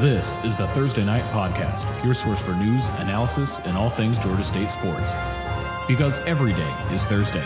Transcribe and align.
This 0.00 0.38
is 0.44 0.56
the 0.56 0.66
Thursday 0.68 1.04
Night 1.04 1.24
Podcast, 1.24 1.84
your 2.02 2.14
source 2.14 2.40
for 2.40 2.54
news, 2.54 2.88
analysis, 3.00 3.58
and 3.64 3.76
all 3.76 3.90
things 3.90 4.18
Georgia 4.18 4.42
State 4.42 4.70
sports. 4.70 5.12
Because 5.86 6.20
every 6.20 6.54
day 6.54 6.74
is 6.90 7.04
Thursday. 7.04 7.44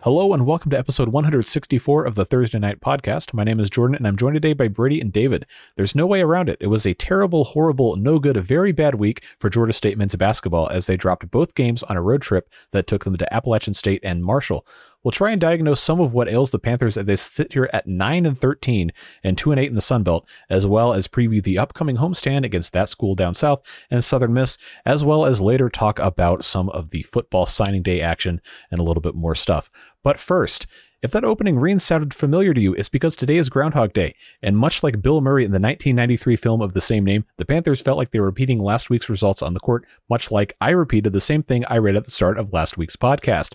Hello 0.00 0.32
and 0.32 0.44
welcome 0.44 0.72
to 0.72 0.76
episode 0.76 1.10
164 1.10 2.04
of 2.04 2.16
the 2.16 2.24
Thursday 2.24 2.58
Night 2.58 2.80
Podcast. 2.80 3.32
My 3.32 3.44
name 3.44 3.60
is 3.60 3.70
Jordan 3.70 3.94
and 3.94 4.08
I'm 4.08 4.16
joined 4.16 4.34
today 4.34 4.54
by 4.54 4.66
Brady 4.66 5.00
and 5.00 5.12
David. 5.12 5.46
There's 5.76 5.94
no 5.94 6.08
way 6.08 6.22
around 6.22 6.48
it. 6.48 6.56
It 6.60 6.66
was 6.66 6.84
a 6.84 6.92
terrible, 6.92 7.44
horrible, 7.44 7.94
no 7.94 8.18
good, 8.18 8.36
very 8.38 8.72
bad 8.72 8.96
week 8.96 9.22
for 9.38 9.48
Georgia 9.48 9.72
State 9.72 9.96
men's 9.96 10.16
basketball 10.16 10.68
as 10.70 10.88
they 10.88 10.96
dropped 10.96 11.30
both 11.30 11.54
games 11.54 11.84
on 11.84 11.96
a 11.96 12.02
road 12.02 12.22
trip 12.22 12.50
that 12.72 12.88
took 12.88 13.04
them 13.04 13.16
to 13.16 13.32
Appalachian 13.32 13.74
State 13.74 14.00
and 14.02 14.24
Marshall. 14.24 14.66
We'll 15.02 15.12
try 15.12 15.32
and 15.32 15.40
diagnose 15.40 15.80
some 15.80 16.00
of 16.00 16.12
what 16.12 16.28
ails 16.28 16.52
the 16.52 16.58
Panthers 16.58 16.96
as 16.96 17.06
they 17.06 17.16
sit 17.16 17.52
here 17.52 17.68
at 17.72 17.86
9 17.88 18.24
and 18.24 18.38
13 18.38 18.92
and 19.24 19.36
2 19.36 19.50
and 19.50 19.60
8 19.60 19.66
in 19.66 19.74
the 19.74 19.80
Sun 19.80 20.04
Belt, 20.04 20.28
as 20.48 20.64
well 20.64 20.92
as 20.92 21.08
preview 21.08 21.42
the 21.42 21.58
upcoming 21.58 21.96
homestand 21.96 22.44
against 22.44 22.72
that 22.72 22.88
school 22.88 23.14
down 23.14 23.34
south 23.34 23.62
and 23.90 24.04
Southern 24.04 24.32
Miss, 24.32 24.58
as 24.86 25.04
well 25.04 25.26
as 25.26 25.40
later 25.40 25.68
talk 25.68 25.98
about 25.98 26.44
some 26.44 26.68
of 26.70 26.90
the 26.90 27.02
football 27.02 27.46
signing 27.46 27.82
day 27.82 28.00
action 28.00 28.40
and 28.70 28.78
a 28.78 28.84
little 28.84 29.00
bit 29.00 29.16
more 29.16 29.34
stuff. 29.34 29.70
But 30.04 30.18
first, 30.18 30.66
if 31.02 31.10
that 31.10 31.24
opening 31.24 31.58
ring 31.58 31.80
sounded 31.80 32.14
familiar 32.14 32.54
to 32.54 32.60
you, 32.60 32.74
it's 32.74 32.88
because 32.88 33.16
today 33.16 33.36
is 33.36 33.50
Groundhog 33.50 33.92
Day, 33.92 34.14
and 34.40 34.56
much 34.56 34.84
like 34.84 35.02
Bill 35.02 35.20
Murray 35.20 35.44
in 35.44 35.50
the 35.50 35.56
1993 35.56 36.36
film 36.36 36.62
of 36.62 36.74
the 36.74 36.80
same 36.80 37.02
name, 37.02 37.24
the 37.38 37.44
Panthers 37.44 37.80
felt 37.80 37.98
like 37.98 38.12
they 38.12 38.20
were 38.20 38.26
repeating 38.26 38.60
last 38.60 38.88
week's 38.88 39.10
results 39.10 39.42
on 39.42 39.52
the 39.52 39.58
court, 39.58 39.84
much 40.08 40.30
like 40.30 40.56
I 40.60 40.70
repeated 40.70 41.12
the 41.12 41.20
same 41.20 41.42
thing 41.42 41.64
I 41.64 41.78
read 41.78 41.96
at 41.96 42.04
the 42.04 42.12
start 42.12 42.38
of 42.38 42.52
last 42.52 42.78
week's 42.78 42.94
podcast. 42.94 43.54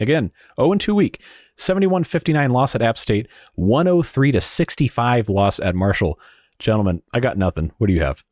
Again, 0.00 0.32
0 0.60 0.74
2 0.74 0.94
week, 0.94 1.20
71 1.56 2.04
59 2.04 2.50
loss 2.50 2.74
at 2.74 2.82
App 2.82 2.98
State, 2.98 3.28
103 3.54 4.32
to 4.32 4.40
65 4.40 5.28
loss 5.28 5.60
at 5.60 5.74
Marshall. 5.74 6.18
Gentlemen, 6.58 7.02
I 7.12 7.20
got 7.20 7.38
nothing. 7.38 7.72
What 7.78 7.86
do 7.88 7.92
you 7.92 8.00
have? 8.00 8.24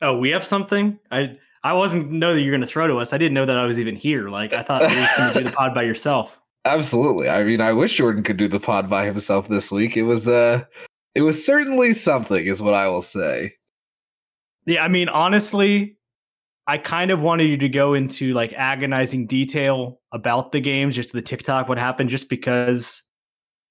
Oh, 0.00 0.16
we 0.16 0.30
have 0.30 0.44
something? 0.44 0.98
I 1.10 1.38
I 1.64 1.72
wasn't 1.72 2.10
know 2.10 2.34
that 2.34 2.40
you're 2.40 2.52
going 2.52 2.60
to 2.60 2.66
throw 2.66 2.86
to 2.86 2.98
us. 2.98 3.12
I 3.12 3.18
didn't 3.18 3.34
know 3.34 3.46
that 3.46 3.58
I 3.58 3.66
was 3.66 3.78
even 3.78 3.96
here. 3.96 4.28
Like 4.28 4.54
I 4.54 4.62
thought 4.62 4.82
you 4.82 4.88
were 4.88 5.06
going 5.16 5.32
to 5.32 5.38
do 5.40 5.44
the 5.46 5.52
pod 5.52 5.74
by 5.74 5.82
yourself. 5.82 6.38
Absolutely. 6.64 7.28
I 7.28 7.44
mean, 7.44 7.60
I 7.60 7.72
wish 7.72 7.96
Jordan 7.96 8.22
could 8.22 8.36
do 8.36 8.48
the 8.48 8.60
pod 8.60 8.90
by 8.90 9.04
himself 9.06 9.48
this 9.48 9.72
week. 9.72 9.96
It 9.96 10.02
was 10.02 10.28
uh 10.28 10.64
it 11.14 11.22
was 11.22 11.44
certainly 11.44 11.94
something 11.94 12.46
is 12.46 12.62
what 12.62 12.74
I 12.74 12.88
will 12.88 13.02
say. 13.02 13.54
Yeah, 14.66 14.84
I 14.84 14.88
mean, 14.88 15.08
honestly, 15.08 15.97
I 16.68 16.76
kind 16.76 17.10
of 17.10 17.22
wanted 17.22 17.48
you 17.48 17.56
to 17.56 17.68
go 17.70 17.94
into 17.94 18.34
like 18.34 18.52
agonizing 18.52 19.26
detail 19.26 20.00
about 20.12 20.52
the 20.52 20.60
games, 20.60 20.94
just 20.94 21.14
the 21.14 21.22
TikTok, 21.22 21.66
what 21.66 21.78
happened, 21.78 22.10
just 22.10 22.28
because 22.28 23.02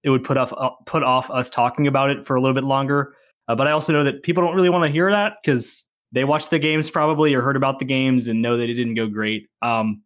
it 0.02 0.10
would 0.10 0.24
put 0.24 0.36
off 0.36 0.52
uh, 0.58 0.72
put 0.88 1.04
off 1.04 1.30
us 1.30 1.52
talking 1.52 1.86
about 1.86 2.10
it 2.10 2.26
for 2.26 2.36
a 2.36 2.42
little 2.42 2.56
bit 2.56 2.64
longer. 2.64 3.14
Uh, 3.48 3.56
but 3.56 3.68
I 3.68 3.72
also 3.72 3.94
know 3.94 4.04
that 4.04 4.24
people 4.24 4.44
don't 4.44 4.56
really 4.56 4.70
want 4.70 4.84
to 4.84 4.92
hear 4.92 5.12
that 5.12 5.34
because 5.44 5.88
they 6.12 6.24
watched 6.24 6.50
the 6.50 6.58
games 6.58 6.90
probably 6.90 7.36
or 7.36 7.42
heard 7.44 7.56
about 7.56 7.78
the 7.78 7.86
games 7.86 8.28
and 8.28 8.42
know 8.42 8.58
that 8.58 8.68
it 8.68 8.74
didn't 8.74 8.96
go 8.96 9.08
great. 9.08 9.48
Um, 9.62 10.02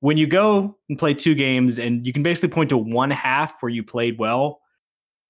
when 0.00 0.16
you 0.16 0.26
go 0.26 0.78
and 0.88 0.98
play 0.98 1.12
two 1.12 1.34
games 1.34 1.78
and 1.78 2.06
you 2.06 2.14
can 2.14 2.22
basically 2.22 2.48
point 2.48 2.70
to 2.70 2.78
one 2.78 3.10
half 3.10 3.54
where 3.60 3.70
you 3.70 3.82
played 3.82 4.18
well, 4.18 4.60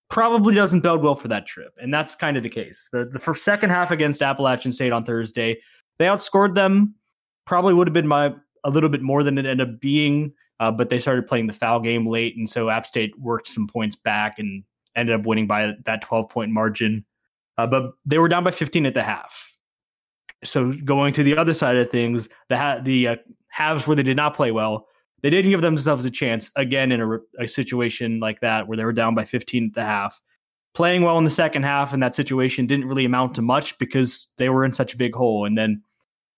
probably 0.09 0.55
doesn't 0.55 0.83
bode 0.83 1.03
well 1.03 1.17
for 1.17 1.29
that 1.29 1.47
trip. 1.47 1.73
And 1.83 1.93
that's 1.93 2.15
kind 2.15 2.37
of 2.37 2.45
the 2.45 2.49
case. 2.49 2.89
The 2.93 3.07
the 3.07 3.35
second 3.35 3.71
half 3.71 3.91
against 3.91 4.23
Appalachian 4.23 4.71
State 4.71 4.93
on 4.93 5.05
Thursday 5.05 5.59
they 5.99 6.07
outscored 6.07 6.55
them. 6.55 6.95
Probably 7.47 7.75
would 7.75 7.87
have 7.87 7.95
been 7.95 8.07
my 8.07 8.35
a 8.65 8.71
little 8.71 8.89
bit 8.89 9.03
more 9.03 9.23
than 9.23 9.37
it 9.37 9.47
ended 9.47 9.69
up 9.69 9.81
being, 9.81 10.33
uh, 10.59 10.71
but 10.71 10.89
they 10.89 10.99
started 10.99 11.27
playing 11.27 11.47
the 11.47 11.53
foul 11.53 11.81
game 11.81 12.07
late, 12.07 12.37
and 12.37 12.49
so 12.49 12.71
App 12.71 12.87
State 12.87 13.19
worked 13.19 13.49
some 13.49 13.67
points 13.67 13.97
back 13.97 14.39
and 14.39 14.65
ended 14.97 15.19
up 15.19 15.27
winning 15.27 15.47
by 15.47 15.73
that 15.85 16.03
12 16.03 16.29
point 16.29 16.51
margin. 16.51 17.05
Uh, 17.59 17.67
but 17.67 17.93
they 18.05 18.19
were 18.19 18.29
down 18.29 18.45
by 18.45 18.51
15 18.51 18.87
at 18.87 18.95
the 18.95 19.03
half. 19.03 19.53
So 20.45 20.73
going 20.85 21.13
to 21.15 21.23
the 21.23 21.37
other 21.37 21.55
side 21.55 21.77
of 21.77 21.91
things, 21.91 22.29
the 22.49 22.57
ha- 22.57 22.81
the 22.83 23.09
uh, 23.09 23.17
halves 23.49 23.87
where 23.87 23.97
they 23.97 24.03
did 24.03 24.17
not 24.17 24.35
play 24.35 24.51
well, 24.51 24.89
they 25.23 25.31
didn't 25.31 25.51
give 25.51 25.63
themselves 25.63 26.05
a 26.05 26.11
chance 26.11 26.51
again 26.57 26.93
in 26.93 27.01
a, 27.01 27.45
a 27.45 27.49
situation 27.49 28.21
like 28.21 28.41
that 28.41 28.67
where 28.67 28.77
they 28.77 28.85
were 28.85 28.93
down 28.93 29.15
by 29.15 29.25
15 29.25 29.67
at 29.67 29.75
the 29.75 29.85
half 29.85 30.21
playing 30.75 31.03
well 31.03 31.19
in 31.19 31.25
the 31.25 31.31
second 31.31 31.63
half 31.63 31.95
in 31.95 32.01
that 32.01 32.15
situation 32.15 32.67
didn't 32.67 32.89
really 32.89 33.05
amount 33.05 33.35
to 33.35 33.43
much 33.43 33.79
because 33.79 34.33
they 34.39 34.49
were 34.49 34.65
in 34.65 34.73
such 34.73 34.93
a 34.93 34.97
big 34.97 35.15
hole. 35.15 35.45
And 35.45 35.57
then 35.57 35.83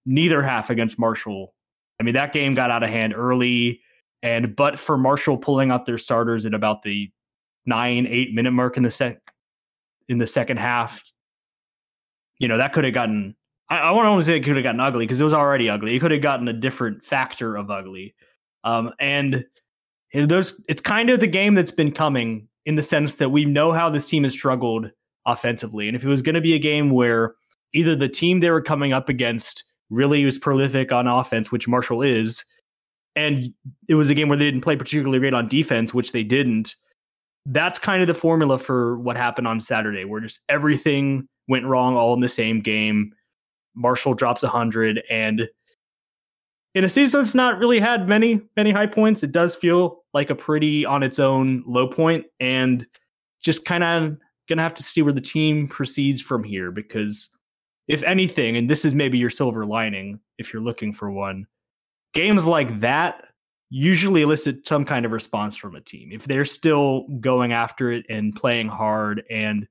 neither 0.05 0.43
half 0.43 0.71
against 0.71 0.99
Marshall. 0.99 1.55
I 1.99 2.03
mean, 2.03 2.15
that 2.15 2.33
game 2.33 2.55
got 2.55 2.71
out 2.71 2.83
of 2.83 2.91
hand 2.91 3.15
early. 3.15 3.81
And 4.23 4.55
but 4.55 4.79
for 4.79 4.99
Marshall 4.99 5.39
pulling 5.39 5.71
out 5.71 5.87
their 5.87 5.99
starters 5.99 6.45
at 6.47 6.55
about 6.55 6.83
the 6.83 7.11
nine, 7.65 8.07
eight 8.07 8.35
minute 8.35 8.53
mark 8.53 8.77
in 8.77 8.83
the 8.83 8.91
sec 8.91 9.19
in 10.09 10.19
the 10.19 10.27
second 10.27 10.59
half, 10.59 11.03
you 12.39 12.49
know, 12.49 12.59
that 12.59 12.73
could 12.73 12.85
have 12.85 12.95
gotten 12.95 13.35
I, 13.69 13.79
I 13.79 13.91
want 13.93 14.21
to 14.21 14.25
say 14.25 14.37
it 14.37 14.45
could 14.45 14.57
have 14.57 14.63
gotten 14.63 14.81
ugly 14.81 15.05
because 15.05 15.21
it 15.21 15.25
was 15.25 15.33
already 15.33 15.69
ugly. 15.69 15.97
It 15.97 16.01
could 16.01 16.13
have 16.13 16.23
gotten 16.23 16.47
a 16.49 16.53
different 16.53 17.05
factor 17.05 17.57
of 17.57 17.71
ugly. 17.71 18.15
Um, 18.65 18.93
and 19.01 19.45
those 20.15 20.63
it's 20.69 20.81
kind 20.81 21.11
of 21.11 21.21
the 21.21 21.27
game 21.27 21.55
that's 21.55 21.71
been 21.71 21.93
coming 21.93 22.49
in 22.67 22.75
the 22.75 22.83
sense 22.83 23.17
that 23.17 23.31
we 23.31 23.45
know 23.45 23.73
how 23.73 23.89
this 23.89 24.09
team 24.09 24.25
has 24.25 24.33
struggled 24.33 24.91
offensively. 25.25 25.89
And 25.89 25.97
if 25.97 26.05
it 26.05 26.09
was 26.09 26.21
going 26.21 26.35
to 26.35 26.41
be 26.41 26.55
a 26.55 26.59
game 26.59 26.91
where 26.91 27.35
either 27.73 27.97
the 27.97 28.09
team 28.09 28.41
they 28.41 28.51
were 28.51 28.61
coming 28.61 28.93
up 28.93 29.09
against 29.09 29.65
really 29.89 30.25
was 30.25 30.37
prolific 30.37 30.93
on 30.93 31.07
offense, 31.07 31.51
which 31.51 31.69
Marshall 31.69 32.03
is, 32.03 32.45
and 33.15 33.55
it 33.89 33.95
was 33.95 34.11
a 34.11 34.15
game 34.15 34.29
where 34.29 34.37
they 34.37 34.45
didn't 34.45 34.61
play 34.61 34.77
particularly 34.77 35.19
great 35.19 35.33
on 35.33 35.49
defense, 35.49 35.95
which 35.95 36.13
they 36.13 36.23
didn't. 36.23 36.75
That's 37.47 37.79
kind 37.79 38.03
of 38.03 38.09
the 38.09 38.15
formula 38.15 38.59
for 38.59 38.99
what 38.99 39.17
happened 39.17 39.47
on 39.47 39.61
Saturday, 39.61 40.05
where 40.05 40.21
just 40.21 40.41
everything 40.49 41.29
went 41.49 41.65
wrong 41.65 41.97
all 41.97 42.13
in 42.15 42.21
the 42.21 42.29
same 42.29 42.61
game. 42.61 43.13
Marshall 43.75 44.15
drops 44.15 44.43
100 44.43 45.03
and 45.09 45.49
in 46.77 46.85
a 46.85 46.91
season 46.91 47.23
that's 47.23 47.35
not 47.35 47.59
really 47.59 47.81
had 47.81 48.07
many 48.07 48.43
many 48.55 48.71
high 48.71 48.87
points, 48.87 49.23
it 49.23 49.33
does 49.33 49.57
feel 49.57 50.05
like 50.13 50.29
a 50.29 50.35
pretty 50.35 50.85
on 50.85 51.03
its 51.03 51.19
own 51.19 51.65
low 51.67 51.89
point, 51.89 52.27
and 52.39 52.87
just 53.43 53.65
kind 53.65 53.83
of 53.83 54.19
gonna 54.47 54.63
have 54.63 54.75
to 54.75 54.83
see 54.83 55.01
where 55.01 55.15
the 55.15 55.21
team 55.23 55.69
proceeds 55.69 56.21
from 56.21 56.45
here. 56.45 56.71
Because 56.71 57.31
if 57.89 58.03
anything, 58.03 58.59
and 58.59 58.69
this 58.69 58.85
is 58.85 58.95
maybe 58.95 59.17
your 59.17 59.31
silver 59.31 59.65
lining 59.65 60.21
if 60.37 60.53
you're 60.53 60.61
looking 60.61 60.93
for 60.93 61.11
one, 61.11 61.47
games 62.13 62.47
like 62.47 62.81
that 62.81 63.25
usually 63.71 64.21
elicit 64.21 64.67
some 64.67 64.85
kind 64.85 65.07
of 65.07 65.13
response 65.13 65.57
from 65.57 65.75
a 65.75 65.81
team 65.81 66.11
if 66.13 66.25
they're 66.27 66.45
still 66.45 67.09
going 67.21 67.53
after 67.53 67.91
it 67.91 68.07
and 68.09 68.37
playing 68.37 68.69
hard 68.69 69.25
and 69.29 69.67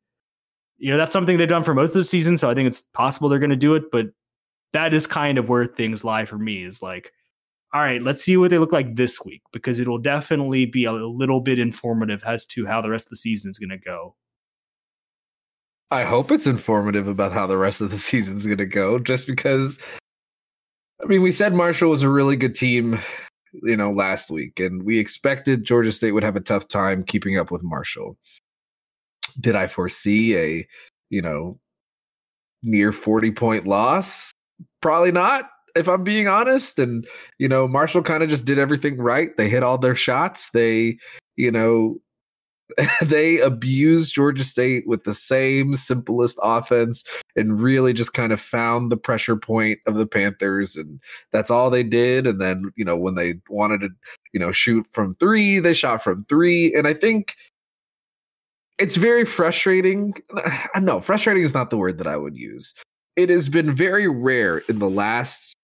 you 0.77 0.91
know 0.91 0.97
that's 0.97 1.13
something 1.13 1.37
they've 1.37 1.47
done 1.47 1.63
for 1.63 1.73
most 1.73 1.89
of 1.89 1.93
the 1.93 2.03
season 2.03 2.37
so 2.37 2.49
i 2.49 2.53
think 2.53 2.67
it's 2.67 2.81
possible 2.81 3.29
they're 3.29 3.39
going 3.39 3.49
to 3.49 3.55
do 3.55 3.73
it 3.73 3.83
but 3.93 4.07
that 4.75 4.93
is 4.93 5.07
kind 5.07 5.37
of 5.37 5.47
where 5.47 5.65
things 5.65 6.03
lie 6.03 6.25
for 6.25 6.37
me 6.37 6.63
is 6.65 6.81
like 6.81 7.13
all 7.73 7.79
right 7.79 8.03
let's 8.03 8.21
see 8.21 8.35
what 8.35 8.51
they 8.51 8.57
look 8.57 8.73
like 8.73 8.95
this 8.97 9.23
week 9.23 9.41
because 9.53 9.79
it'll 9.79 9.97
definitely 9.97 10.65
be 10.65 10.83
a 10.83 10.91
little 10.91 11.39
bit 11.39 11.59
informative 11.59 12.21
as 12.25 12.45
to 12.45 12.65
how 12.65 12.81
the 12.81 12.89
rest 12.89 13.05
of 13.05 13.11
the 13.11 13.15
season 13.15 13.49
is 13.49 13.57
going 13.57 13.69
to 13.69 13.77
go. 13.77 14.15
I 15.91 16.03
hope 16.03 16.29
it's 16.29 16.47
informative 16.47 17.07
about 17.07 17.31
how 17.31 17.47
the 17.47 17.57
rest 17.57 17.79
of 17.79 17.89
the 17.89 17.97
season 18.09 18.35
is 18.35 18.45
going 18.45 18.57
to 18.57 18.65
go 18.65 18.99
just 18.99 19.27
because 19.27 19.81
i 21.01 21.05
mean 21.05 21.21
we 21.21 21.31
said 21.31 21.53
marshall 21.53 21.89
was 21.89 22.03
a 22.03 22.09
really 22.09 22.35
good 22.35 22.55
team 22.55 22.97
you 23.63 23.75
know 23.75 23.91
last 23.91 24.29
week 24.29 24.59
and 24.59 24.83
we 24.83 24.97
expected 24.97 25.63
georgia 25.63 25.91
state 25.91 26.11
would 26.11 26.23
have 26.23 26.35
a 26.35 26.41
tough 26.41 26.67
time 26.67 27.03
keeping 27.03 27.37
up 27.37 27.51
with 27.51 27.63
marshall. 27.63 28.17
Did 29.39 29.55
i 29.55 29.67
foresee 29.67 30.35
a 30.37 30.67
you 31.09 31.21
know 31.21 31.59
near 32.63 32.91
40 32.91 33.31
point 33.31 33.67
loss 33.67 34.33
Probably 34.81 35.11
not, 35.11 35.49
if 35.75 35.87
I'm 35.87 36.03
being 36.03 36.27
honest. 36.27 36.79
And, 36.79 37.07
you 37.39 37.47
know, 37.47 37.67
Marshall 37.67 38.03
kind 38.03 38.23
of 38.23 38.29
just 38.29 38.45
did 38.45 38.59
everything 38.59 38.97
right. 38.97 39.35
They 39.37 39.49
hit 39.49 39.63
all 39.63 39.77
their 39.77 39.95
shots. 39.95 40.49
They, 40.51 40.97
you 41.35 41.51
know, 41.51 41.99
they 43.01 43.39
abused 43.39 44.13
Georgia 44.13 44.43
State 44.43 44.87
with 44.87 45.03
the 45.03 45.13
same 45.13 45.75
simplest 45.75 46.39
offense 46.41 47.03
and 47.35 47.61
really 47.61 47.93
just 47.93 48.13
kind 48.13 48.33
of 48.33 48.41
found 48.41 48.91
the 48.91 48.97
pressure 48.97 49.35
point 49.35 49.79
of 49.85 49.95
the 49.95 50.07
Panthers. 50.07 50.75
And 50.75 50.99
that's 51.31 51.51
all 51.51 51.69
they 51.69 51.83
did. 51.83 52.25
And 52.27 52.41
then, 52.41 52.71
you 52.75 52.85
know, 52.85 52.97
when 52.97 53.15
they 53.15 53.35
wanted 53.49 53.81
to, 53.81 53.89
you 54.33 54.39
know, 54.39 54.51
shoot 54.51 54.85
from 54.91 55.15
three, 55.15 55.59
they 55.59 55.73
shot 55.73 56.03
from 56.03 56.25
three. 56.25 56.73
And 56.73 56.87
I 56.87 56.93
think 56.93 57.35
it's 58.77 58.95
very 58.95 59.25
frustrating. 59.25 60.13
No, 60.81 60.99
frustrating 60.99 61.43
is 61.43 61.53
not 61.53 61.69
the 61.69 61.77
word 61.77 61.97
that 61.99 62.07
I 62.07 62.17
would 62.17 62.35
use 62.35 62.75
it 63.15 63.29
has 63.29 63.49
been 63.49 63.73
very 63.73 64.07
rare 64.07 64.59
in 64.69 64.79
the 64.79 64.89
last 64.89 65.55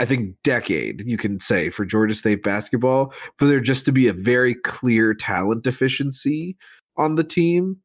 I 0.00 0.06
think 0.06 0.34
decade, 0.42 1.04
you 1.06 1.16
can 1.16 1.38
say, 1.40 1.70
for 1.70 1.84
Georgia 1.84 2.14
State 2.14 2.42
basketball, 2.42 3.14
for 3.38 3.46
there 3.46 3.60
just 3.60 3.84
to 3.84 3.92
be 3.92 4.08
a 4.08 4.12
very 4.12 4.54
clear 4.54 5.14
talent 5.14 5.62
deficiency 5.62 6.56
on 6.96 7.14
the 7.14 7.24
team. 7.24 7.76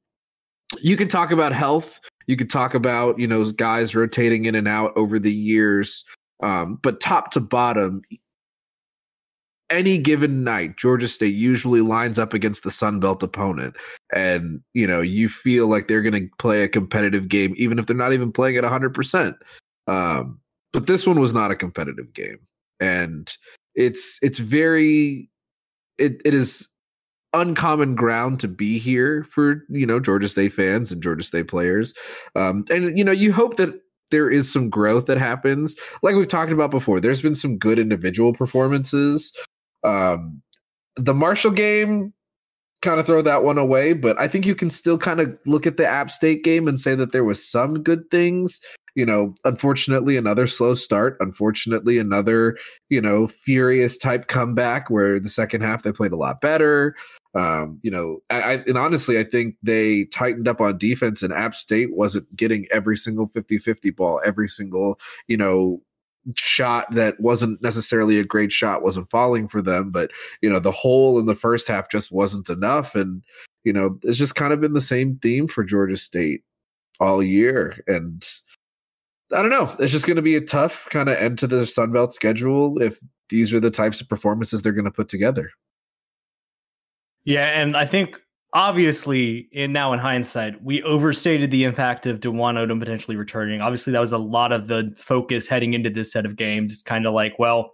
You 0.81 0.97
can 0.97 1.07
talk 1.07 1.31
about 1.31 1.51
health. 1.51 1.99
You 2.27 2.35
could 2.35 2.49
talk 2.49 2.73
about, 2.73 3.19
you 3.19 3.27
know, 3.27 3.43
guys 3.51 3.95
rotating 3.95 4.45
in 4.45 4.55
and 4.55 4.67
out 4.67 4.91
over 4.95 5.19
the 5.19 5.33
years. 5.33 6.05
Um, 6.41 6.79
but 6.81 6.99
top 6.99 7.31
to 7.31 7.39
bottom, 7.39 8.01
any 9.69 9.97
given 9.97 10.43
night, 10.43 10.77
Georgia 10.77 11.07
State 11.07 11.35
usually 11.35 11.81
lines 11.81 12.17
up 12.19 12.33
against 12.33 12.63
the 12.63 12.71
Sun 12.71 12.99
Belt 12.99 13.23
opponent, 13.23 13.75
and 14.13 14.61
you 14.73 14.87
know 14.87 15.01
you 15.01 15.29
feel 15.29 15.67
like 15.67 15.87
they're 15.87 16.01
going 16.01 16.13
to 16.13 16.35
play 16.37 16.63
a 16.63 16.67
competitive 16.67 17.27
game, 17.27 17.53
even 17.57 17.79
if 17.79 17.85
they're 17.85 17.95
not 17.95 18.13
even 18.13 18.31
playing 18.31 18.57
at 18.57 18.63
hundred 18.63 18.87
um, 18.87 18.93
percent. 18.93 19.35
But 19.85 20.87
this 20.87 21.07
one 21.07 21.19
was 21.19 21.33
not 21.33 21.51
a 21.51 21.55
competitive 21.55 22.13
game, 22.13 22.39
and 22.79 23.33
it's 23.75 24.19
it's 24.21 24.39
very 24.39 25.29
it 25.97 26.21
it 26.25 26.33
is 26.33 26.67
uncommon 27.33 27.93
ground 27.95 28.39
to 28.39 28.47
be 28.47 28.79
here 28.79 29.23
for 29.25 29.63
you 29.69 29.85
know 29.85 29.99
Georgia 29.99 30.29
State 30.29 30.53
fans 30.53 30.91
and 30.91 31.03
Georgia 31.03 31.23
State 31.23 31.47
players, 31.47 31.93
um, 32.35 32.65
and 32.69 32.97
you 32.97 33.03
know 33.03 33.11
you 33.11 33.33
hope 33.33 33.57
that 33.57 33.81
there 34.11 34.29
is 34.29 34.51
some 34.51 34.69
growth 34.69 35.05
that 35.05 35.17
happens. 35.17 35.75
Like 36.01 36.15
we've 36.15 36.27
talked 36.27 36.51
about 36.51 36.71
before, 36.71 36.99
there's 36.99 37.21
been 37.21 37.35
some 37.35 37.57
good 37.57 37.79
individual 37.79 38.33
performances. 38.33 39.33
Um, 39.83 40.41
the 40.95 41.13
Marshall 41.13 41.51
game, 41.51 42.13
kind 42.81 42.99
of 42.99 43.05
throw 43.05 43.21
that 43.21 43.43
one 43.43 43.57
away, 43.57 43.93
but 43.93 44.19
I 44.19 44.27
think 44.27 44.45
you 44.45 44.55
can 44.55 44.69
still 44.69 44.97
kind 44.97 45.19
of 45.19 45.37
look 45.45 45.67
at 45.67 45.77
the 45.77 45.85
App 45.85 46.11
State 46.11 46.43
game 46.43 46.67
and 46.67 46.79
say 46.79 46.95
that 46.95 47.11
there 47.11 47.23
was 47.23 47.45
some 47.45 47.83
good 47.83 48.09
things. 48.09 48.61
You 48.95 49.05
know, 49.05 49.35
unfortunately, 49.45 50.17
another 50.17 50.47
slow 50.47 50.73
start. 50.73 51.17
Unfortunately, 51.19 51.97
another, 51.97 52.57
you 52.89 53.01
know, 53.01 53.27
furious 53.27 53.97
type 53.97 54.27
comeback 54.27 54.89
where 54.89 55.19
the 55.19 55.29
second 55.29 55.61
half 55.61 55.83
they 55.83 55.91
played 55.91 56.11
a 56.11 56.17
lot 56.17 56.41
better. 56.41 56.95
Um, 57.35 57.79
you 57.83 57.91
know, 57.91 58.19
I, 58.29 58.41
I, 58.41 58.53
and 58.65 58.77
honestly, 58.77 59.19
I 59.19 59.23
think 59.23 59.55
they 59.61 60.05
tightened 60.05 60.47
up 60.47 60.59
on 60.59 60.77
defense, 60.77 61.21
and 61.21 61.31
App 61.31 61.53
State 61.53 61.95
wasn't 61.95 62.35
getting 62.35 62.65
every 62.71 62.97
single 62.97 63.27
50 63.27 63.59
50 63.59 63.91
ball, 63.91 64.19
every 64.25 64.47
single, 64.47 64.99
you 65.27 65.37
know, 65.37 65.81
shot 66.35 66.85
that 66.91 67.19
wasn't 67.19 67.61
necessarily 67.61 68.19
a 68.19 68.23
great 68.23 68.51
shot 68.51 68.83
wasn't 68.83 69.09
falling 69.09 69.47
for 69.47 69.61
them 69.61 69.91
but 69.91 70.11
you 70.41 70.49
know 70.49 70.59
the 70.59 70.71
hole 70.71 71.19
in 71.19 71.25
the 71.25 71.35
first 71.35 71.67
half 71.67 71.89
just 71.89 72.11
wasn't 72.11 72.49
enough. 72.49 72.95
And 72.95 73.23
you 73.63 73.73
know 73.73 73.99
it's 74.03 74.17
just 74.17 74.35
kind 74.35 74.53
of 74.53 74.61
been 74.61 74.73
the 74.73 74.81
same 74.81 75.17
theme 75.17 75.47
for 75.47 75.63
Georgia 75.63 75.97
State 75.97 76.43
all 76.99 77.23
year. 77.23 77.81
And 77.87 78.27
I 79.33 79.41
don't 79.41 79.51
know. 79.51 79.73
It's 79.79 79.91
just 79.91 80.07
going 80.07 80.15
to 80.15 80.21
be 80.21 80.35
a 80.35 80.41
tough 80.41 80.87
kind 80.89 81.09
of 81.09 81.17
end 81.17 81.37
to 81.39 81.47
the 81.47 81.65
Sun 81.65 81.91
Belt 81.91 82.13
schedule 82.13 82.81
if 82.81 82.99
these 83.29 83.53
are 83.53 83.59
the 83.59 83.71
types 83.71 84.01
of 84.01 84.09
performances 84.09 84.61
they're 84.61 84.73
going 84.73 84.85
to 84.85 84.91
put 84.91 85.07
together. 85.09 85.51
Yeah, 87.25 87.45
and 87.61 87.77
I 87.77 87.85
think 87.85 88.19
obviously 88.53 89.49
in 89.51 89.71
now 89.71 89.93
in 89.93 89.99
hindsight, 89.99 90.63
we 90.63 90.81
overstated 90.83 91.51
the 91.51 91.63
impact 91.63 92.05
of 92.05 92.19
Dwon 92.19 92.55
Odom 92.55 92.79
potentially 92.79 93.17
returning. 93.17 93.61
Obviously, 93.61 93.91
that 93.93 93.99
was 93.99 94.11
a 94.11 94.17
lot 94.17 94.51
of 94.51 94.67
the 94.67 94.93
focus 94.97 95.47
heading 95.47 95.73
into 95.73 95.89
this 95.89 96.11
set 96.11 96.25
of 96.25 96.35
games. 96.35 96.71
It's 96.71 96.81
kind 96.81 97.05
of 97.05 97.13
like, 97.13 97.37
well, 97.37 97.71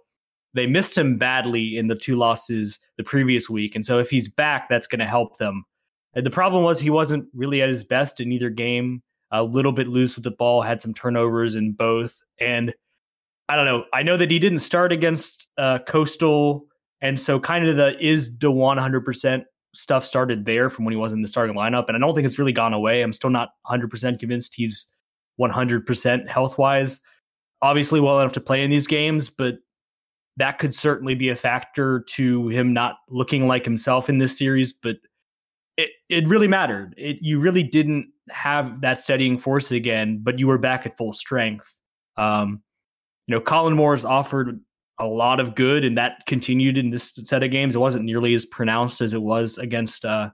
they 0.54 0.66
missed 0.66 0.96
him 0.96 1.18
badly 1.18 1.76
in 1.76 1.88
the 1.88 1.94
two 1.94 2.16
losses 2.16 2.78
the 2.96 3.04
previous 3.04 3.50
week. 3.50 3.74
And 3.74 3.84
so 3.84 3.98
if 3.98 4.10
he's 4.10 4.28
back, 4.28 4.68
that's 4.68 4.86
going 4.86 5.00
to 5.00 5.06
help 5.06 5.38
them. 5.38 5.64
And 6.14 6.24
the 6.24 6.30
problem 6.30 6.64
was 6.64 6.80
he 6.80 6.90
wasn't 6.90 7.28
really 7.34 7.60
at 7.60 7.68
his 7.68 7.84
best 7.84 8.20
in 8.20 8.32
either 8.32 8.48
game. 8.48 9.02
A 9.32 9.42
little 9.42 9.72
bit 9.72 9.88
loose 9.88 10.14
with 10.14 10.24
the 10.24 10.30
ball, 10.30 10.62
had 10.62 10.80
some 10.80 10.94
turnovers 10.94 11.56
in 11.56 11.72
both. 11.72 12.22
And 12.40 12.72
I 13.48 13.56
don't 13.56 13.66
know. 13.66 13.84
I 13.92 14.02
know 14.02 14.16
that 14.16 14.30
he 14.30 14.38
didn't 14.38 14.60
start 14.60 14.92
against 14.92 15.46
uh, 15.58 15.80
Coastal 15.86 16.66
and 17.00 17.20
so 17.20 17.38
kind 17.38 17.66
of 17.66 17.76
the 17.76 17.96
is 18.04 18.36
Dwon 18.36 18.78
100% 18.78 19.44
stuff 19.76 20.04
started 20.04 20.44
there 20.44 20.70
from 20.70 20.84
when 20.84 20.92
he 20.92 20.98
was 20.98 21.12
in 21.12 21.22
the 21.22 21.28
starting 21.28 21.56
lineup. 21.56 21.86
And 21.88 21.96
I 21.96 22.00
don't 22.00 22.14
think 22.14 22.26
it's 22.26 22.38
really 22.38 22.52
gone 22.52 22.74
away. 22.74 23.02
I'm 23.02 23.12
still 23.12 23.30
not 23.30 23.50
100% 23.66 24.18
convinced 24.18 24.54
he's 24.54 24.86
100% 25.40 26.28
health 26.28 26.58
wise. 26.58 27.00
Obviously, 27.62 28.00
well 28.00 28.20
enough 28.20 28.32
to 28.34 28.40
play 28.40 28.62
in 28.62 28.70
these 28.70 28.86
games, 28.86 29.30
but 29.30 29.56
that 30.36 30.58
could 30.58 30.74
certainly 30.74 31.14
be 31.14 31.28
a 31.28 31.36
factor 31.36 32.00
to 32.08 32.48
him 32.48 32.72
not 32.72 32.96
looking 33.08 33.46
like 33.46 33.64
himself 33.64 34.08
in 34.08 34.18
this 34.18 34.36
series. 34.36 34.72
But 34.72 34.96
it, 35.76 35.90
it 36.08 36.28
really 36.28 36.48
mattered. 36.48 36.94
It, 36.96 37.18
you 37.20 37.38
really 37.38 37.62
didn't 37.62 38.08
have 38.30 38.80
that 38.80 38.98
steadying 39.00 39.38
force 39.38 39.70
again, 39.72 40.20
but 40.22 40.38
you 40.38 40.46
were 40.46 40.58
back 40.58 40.86
at 40.86 40.96
full 40.96 41.12
strength. 41.12 41.74
Um, 42.16 42.62
you 43.26 43.34
know, 43.34 43.40
Colin 43.40 43.74
Moore's 43.74 44.04
offered 44.04 44.60
a 44.98 45.06
lot 45.06 45.40
of 45.40 45.54
good, 45.54 45.84
and 45.84 45.98
that 45.98 46.24
continued 46.26 46.78
in 46.78 46.90
this 46.90 47.12
set 47.24 47.42
of 47.42 47.50
games. 47.50 47.74
It 47.74 47.78
wasn't 47.78 48.04
nearly 48.04 48.34
as 48.34 48.46
pronounced 48.46 49.00
as 49.00 49.14
it 49.14 49.22
was 49.22 49.58
against 49.58 50.04
uh, 50.04 50.30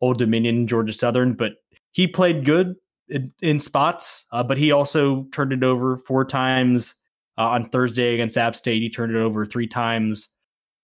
Old 0.00 0.18
Dominion, 0.18 0.66
Georgia 0.66 0.92
Southern, 0.92 1.32
but 1.32 1.52
he 1.92 2.06
played 2.06 2.44
good 2.44 2.76
in, 3.08 3.32
in 3.40 3.60
spots. 3.60 4.26
Uh, 4.30 4.42
but 4.42 4.58
he 4.58 4.72
also 4.72 5.24
turned 5.32 5.52
it 5.52 5.64
over 5.64 5.96
four 5.96 6.24
times 6.24 6.94
uh, 7.38 7.42
on 7.42 7.64
Thursday 7.64 8.14
against 8.14 8.36
App 8.36 8.56
State. 8.56 8.82
He 8.82 8.90
turned 8.90 9.14
it 9.14 9.18
over 9.18 9.46
three 9.46 9.66
times 9.66 10.28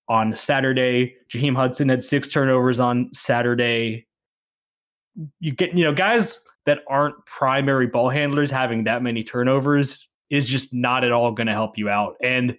on 0.08 0.34
Saturday. 0.34 1.16
Jaheim 1.30 1.56
Hudson 1.56 1.88
had 1.88 2.02
six 2.02 2.28
turnovers 2.28 2.80
on 2.80 3.10
Saturday. 3.14 4.06
You 5.40 5.52
get, 5.52 5.76
you 5.76 5.84
know, 5.84 5.92
guys 5.94 6.40
that 6.66 6.80
aren't 6.88 7.24
primary 7.26 7.86
ball 7.86 8.08
handlers 8.08 8.50
having 8.50 8.84
that 8.84 9.02
many 9.02 9.22
turnovers 9.22 10.08
is 10.30 10.46
just 10.46 10.72
not 10.72 11.04
at 11.04 11.12
all 11.12 11.32
going 11.32 11.46
to 11.46 11.52
help 11.52 11.76
you 11.78 11.88
out. 11.88 12.16
And 12.22 12.56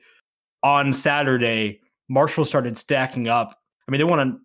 on 0.65 0.93
Saturday, 0.93 1.79
Marshall 2.09 2.43
started 2.43 2.75
stacking 2.75 3.27
up. 3.27 3.61
I 3.87 3.91
mean, 3.91 3.99
they 3.99 4.03
won 4.03 4.19
a, 4.19 4.35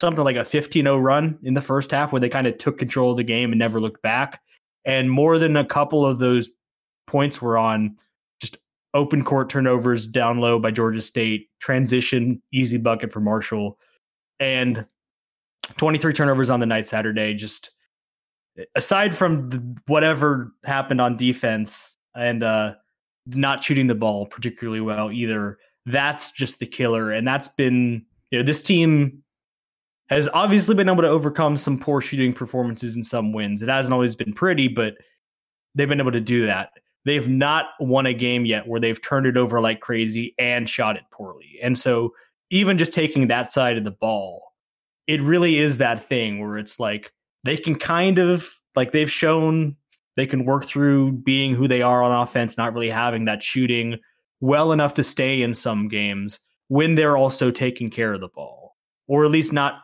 something 0.00 0.24
like 0.24 0.36
a 0.36 0.44
15 0.44 0.84
0 0.84 0.96
run 0.96 1.38
in 1.42 1.52
the 1.52 1.60
first 1.60 1.90
half 1.90 2.12
where 2.12 2.20
they 2.20 2.30
kind 2.30 2.46
of 2.46 2.56
took 2.56 2.78
control 2.78 3.10
of 3.10 3.18
the 3.18 3.22
game 3.22 3.52
and 3.52 3.58
never 3.58 3.78
looked 3.78 4.00
back. 4.00 4.40
And 4.86 5.10
more 5.10 5.38
than 5.38 5.54
a 5.54 5.66
couple 5.66 6.06
of 6.06 6.18
those 6.18 6.48
points 7.06 7.42
were 7.42 7.58
on 7.58 7.96
just 8.40 8.56
open 8.94 9.22
court 9.22 9.50
turnovers 9.50 10.06
down 10.06 10.38
low 10.38 10.58
by 10.58 10.70
Georgia 10.70 11.02
State, 11.02 11.50
transition, 11.60 12.40
easy 12.52 12.78
bucket 12.78 13.12
for 13.12 13.20
Marshall, 13.20 13.78
and 14.40 14.86
23 15.76 16.14
turnovers 16.14 16.48
on 16.48 16.58
the 16.58 16.66
night 16.66 16.86
Saturday. 16.86 17.34
Just 17.34 17.72
aside 18.74 19.14
from 19.14 19.50
the, 19.50 19.76
whatever 19.88 20.54
happened 20.64 21.02
on 21.02 21.18
defense 21.18 21.98
and 22.14 22.42
uh, 22.42 22.72
not 23.26 23.62
shooting 23.62 23.86
the 23.86 23.94
ball 23.94 24.26
particularly 24.26 24.80
well 24.80 25.10
either, 25.10 25.58
that's 25.86 26.32
just 26.32 26.58
the 26.58 26.66
killer. 26.66 27.12
And 27.12 27.26
that's 27.26 27.48
been, 27.48 28.04
you 28.30 28.38
know, 28.38 28.44
this 28.44 28.62
team 28.62 29.22
has 30.08 30.28
obviously 30.32 30.74
been 30.74 30.88
able 30.88 31.02
to 31.02 31.08
overcome 31.08 31.56
some 31.56 31.78
poor 31.78 32.00
shooting 32.00 32.32
performances 32.32 32.94
and 32.94 33.04
some 33.04 33.32
wins. 33.32 33.62
It 33.62 33.68
hasn't 33.68 33.92
always 33.92 34.14
been 34.14 34.32
pretty, 34.32 34.68
but 34.68 34.94
they've 35.74 35.88
been 35.88 36.00
able 36.00 36.12
to 36.12 36.20
do 36.20 36.46
that. 36.46 36.70
They've 37.04 37.28
not 37.28 37.66
won 37.78 38.06
a 38.06 38.14
game 38.14 38.44
yet 38.44 38.66
where 38.66 38.80
they've 38.80 39.00
turned 39.00 39.26
it 39.26 39.36
over 39.36 39.60
like 39.60 39.80
crazy 39.80 40.34
and 40.38 40.68
shot 40.68 40.96
it 40.96 41.04
poorly. 41.12 41.58
And 41.62 41.78
so, 41.78 42.12
even 42.50 42.78
just 42.78 42.92
taking 42.92 43.26
that 43.26 43.52
side 43.52 43.76
of 43.76 43.84
the 43.84 43.90
ball, 43.90 44.42
it 45.06 45.20
really 45.20 45.58
is 45.58 45.78
that 45.78 46.08
thing 46.08 46.40
where 46.40 46.58
it's 46.58 46.78
like 46.78 47.12
they 47.44 47.56
can 47.56 47.74
kind 47.74 48.18
of 48.18 48.48
like 48.76 48.92
they've 48.92 49.10
shown 49.10 49.76
they 50.16 50.26
can 50.26 50.44
work 50.44 50.64
through 50.64 51.12
being 51.12 51.54
who 51.54 51.68
they 51.68 51.82
are 51.82 52.02
on 52.02 52.22
offense, 52.22 52.56
not 52.56 52.72
really 52.72 52.90
having 52.90 53.26
that 53.26 53.42
shooting 53.42 53.98
well 54.40 54.72
enough 54.72 54.94
to 54.94 55.04
stay 55.04 55.42
in 55.42 55.54
some 55.54 55.88
games 55.88 56.40
when 56.68 56.94
they're 56.94 57.16
also 57.16 57.50
taking 57.50 57.90
care 57.90 58.12
of 58.12 58.20
the 58.20 58.28
ball, 58.28 58.76
or 59.06 59.24
at 59.24 59.30
least 59.30 59.52
not 59.52 59.74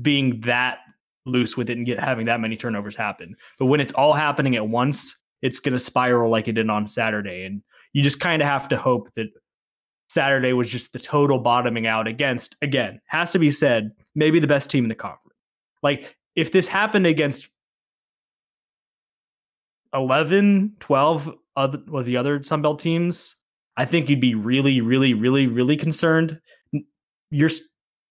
being 0.00 0.40
that 0.42 0.78
loose 1.26 1.56
with 1.56 1.70
it 1.70 1.76
and 1.76 1.86
get 1.86 2.00
having 2.00 2.26
that 2.26 2.40
many 2.40 2.56
turnovers 2.56 2.96
happen. 2.96 3.36
But 3.58 3.66
when 3.66 3.80
it's 3.80 3.92
all 3.92 4.12
happening 4.12 4.56
at 4.56 4.66
once, 4.66 5.16
it's 5.42 5.60
going 5.60 5.72
to 5.72 5.78
spiral 5.78 6.30
like 6.30 6.48
it 6.48 6.52
did 6.52 6.68
on 6.68 6.88
Saturday, 6.88 7.44
and 7.44 7.62
you 7.92 8.02
just 8.02 8.20
kind 8.20 8.42
of 8.42 8.48
have 8.48 8.68
to 8.68 8.76
hope 8.76 9.12
that 9.14 9.28
Saturday 10.08 10.52
was 10.52 10.68
just 10.68 10.92
the 10.92 10.98
total 10.98 11.38
bottoming 11.38 11.86
out 11.86 12.08
against 12.08 12.56
again 12.62 13.00
has 13.06 13.30
to 13.30 13.38
be 13.38 13.52
said 13.52 13.92
maybe 14.16 14.40
the 14.40 14.46
best 14.46 14.68
team 14.68 14.84
in 14.84 14.88
the 14.88 14.94
conference. 14.94 15.38
Like 15.84 16.16
if 16.34 16.50
this 16.50 16.66
happened 16.66 17.06
against 17.06 17.48
11, 19.94 20.76
12 20.80 21.30
other, 21.56 21.78
of 21.92 22.04
the 22.04 22.16
other 22.16 22.40
Sunbelt 22.40 22.78
teams, 22.80 23.36
I 23.76 23.84
think 23.84 24.08
you'd 24.08 24.20
be 24.20 24.34
really, 24.34 24.80
really, 24.80 25.14
really, 25.14 25.46
really 25.46 25.76
concerned. 25.76 26.40
You're 27.30 27.50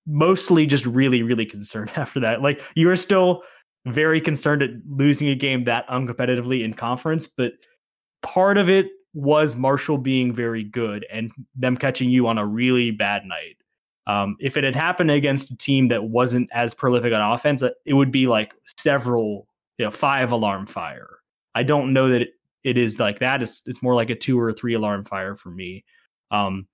mostly 0.07 0.65
just 0.65 0.85
really, 0.85 1.23
really 1.23 1.45
concerned 1.45 1.91
after 1.95 2.19
that. 2.21 2.41
Like 2.41 2.61
you 2.75 2.89
are 2.89 2.95
still 2.95 3.43
very 3.85 4.19
concerned 4.21 4.61
at 4.61 4.71
losing 4.89 5.29
a 5.29 5.35
game 5.35 5.63
that 5.63 5.87
uncompetitively 5.87 6.63
in 6.63 6.73
conference, 6.73 7.27
but 7.27 7.53
part 8.21 8.57
of 8.57 8.69
it 8.69 8.87
was 9.13 9.55
Marshall 9.55 9.97
being 9.97 10.33
very 10.33 10.63
good 10.63 11.05
and 11.11 11.31
them 11.55 11.75
catching 11.75 12.09
you 12.09 12.27
on 12.27 12.37
a 12.37 12.45
really 12.45 12.91
bad 12.91 13.25
night. 13.25 13.55
Um, 14.07 14.37
if 14.39 14.57
it 14.57 14.63
had 14.63 14.75
happened 14.75 15.11
against 15.11 15.51
a 15.51 15.57
team 15.57 15.89
that 15.89 16.05
wasn't 16.05 16.49
as 16.51 16.73
prolific 16.73 17.13
on 17.13 17.33
offense, 17.33 17.61
it 17.61 17.93
would 17.93 18.11
be 18.11 18.27
like 18.27 18.53
several, 18.77 19.47
you 19.77 19.85
know, 19.85 19.91
five 19.91 20.31
alarm 20.31 20.65
fire. 20.65 21.18
I 21.55 21.63
don't 21.63 21.93
know 21.93 22.09
that 22.09 22.27
it, 22.63 22.77
is 22.77 22.99
like 22.99 23.19
that. 23.19 23.41
It's 23.41 23.61
it's 23.65 23.81
more 23.81 23.95
like 23.95 24.09
a 24.09 24.15
two 24.15 24.39
or 24.39 24.49
a 24.49 24.53
three 24.53 24.73
alarm 24.73 25.05
fire 25.05 25.35
for 25.35 25.49
me. 25.49 25.83
Um, 26.31 26.67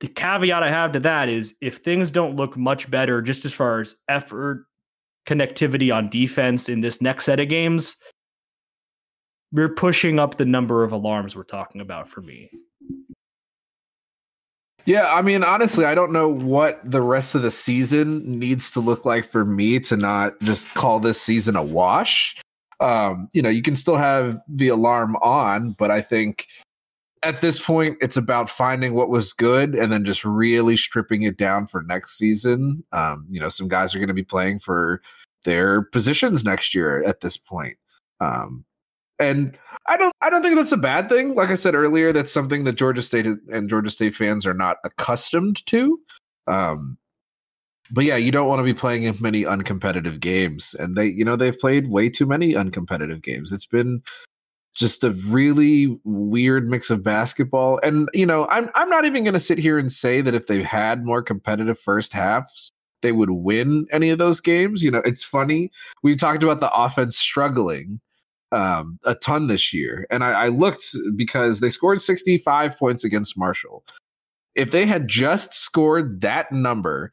the 0.00 0.08
caveat 0.08 0.62
I 0.62 0.70
have 0.70 0.92
to 0.92 1.00
that 1.00 1.28
is 1.28 1.54
if 1.60 1.78
things 1.78 2.10
don't 2.10 2.36
look 2.36 2.56
much 2.56 2.90
better, 2.90 3.22
just 3.22 3.44
as 3.44 3.52
far 3.52 3.80
as 3.80 3.94
effort, 4.08 4.66
connectivity 5.26 5.94
on 5.94 6.10
defense 6.10 6.68
in 6.68 6.80
this 6.80 7.00
next 7.00 7.26
set 7.26 7.38
of 7.38 7.48
games, 7.48 7.96
we're 9.52 9.68
pushing 9.68 10.18
up 10.18 10.38
the 10.38 10.44
number 10.44 10.82
of 10.82 10.92
alarms 10.92 11.36
we're 11.36 11.44
talking 11.44 11.80
about 11.80 12.08
for 12.08 12.20
me. 12.20 12.50
Yeah, 14.84 15.14
I 15.14 15.22
mean, 15.22 15.44
honestly, 15.44 15.84
I 15.84 15.94
don't 15.94 16.10
know 16.10 16.28
what 16.28 16.80
the 16.84 17.00
rest 17.00 17.36
of 17.36 17.42
the 17.42 17.52
season 17.52 18.40
needs 18.40 18.70
to 18.72 18.80
look 18.80 19.04
like 19.04 19.24
for 19.24 19.44
me 19.44 19.78
to 19.80 19.96
not 19.96 20.40
just 20.40 20.72
call 20.74 20.98
this 20.98 21.20
season 21.20 21.54
a 21.54 21.62
wash. 21.62 22.41
Um, 22.82 23.28
you 23.32 23.42
know, 23.42 23.48
you 23.48 23.62
can 23.62 23.76
still 23.76 23.96
have 23.96 24.40
the 24.48 24.68
alarm 24.68 25.16
on, 25.22 25.72
but 25.78 25.90
I 25.90 26.00
think 26.00 26.48
at 27.22 27.40
this 27.40 27.58
point 27.64 27.96
it's 28.00 28.16
about 28.16 28.50
finding 28.50 28.94
what 28.94 29.08
was 29.08 29.32
good 29.32 29.74
and 29.74 29.92
then 29.92 30.04
just 30.04 30.24
really 30.24 30.76
stripping 30.76 31.22
it 31.22 31.36
down 31.36 31.66
for 31.68 31.82
next 31.82 32.18
season. 32.18 32.84
Um, 32.92 33.26
you 33.28 33.38
know, 33.38 33.48
some 33.48 33.68
guys 33.68 33.94
are 33.94 33.98
going 33.98 34.08
to 34.08 34.14
be 34.14 34.24
playing 34.24 34.58
for 34.58 35.00
their 35.44 35.82
positions 35.82 36.44
next 36.44 36.74
year 36.74 37.02
at 37.04 37.20
this 37.20 37.36
point. 37.36 37.76
Um, 38.20 38.64
and 39.18 39.56
I 39.86 39.96
don't 39.96 40.12
I 40.20 40.30
don't 40.30 40.42
think 40.42 40.56
that's 40.56 40.72
a 40.72 40.76
bad 40.76 41.08
thing. 41.08 41.34
Like 41.34 41.50
I 41.50 41.54
said 41.54 41.74
earlier, 41.74 42.12
that's 42.12 42.32
something 42.32 42.64
that 42.64 42.72
Georgia 42.72 43.02
State 43.02 43.26
and 43.52 43.68
Georgia 43.68 43.90
State 43.90 44.14
fans 44.14 44.44
are 44.46 44.54
not 44.54 44.78
accustomed 44.84 45.64
to. 45.66 46.00
Um, 46.48 46.98
but 47.90 48.04
yeah, 48.04 48.16
you 48.16 48.30
don't 48.30 48.48
want 48.48 48.60
to 48.60 48.64
be 48.64 48.74
playing 48.74 49.16
many 49.20 49.42
uncompetitive 49.42 50.20
games, 50.20 50.74
and 50.78 50.96
they, 50.96 51.06
you 51.06 51.24
know, 51.24 51.36
they've 51.36 51.58
played 51.58 51.88
way 51.88 52.08
too 52.08 52.26
many 52.26 52.54
uncompetitive 52.54 53.22
games. 53.22 53.52
It's 53.52 53.66
been 53.66 54.02
just 54.74 55.04
a 55.04 55.10
really 55.10 55.98
weird 56.04 56.68
mix 56.68 56.90
of 56.90 57.02
basketball, 57.02 57.80
and 57.82 58.08
you 58.14 58.26
know, 58.26 58.46
I'm 58.48 58.70
I'm 58.74 58.88
not 58.88 59.04
even 59.04 59.24
going 59.24 59.34
to 59.34 59.40
sit 59.40 59.58
here 59.58 59.78
and 59.78 59.90
say 59.90 60.20
that 60.20 60.34
if 60.34 60.46
they 60.46 60.62
had 60.62 61.04
more 61.04 61.22
competitive 61.22 61.78
first 61.78 62.12
halves, 62.12 62.70
they 63.02 63.12
would 63.12 63.30
win 63.30 63.86
any 63.90 64.10
of 64.10 64.18
those 64.18 64.40
games. 64.40 64.82
You 64.82 64.90
know, 64.90 65.02
it's 65.04 65.24
funny 65.24 65.70
we 66.02 66.16
talked 66.16 66.42
about 66.42 66.60
the 66.60 66.72
offense 66.72 67.16
struggling 67.18 68.00
um, 68.52 68.98
a 69.04 69.14
ton 69.14 69.46
this 69.46 69.72
year. 69.72 70.06
And 70.10 70.22
I, 70.22 70.44
I 70.44 70.48
looked 70.48 70.84
because 71.16 71.60
they 71.60 71.70
scored 71.70 72.00
65 72.00 72.78
points 72.78 73.02
against 73.02 73.36
Marshall. 73.36 73.82
If 74.54 74.70
they 74.70 74.84
had 74.84 75.08
just 75.08 75.54
scored 75.54 76.20
that 76.20 76.52
number 76.52 77.10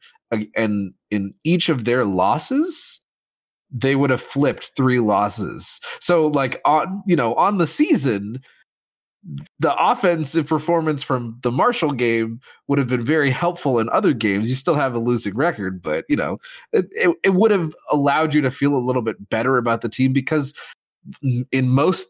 and 0.54 0.92
in 1.10 1.34
each 1.44 1.68
of 1.68 1.84
their 1.84 2.04
losses, 2.04 3.00
they 3.70 3.96
would 3.96 4.10
have 4.10 4.22
flipped 4.22 4.72
three 4.76 5.00
losses. 5.00 5.80
So, 6.00 6.28
like 6.28 6.60
on 6.64 7.02
you 7.06 7.16
know 7.16 7.34
on 7.34 7.58
the 7.58 7.66
season, 7.66 8.40
the 9.58 9.74
offensive 9.76 10.46
performance 10.46 11.02
from 11.02 11.38
the 11.42 11.50
Marshall 11.50 11.92
game 11.92 12.40
would 12.68 12.78
have 12.78 12.88
been 12.88 13.04
very 13.04 13.30
helpful 13.30 13.78
in 13.78 13.88
other 13.90 14.12
games. 14.12 14.48
You 14.48 14.54
still 14.54 14.74
have 14.74 14.94
a 14.94 15.00
losing 15.00 15.34
record, 15.34 15.82
but 15.82 16.04
you 16.08 16.16
know 16.16 16.38
it, 16.72 16.86
it, 16.92 17.16
it 17.24 17.30
would 17.34 17.50
have 17.50 17.74
allowed 17.90 18.34
you 18.34 18.40
to 18.42 18.50
feel 18.50 18.74
a 18.74 18.78
little 18.78 19.02
bit 19.02 19.28
better 19.30 19.56
about 19.56 19.82
the 19.82 19.88
team 19.88 20.12
because 20.12 20.54
in 21.52 21.68
most 21.68 22.08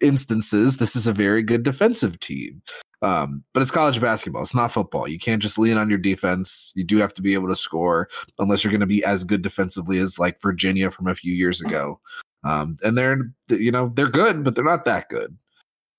instances, 0.00 0.76
this 0.76 0.96
is 0.96 1.06
a 1.06 1.12
very 1.12 1.42
good 1.42 1.62
defensive 1.62 2.18
team. 2.20 2.62
Um, 3.02 3.42
but 3.52 3.62
it's 3.62 3.72
college 3.72 4.00
basketball. 4.00 4.42
It's 4.42 4.54
not 4.54 4.70
football. 4.70 5.08
You 5.08 5.18
can't 5.18 5.42
just 5.42 5.58
lean 5.58 5.76
on 5.76 5.90
your 5.90 5.98
defense. 5.98 6.72
You 6.76 6.84
do 6.84 6.98
have 6.98 7.12
to 7.14 7.22
be 7.22 7.34
able 7.34 7.48
to 7.48 7.56
score, 7.56 8.08
unless 8.38 8.62
you're 8.62 8.70
going 8.70 8.80
to 8.80 8.86
be 8.86 9.04
as 9.04 9.24
good 9.24 9.42
defensively 9.42 9.98
as 9.98 10.18
like 10.18 10.40
Virginia 10.40 10.90
from 10.90 11.08
a 11.08 11.14
few 11.14 11.34
years 11.34 11.60
ago. 11.60 12.00
Um, 12.44 12.76
and 12.82 12.96
they're, 12.96 13.18
you 13.48 13.72
know, 13.72 13.92
they're 13.94 14.08
good, 14.08 14.44
but 14.44 14.54
they're 14.54 14.64
not 14.64 14.84
that 14.84 15.08
good. 15.08 15.36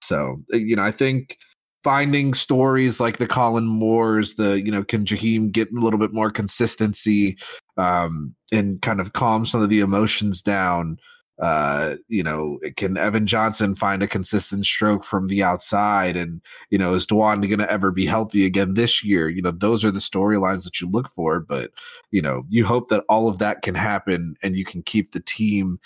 So, 0.01 0.41
uh, 0.53 0.57
you 0.57 0.75
know, 0.75 0.83
I 0.83 0.91
think 0.91 1.37
finding 1.83 2.33
stories 2.33 2.99
like 2.99 3.17
the 3.17 3.27
Colin 3.27 3.67
Moores, 3.67 4.35
the, 4.35 4.61
you 4.61 4.71
know, 4.71 4.83
can 4.83 5.03
Jaheim 5.03 5.51
get 5.51 5.71
a 5.71 5.79
little 5.79 5.99
bit 5.99 6.13
more 6.13 6.29
consistency 6.29 7.37
um, 7.77 8.33
and 8.51 8.81
kind 8.81 9.01
of 9.01 9.13
calm 9.13 9.45
some 9.45 9.61
of 9.61 9.69
the 9.69 9.81
emotions 9.81 10.41
down 10.41 10.97
uh 11.41 11.95
you 12.07 12.21
know 12.21 12.59
can 12.77 12.95
evan 12.95 13.25
johnson 13.25 13.73
find 13.73 14.03
a 14.03 14.07
consistent 14.07 14.65
stroke 14.65 15.03
from 15.03 15.27
the 15.27 15.43
outside? 15.43 16.15
And 16.15 16.41
you 16.69 16.77
know 16.77 16.93
is 16.93 17.07
Dwon 17.07 17.47
going 17.47 17.59
to 17.59 17.71
ever 17.71 17.91
be 17.91 18.05
healthy 18.05 18.45
again 18.45 18.75
this 18.75 19.03
year? 19.03 19.29
You 19.29 19.41
know 19.41 19.51
those 19.51 19.83
are 19.83 19.91
the 19.91 19.99
storylines 19.99 20.63
that 20.63 20.79
you 20.79 20.89
look 20.89 21.09
for 21.09 21.39
but 21.39 21.71
you 22.11 22.21
know 22.21 22.43
you 22.49 22.65
hope 22.65 22.89
that 22.89 23.03
all 23.09 23.29
of 23.29 23.39
that 23.39 23.61
can 23.61 23.75
happen 23.75 24.35
and 24.43 24.55
you 24.55 24.65
can 24.65 24.83
keep 24.83 25.11
the 25.11 25.21
team 25.21 25.79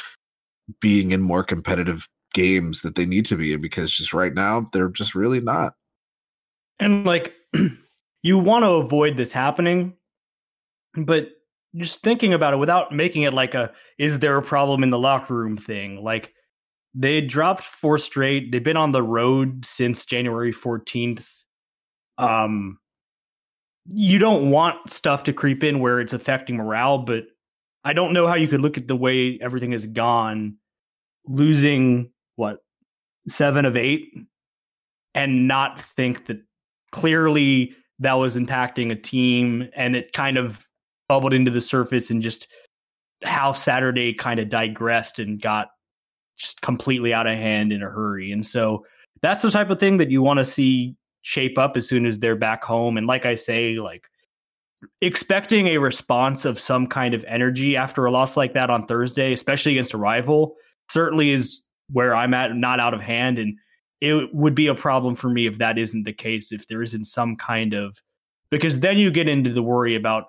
being 0.81 1.11
in 1.11 1.21
more 1.21 1.43
competitive 1.43 2.09
games 2.33 2.81
that 2.81 2.95
they 2.95 3.05
need 3.05 3.25
to 3.25 3.35
be 3.35 3.53
in 3.53 3.61
because 3.61 3.91
just 3.91 4.13
right 4.13 4.33
now 4.33 4.65
they're 4.73 4.89
just 4.89 5.15
really 5.15 5.39
not. 5.39 5.73
And 6.79 7.05
like 7.05 7.33
you 8.23 8.37
want 8.37 8.63
to 8.63 8.69
avoid 8.71 9.17
this 9.17 9.31
happening 9.31 9.93
but 10.97 11.29
just 11.77 12.01
thinking 12.01 12.33
about 12.33 12.53
it 12.53 12.57
without 12.57 12.91
making 12.91 13.23
it 13.23 13.33
like 13.33 13.53
a 13.53 13.71
is 13.97 14.19
there 14.19 14.37
a 14.37 14.41
problem 14.41 14.83
in 14.83 14.89
the 14.89 14.99
locker 14.99 15.33
room? 15.33 15.57
thing 15.57 16.03
like 16.03 16.33
they 16.93 17.21
dropped 17.21 17.63
four 17.63 17.97
straight 17.97 18.51
they've 18.51 18.63
been 18.63 18.77
on 18.77 18.91
the 18.91 19.03
road 19.03 19.65
since 19.65 20.05
january 20.05 20.53
14th 20.53 21.43
um 22.17 22.77
you 23.89 24.19
don't 24.19 24.51
want 24.51 24.89
stuff 24.89 25.23
to 25.23 25.33
creep 25.33 25.63
in 25.63 25.79
where 25.79 25.99
it's 25.99 26.13
affecting 26.13 26.57
morale 26.57 26.99
but 26.99 27.25
i 27.83 27.93
don't 27.93 28.13
know 28.13 28.27
how 28.27 28.35
you 28.35 28.47
could 28.47 28.61
look 28.61 28.77
at 28.77 28.87
the 28.87 28.95
way 28.95 29.39
everything 29.41 29.71
has 29.71 29.85
gone 29.85 30.57
losing 31.25 32.11
what 32.35 32.59
seven 33.27 33.65
of 33.65 33.75
eight 33.75 34.13
and 35.13 35.47
not 35.47 35.79
think 35.79 36.27
that 36.27 36.37
clearly 36.91 37.75
that 37.99 38.13
was 38.13 38.37
impacting 38.37 38.91
a 38.91 38.95
team 38.95 39.67
and 39.75 39.95
it 39.95 40.13
kind 40.13 40.37
of 40.37 40.66
bubbled 41.07 41.33
into 41.33 41.51
the 41.51 41.61
surface 41.61 42.09
and 42.09 42.21
just 42.21 42.47
how 43.23 43.53
Saturday 43.53 44.13
kind 44.13 44.39
of 44.39 44.49
digressed 44.49 45.19
and 45.19 45.41
got 45.41 45.69
just 46.37 46.61
completely 46.61 47.13
out 47.13 47.27
of 47.27 47.35
hand 47.35 47.73
in 47.73 47.81
a 47.81 47.89
hurry. 47.89 48.31
And 48.31 48.45
so 48.45 48.85
that's 49.21 49.41
the 49.41 49.51
type 49.51 49.69
of 49.69 49.79
thing 49.79 49.97
that 49.97 50.11
you 50.11 50.21
want 50.21 50.37
to 50.37 50.45
see 50.45 50.95
shape 51.23 51.57
up 51.57 51.75
as 51.75 51.87
soon 51.87 52.05
as 52.05 52.19
they're 52.19 52.35
back 52.35 52.63
home. 52.63 52.97
And 52.97 53.07
like 53.07 53.25
I 53.25 53.35
say, 53.35 53.79
like 53.79 54.05
expecting 55.01 55.67
a 55.67 55.79
response 55.79 56.45
of 56.45 56.59
some 56.59 56.87
kind 56.87 57.13
of 57.13 57.23
energy 57.27 57.75
after 57.75 58.05
a 58.05 58.11
loss 58.11 58.37
like 58.37 58.53
that 58.53 58.69
on 58.69 58.85
Thursday, 58.85 59.33
especially 59.33 59.73
against 59.73 59.93
a 59.93 59.97
rival, 59.97 60.55
certainly 60.89 61.31
is 61.31 61.67
where 61.91 62.15
I'm 62.15 62.33
at, 62.33 62.55
not 62.55 62.79
out 62.79 62.93
of 62.93 63.01
hand. 63.01 63.39
And 63.39 63.57
it 63.99 64.33
would 64.33 64.53
be 64.53 64.67
a 64.67 64.75
problem 64.75 65.15
for 65.15 65.29
me 65.29 65.47
if 65.47 65.57
that 65.57 65.79
isn't 65.79 66.03
the 66.03 66.13
case, 66.13 66.51
if 66.51 66.67
there 66.67 66.83
isn't 66.83 67.05
some 67.05 67.35
kind 67.35 67.73
of 67.73 67.99
because 68.49 68.79
then 68.79 68.97
you 68.97 69.11
get 69.11 69.27
into 69.27 69.51
the 69.51 69.61
worry 69.61 69.95
about 69.95 70.27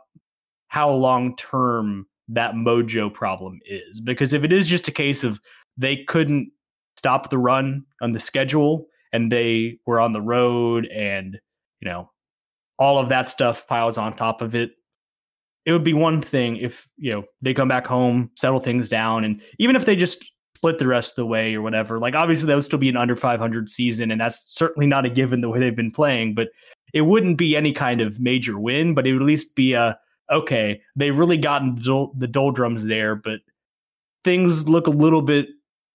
how 0.69 0.91
long 0.91 1.37
term 1.37 2.07
that 2.29 2.55
mojo 2.55 3.13
problem 3.13 3.59
is. 3.65 4.01
Because 4.01 4.33
if 4.33 4.45
it 4.45 4.53
is 4.53 4.67
just 4.67 4.89
a 4.89 4.93
case 4.93 5.25
of 5.25 5.41
they 5.77 6.05
couldn't 6.05 6.51
stop 6.97 7.31
the 7.31 7.39
run 7.39 7.85
on 8.01 8.13
the 8.13 8.21
schedule 8.21 8.87
and 9.13 9.33
they 9.33 9.79
were 9.87 10.01
on 10.01 10.13
the 10.13 10.21
road 10.21 10.87
and, 10.87 11.39
you 11.81 11.89
know, 11.89 12.11
all 12.79 12.99
of 12.99 13.09
that 13.09 13.29
stuff 13.29 13.67
piles 13.67 13.99
on 13.99 14.15
top 14.15 14.43
of 14.43 14.55
it. 14.55 14.73
It 15.65 15.73
would 15.73 15.85
be 15.85 15.95
one 15.95 16.23
thing 16.23 16.57
if, 16.57 16.89
you 16.97 17.13
know, 17.13 17.25
they 17.43 17.53
come 17.55 17.69
back 17.69 17.87
home, 17.87 18.31
settle 18.37 18.61
things 18.61 18.89
down, 18.89 19.25
and 19.25 19.43
even 19.59 19.77
if 19.77 19.85
they 19.85 19.97
just 19.97 20.25
split 20.55 20.79
the 20.79 20.87
rest 20.87 21.13
of 21.13 21.17
the 21.17 21.27
way 21.27 21.55
or 21.55 21.63
whatever, 21.63 21.99
like 21.99 22.15
obviously 22.15 22.47
that 22.47 22.55
would 22.55 22.65
still 22.65 22.79
be 22.79 22.89
an 22.89 22.97
under 22.97 23.15
500 23.15 23.69
season, 23.69 24.11
and 24.11 24.21
that's 24.21 24.51
certainly 24.53 24.87
not 24.87 25.05
a 25.05 25.11
given 25.11 25.41
the 25.41 25.49
way 25.49 25.59
they've 25.59 25.77
been 25.77 25.91
playing, 25.91 26.35
but 26.35 26.49
it 26.95 27.03
wouldn't 27.03 27.37
be 27.37 27.55
any 27.55 27.73
kind 27.73 28.01
of 28.01 28.19
major 28.19 28.59
win, 28.59 28.95
but 28.95 29.07
it 29.07 29.13
would 29.13 29.23
at 29.23 29.27
least 29.27 29.55
be 29.55 29.75
a, 29.75 29.99
okay, 30.31 30.81
they 30.97 31.11
really 31.11 31.39
gotten 31.39 31.77
the 31.77 32.29
doldrums 32.31 32.85
there, 32.85 33.15
but 33.15 33.41
things 34.25 34.69
look 34.69 34.87
a 34.87 34.91
little 34.91 35.23
bit 35.23 35.49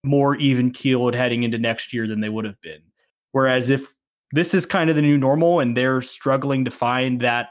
more 0.04 0.36
even 0.36 0.72
keeled 0.72 1.14
heading 1.14 1.44
into 1.44 1.58
next 1.58 1.94
year 1.94 2.08
than 2.08 2.22
they 2.22 2.30
would 2.30 2.46
have 2.46 2.60
been. 2.62 2.82
Whereas 3.32 3.70
if 3.70 3.94
this 4.32 4.54
is 4.54 4.66
kind 4.66 4.90
of 4.90 4.96
the 4.96 5.02
new 5.02 5.18
normal 5.18 5.60
and 5.60 5.78
they're 5.78 6.02
struggling 6.02 6.66
to 6.66 6.72
find 6.72 7.22
that 7.22 7.50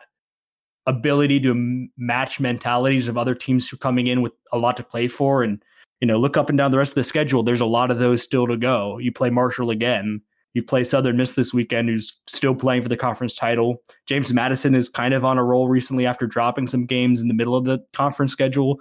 ability 0.87 1.41
to 1.41 1.89
match 1.97 2.41
mentalities 2.41 3.09
of 3.09 3.17
other 3.17 3.35
teams 3.35 3.69
who 3.69 3.77
are 3.77 3.79
coming 3.79 4.09
in 4.09 4.21
with 4.21 4.33
a 4.53 4.59
lot 4.59 4.77
to 4.77 4.83
play 4.83 5.07
for 5.07 5.45
and 5.45 5.62
you 6.01 6.09
know 6.09 6.19
look 6.19 6.37
up 6.37 6.49
and 6.49 6.59
down 6.59 6.73
the 6.73 6.79
rest 6.79 6.91
of 6.91 6.97
the 6.97 7.05
schedule 7.05 7.45
there's 7.45 7.61
a 7.61 7.67
lot 7.67 7.93
of 7.93 8.01
those 8.01 8.21
still 8.21 8.49
to 8.49 8.57
go 8.57 8.99
you 8.99 9.12
play 9.12 9.31
marshall 9.31 9.71
again 9.71 10.21
you 10.54 10.62
play 10.62 10.85
Southern 10.85 11.16
Miss 11.16 11.32
this 11.32 11.54
weekend, 11.54 11.88
who's 11.88 12.12
still 12.26 12.54
playing 12.54 12.82
for 12.82 12.88
the 12.88 12.97
conference 12.97 13.35
title. 13.35 13.76
James 14.06 14.32
Madison 14.32 14.75
is 14.75 14.88
kind 14.88 15.14
of 15.14 15.25
on 15.25 15.38
a 15.38 15.44
roll 15.44 15.68
recently 15.68 16.06
after 16.06 16.26
dropping 16.26 16.66
some 16.66 16.85
games 16.85 17.21
in 17.21 17.28
the 17.28 17.35
middle 17.35 17.56
of 17.56 17.64
the 17.64 17.78
conference 17.92 18.32
schedule. 18.32 18.78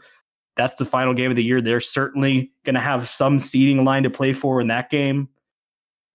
That's 0.58 0.76
the 0.76 0.86
final 0.86 1.14
game 1.14 1.32
of 1.32 1.38
the 1.38 1.44
year. 1.44 1.62
They're 1.62 1.80
certainly 1.80 2.52
going 2.66 2.76
to 2.76 2.82
have 2.82 3.08
some 3.08 3.40
seeding 3.40 3.86
line 3.86 4.04
to 4.04 4.10
play 4.10 4.34
for 4.34 4.60
in 4.60 4.68
that 4.68 4.90
game. 4.90 5.30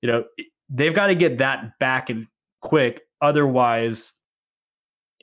You 0.02 0.12
know, 0.12 0.24
they've 0.68 0.94
got 0.94 1.06
to 1.06 1.14
get 1.14 1.38
that 1.38 1.78
back 1.78 2.10
and 2.10 2.26
quick. 2.60 3.02
Otherwise, 3.22 4.12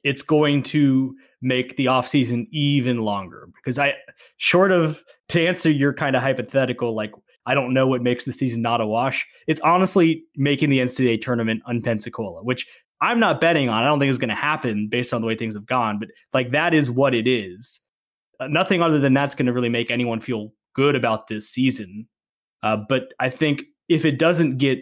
it's 0.03 0.23
going 0.23 0.63
to 0.63 1.15
make 1.41 1.77
the 1.77 1.85
offseason 1.85 2.47
even 2.51 3.01
longer 3.01 3.49
because 3.55 3.77
I, 3.77 3.93
short 4.37 4.71
of 4.71 5.03
to 5.29 5.45
answer 5.45 5.69
your 5.69 5.93
kind 5.93 6.15
of 6.15 6.23
hypothetical, 6.23 6.95
like 6.95 7.11
I 7.45 7.53
don't 7.53 7.73
know 7.73 7.88
what 7.88 8.01
makes 8.01 8.25
the 8.25 8.31
season 8.31 8.62
not 8.62 8.81
a 8.81 8.88
wash. 8.88 9.25
It's 9.47 9.59
honestly 9.62 10.23
making 10.35 10.69
the 10.69 10.79
NCAA 10.79 11.21
tournament 11.21 11.62
on 11.65 11.81
Pensacola, 11.81 12.43
which 12.43 12.65
I'm 13.01 13.19
not 13.19 13.41
betting 13.41 13.67
on. 13.67 13.83
I 13.83 13.88
don't 13.88 14.00
think 14.00 14.09
it's 14.09 14.19
going 14.19 14.29
to 14.29 14.35
happen 14.35 14.88
based 14.89 15.13
on 15.13 15.21
the 15.21 15.27
way 15.27 15.35
things 15.35 15.55
have 15.55 15.65
gone, 15.65 16.00
but 16.00 16.07
like 16.33 16.51
that 16.51 16.73
is 16.73 16.89
what 16.89 17.13
it 17.13 17.27
is. 17.27 17.81
Uh, 18.39 18.47
nothing 18.47 18.81
other 18.81 19.00
than 19.00 19.13
that's 19.13 19.35
going 19.35 19.45
to 19.45 19.53
really 19.53 19.69
make 19.69 19.91
anyone 19.91 20.19
feel 20.19 20.53
good 20.73 20.95
about 20.95 21.27
this 21.27 21.50
season. 21.50 22.07
Uh, 22.63 22.77
but 22.88 23.13
I 23.19 23.29
think 23.29 23.63
if 23.89 24.05
it 24.05 24.17
doesn't 24.17 24.57
get 24.57 24.79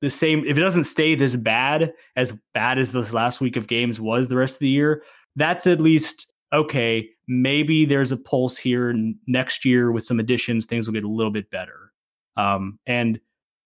the 0.00 0.10
same, 0.10 0.44
if 0.46 0.56
it 0.56 0.60
doesn't 0.60 0.84
stay 0.84 1.14
this 1.14 1.34
bad, 1.34 1.92
as 2.14 2.32
bad 2.54 2.78
as 2.78 2.92
this 2.92 3.12
last 3.12 3.40
week 3.40 3.56
of 3.56 3.66
games 3.66 4.00
was 4.00 4.28
the 4.28 4.36
rest 4.36 4.56
of 4.56 4.60
the 4.60 4.68
year, 4.68 5.02
that's 5.34 5.66
at 5.66 5.80
least 5.80 6.30
okay. 6.52 7.08
Maybe 7.26 7.84
there's 7.84 8.12
a 8.12 8.16
pulse 8.16 8.56
here 8.56 8.94
next 9.26 9.64
year 9.64 9.90
with 9.90 10.04
some 10.04 10.20
additions, 10.20 10.66
things 10.66 10.86
will 10.86 10.94
get 10.94 11.04
a 11.04 11.08
little 11.08 11.32
bit 11.32 11.50
better. 11.50 11.90
Um, 12.36 12.78
and 12.86 13.20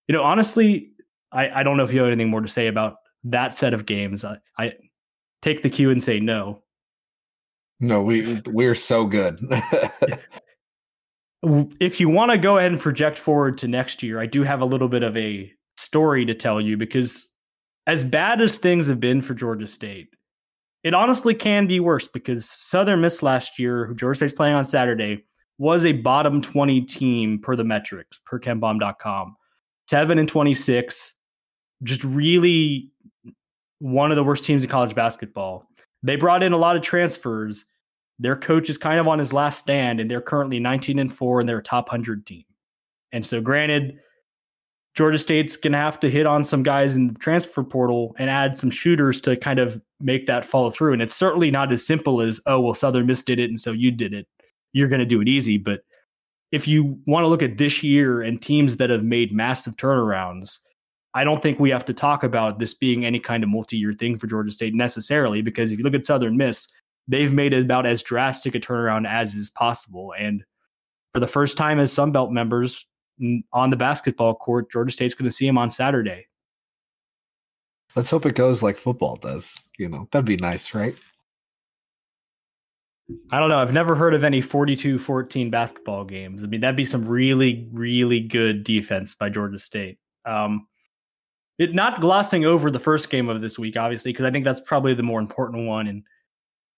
you 0.07 0.15
know, 0.15 0.23
honestly, 0.23 0.91
I, 1.33 1.51
I 1.51 1.63
don't 1.63 1.77
know 1.77 1.85
if 1.85 1.93
you 1.93 2.01
have 2.01 2.09
anything 2.09 2.31
more 2.31 2.41
to 2.41 2.49
say 2.49 2.67
about 2.67 2.97
that 3.25 3.55
set 3.55 3.75
of 3.75 3.87
games. 3.87 4.25
I, 4.25 4.39
I 4.59 4.73
take 5.43 5.63
the 5.63 5.71
cue 5.71 5.91
and 5.91 6.03
say 6.03 6.21
no. 6.21 6.63
No, 7.81 8.03
we 8.03 8.41
we're 8.47 8.75
so 8.75 9.07
good. 9.07 9.39
if 11.81 12.01
you 12.01 12.09
want 12.09 12.33
to 12.33 12.39
go 12.39 12.59
ahead 12.59 12.73
and 12.73 12.81
project 12.81 13.19
forward 13.19 13.59
to 13.59 13.69
next 13.69 14.03
year, 14.03 14.21
I 14.21 14.27
do 14.27 14.43
have 14.43 14.61
a 14.61 14.65
little 14.65 14.89
bit 14.89 15.03
of 15.03 15.17
a 15.17 15.53
story 15.77 16.25
to 16.25 16.35
tell 16.35 16.61
you 16.61 16.77
because 16.77 17.33
as 17.87 18.05
bad 18.05 18.41
as 18.41 18.57
things 18.57 18.89
have 18.89 18.99
been 18.99 19.23
for 19.23 19.35
Georgia 19.35 19.67
State, 19.67 20.09
it 20.83 20.93
honestly 20.93 21.35
can 21.35 21.67
be 21.67 21.81
worse 21.81 22.09
because 22.09 22.49
Southern 22.49 23.01
Miss 23.01 23.23
last 23.23 23.59
year, 23.59 23.87
who 23.87 23.95
Georgia 23.95 24.17
State's 24.17 24.33
playing 24.33 24.55
on 24.55 24.65
Saturday, 24.65 25.25
was 25.59 25.85
a 25.85 25.93
bottom 25.93 26.41
20 26.41 26.83
team 26.83 27.39
per 27.41 27.57
the 27.57 27.65
metrics, 27.65 28.21
per 28.25 28.39
KenPom.com. 28.39 29.37
7 29.89 30.19
and 30.19 30.29
26, 30.29 31.15
just 31.83 32.05
really 32.05 32.93
one 33.79 34.11
of 34.11 34.17
the 34.17 34.25
worst 34.25 34.45
teams 34.45 34.63
in 34.63 34.69
college 34.69 34.95
basketball. 34.95 35.69
They 36.03 36.17
brought 36.17 36.43
in 36.43 36.53
a 36.53 36.59
lot 36.59 36.77
of 36.77 36.83
transfers 36.83 37.65
their 38.19 38.37
coach 38.37 38.69
is 38.69 38.79
kind 38.79 38.99
of 38.99 39.07
on 39.07 39.19
his 39.19 39.33
last 39.33 39.61
stand, 39.61 40.01
and 40.01 40.11
they're 40.11 40.21
currently 40.21 40.59
19 40.59 40.99
and 40.99 41.13
four, 41.13 41.41
and 41.41 41.49
they're 41.49 41.59
a 41.59 41.63
top 41.63 41.89
100 41.89 42.27
team. 42.27 42.45
And 43.13 43.25
so, 43.25 43.41
granted, 43.41 43.99
Georgia 44.95 45.19
State's 45.19 45.57
going 45.57 45.73
to 45.73 45.79
have 45.79 46.01
to 46.01 46.11
hit 46.11 46.27
on 46.27 46.45
some 46.45 46.63
guys 46.63 46.97
in 46.97 47.09
the 47.09 47.15
transfer 47.15 47.63
portal 47.63 48.17
and 48.19 48.29
add 48.29 48.57
some 48.57 48.71
shooters 48.71 49.21
to 49.23 49.37
kind 49.37 49.61
of 49.61 49.81
make 50.01 50.27
that 50.27 50.45
follow 50.45 50.71
through. 50.71 50.95
And 50.95 51.03
it's 51.03 51.15
certainly 51.15 51.51
not 51.51 51.73
as 51.73 51.87
simple 51.87 52.21
as, 52.21 52.41
oh, 52.47 52.61
well, 52.61 52.75
Southern 52.75 53.07
Miss 53.07 53.23
did 53.23 53.39
it, 53.39 53.51
and 53.51 53.61
so 53.61 53.71
you 53.71 53.93
did 53.93 54.13
it. 54.13 54.27
You're 54.73 54.89
going 54.89 55.01
to 55.01 55.07
do 55.07 55.21
it 55.21 55.29
easy. 55.29 55.59
But 55.59 55.81
if 56.53 56.67
you 56.67 56.99
want 57.07 57.25
to 57.25 57.29
look 57.29 57.43
at 57.43 57.59
this 57.59 57.83
year 57.83 58.23
and 58.23 58.41
teams 58.41 58.77
that 58.79 58.91
have 58.91 59.05
made 59.05 59.33
massive 59.33 59.77
turnarounds, 59.77 60.59
I 61.15 61.25
don't 61.25 61.43
think 61.43 61.59
we 61.59 61.71
have 61.71 61.85
to 61.87 61.95
talk 61.95 62.23
about 62.23 62.59
this 62.59 62.75
being 62.75 63.05
any 63.05 63.19
kind 63.19 63.43
of 63.43 63.51
multi 63.51 63.77
year 63.77 63.93
thing 63.93 64.19
for 64.19 64.27
Georgia 64.27 64.53
State 64.53 64.75
necessarily, 64.75 65.43
because 65.43 65.71
if 65.71 65.79
you 65.79 65.85
look 65.85 65.95
at 65.95 66.07
Southern 66.07 66.37
Miss, 66.37 66.71
they've 67.07 67.33
made 67.33 67.55
about 67.55 67.87
as 67.87 68.03
drastic 68.03 68.55
a 68.55 68.61
turnaround 68.61 69.09
as 69.09 69.35
is 69.35 69.51
possible. 69.51 70.15
And 70.19 70.45
for 71.13 71.21
the 71.21 71.27
first 71.27 71.57
time 71.57 71.81
as 71.81 71.93
Sunbelt 71.93 72.31
members 72.31 72.87
on 73.53 73.71
the 73.71 73.77
basketball 73.77 74.35
court, 74.35 74.71
Georgia 74.71 74.93
State's 74.93 75.15
going 75.15 75.29
to 75.29 75.35
see 75.35 75.47
them 75.47 75.59
on 75.59 75.71
Saturday. 75.71 76.27
Let's 77.97 78.11
hope 78.11 78.27
it 78.27 78.35
goes 78.35 78.63
like 78.63 78.77
football 78.77 79.17
does. 79.17 79.67
You 79.79 79.89
know, 79.89 80.09
that'd 80.13 80.27
be 80.27 80.37
nice, 80.37 80.75
right? 80.75 80.95
I 83.31 83.39
don't 83.39 83.49
know. 83.49 83.59
I've 83.59 83.73
never 83.73 83.95
heard 83.95 84.15
of 84.15 84.23
any 84.23 84.41
42 84.41 84.99
14 84.99 85.51
basketball 85.51 86.05
games. 86.05 86.45
I 86.45 86.47
mean, 86.47 86.61
that'd 86.61 86.77
be 86.77 86.85
some 86.85 87.07
really, 87.07 87.69
really 87.73 88.21
good 88.21 88.65
defense 88.65 89.15
by 89.15 89.31
Georgia 89.31 89.59
State. 89.59 89.99
Um, 90.27 90.67
it, 91.59 91.75
not 91.75 92.01
glossing 92.01 92.45
over 92.45 92.71
the 92.71 92.79
first 92.79 93.11
game 93.11 93.29
of 93.29 93.41
this 93.41 93.59
week, 93.59 93.77
obviously, 93.77 94.13
because 94.13 94.27
I 94.27 94.31
think 94.31 94.45
that's 94.45 94.61
probably 94.61 94.95
the 94.95 95.03
more 95.03 95.21
important 95.21 95.67
one. 95.67 95.87
And 95.87 96.03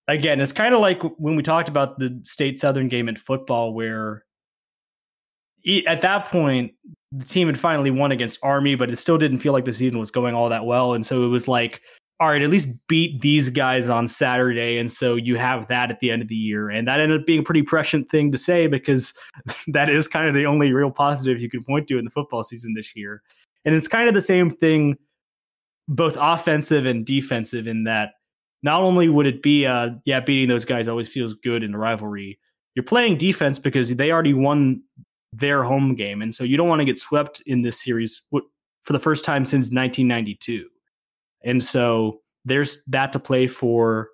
again, 0.08 0.40
it's 0.40 0.52
kind 0.52 0.74
of 0.74 0.80
like 0.80 1.02
when 1.18 1.36
we 1.36 1.42
talked 1.42 1.68
about 1.68 1.98
the 1.98 2.20
state 2.24 2.60
southern 2.60 2.88
game 2.88 3.08
in 3.08 3.16
football, 3.16 3.74
where 3.74 4.24
at 5.86 6.00
that 6.02 6.26
point 6.26 6.72
the 7.12 7.24
team 7.24 7.48
had 7.48 7.58
finally 7.58 7.90
won 7.90 8.12
against 8.12 8.38
Army, 8.42 8.76
but 8.76 8.88
it 8.88 8.96
still 8.96 9.18
didn't 9.18 9.38
feel 9.38 9.52
like 9.52 9.64
the 9.64 9.72
season 9.72 9.98
was 9.98 10.10
going 10.10 10.34
all 10.34 10.48
that 10.48 10.64
well, 10.64 10.94
and 10.94 11.04
so 11.04 11.24
it 11.24 11.28
was 11.28 11.48
like, 11.48 11.82
all 12.20 12.28
right, 12.28 12.42
at 12.42 12.50
least 12.50 12.68
beat 12.86 13.20
these 13.20 13.48
guys 13.48 13.88
on 13.88 14.06
Saturday, 14.06 14.78
and 14.78 14.92
so 14.92 15.14
you 15.16 15.36
have 15.36 15.66
that 15.68 15.90
at 15.90 16.00
the 16.00 16.10
end 16.10 16.22
of 16.22 16.28
the 16.28 16.34
year, 16.34 16.68
and 16.68 16.86
that 16.86 17.00
ended 17.00 17.20
up 17.20 17.26
being 17.26 17.40
a 17.40 17.42
pretty 17.42 17.62
prescient 17.62 18.10
thing 18.10 18.30
to 18.32 18.38
say 18.38 18.66
because 18.66 19.14
that 19.68 19.88
is 19.88 20.06
kind 20.06 20.28
of 20.28 20.34
the 20.34 20.46
only 20.46 20.72
real 20.72 20.90
positive 20.90 21.40
you 21.40 21.50
could 21.50 21.66
point 21.66 21.88
to 21.88 21.98
in 21.98 22.04
the 22.04 22.10
football 22.10 22.44
season 22.44 22.74
this 22.74 22.94
year, 22.94 23.22
and 23.64 23.74
it's 23.74 23.88
kind 23.88 24.08
of 24.08 24.14
the 24.14 24.22
same 24.22 24.50
thing, 24.50 24.96
both 25.88 26.16
offensive 26.20 26.86
and 26.86 27.06
defensive, 27.06 27.66
in 27.66 27.84
that 27.84 28.10
not 28.62 28.82
only 28.82 29.08
would 29.08 29.26
it 29.26 29.42
be 29.42 29.64
uh 29.64 29.88
yeah 30.04 30.20
beating 30.20 30.48
those 30.48 30.66
guys 30.66 30.86
always 30.86 31.08
feels 31.08 31.32
good 31.32 31.62
in 31.62 31.72
the 31.72 31.78
rivalry 31.78 32.38
you're 32.74 32.84
playing 32.84 33.18
defense 33.18 33.58
because 33.58 33.94
they 33.94 34.10
already 34.10 34.34
won 34.34 34.82
their 35.32 35.62
home 35.62 35.94
game. 35.94 36.22
And 36.22 36.34
so 36.34 36.44
you 36.44 36.56
don't 36.56 36.68
want 36.68 36.80
to 36.80 36.84
get 36.84 36.98
swept 36.98 37.42
in 37.46 37.62
this 37.62 37.80
series 37.80 38.22
for 38.30 38.92
the 38.92 38.98
first 38.98 39.24
time 39.24 39.44
since 39.44 39.70
1992 39.70 40.69
and 41.42 41.64
so 41.64 42.20
there's 42.44 42.82
that 42.84 43.12
to 43.12 43.18
play 43.18 43.46
for 43.46 44.08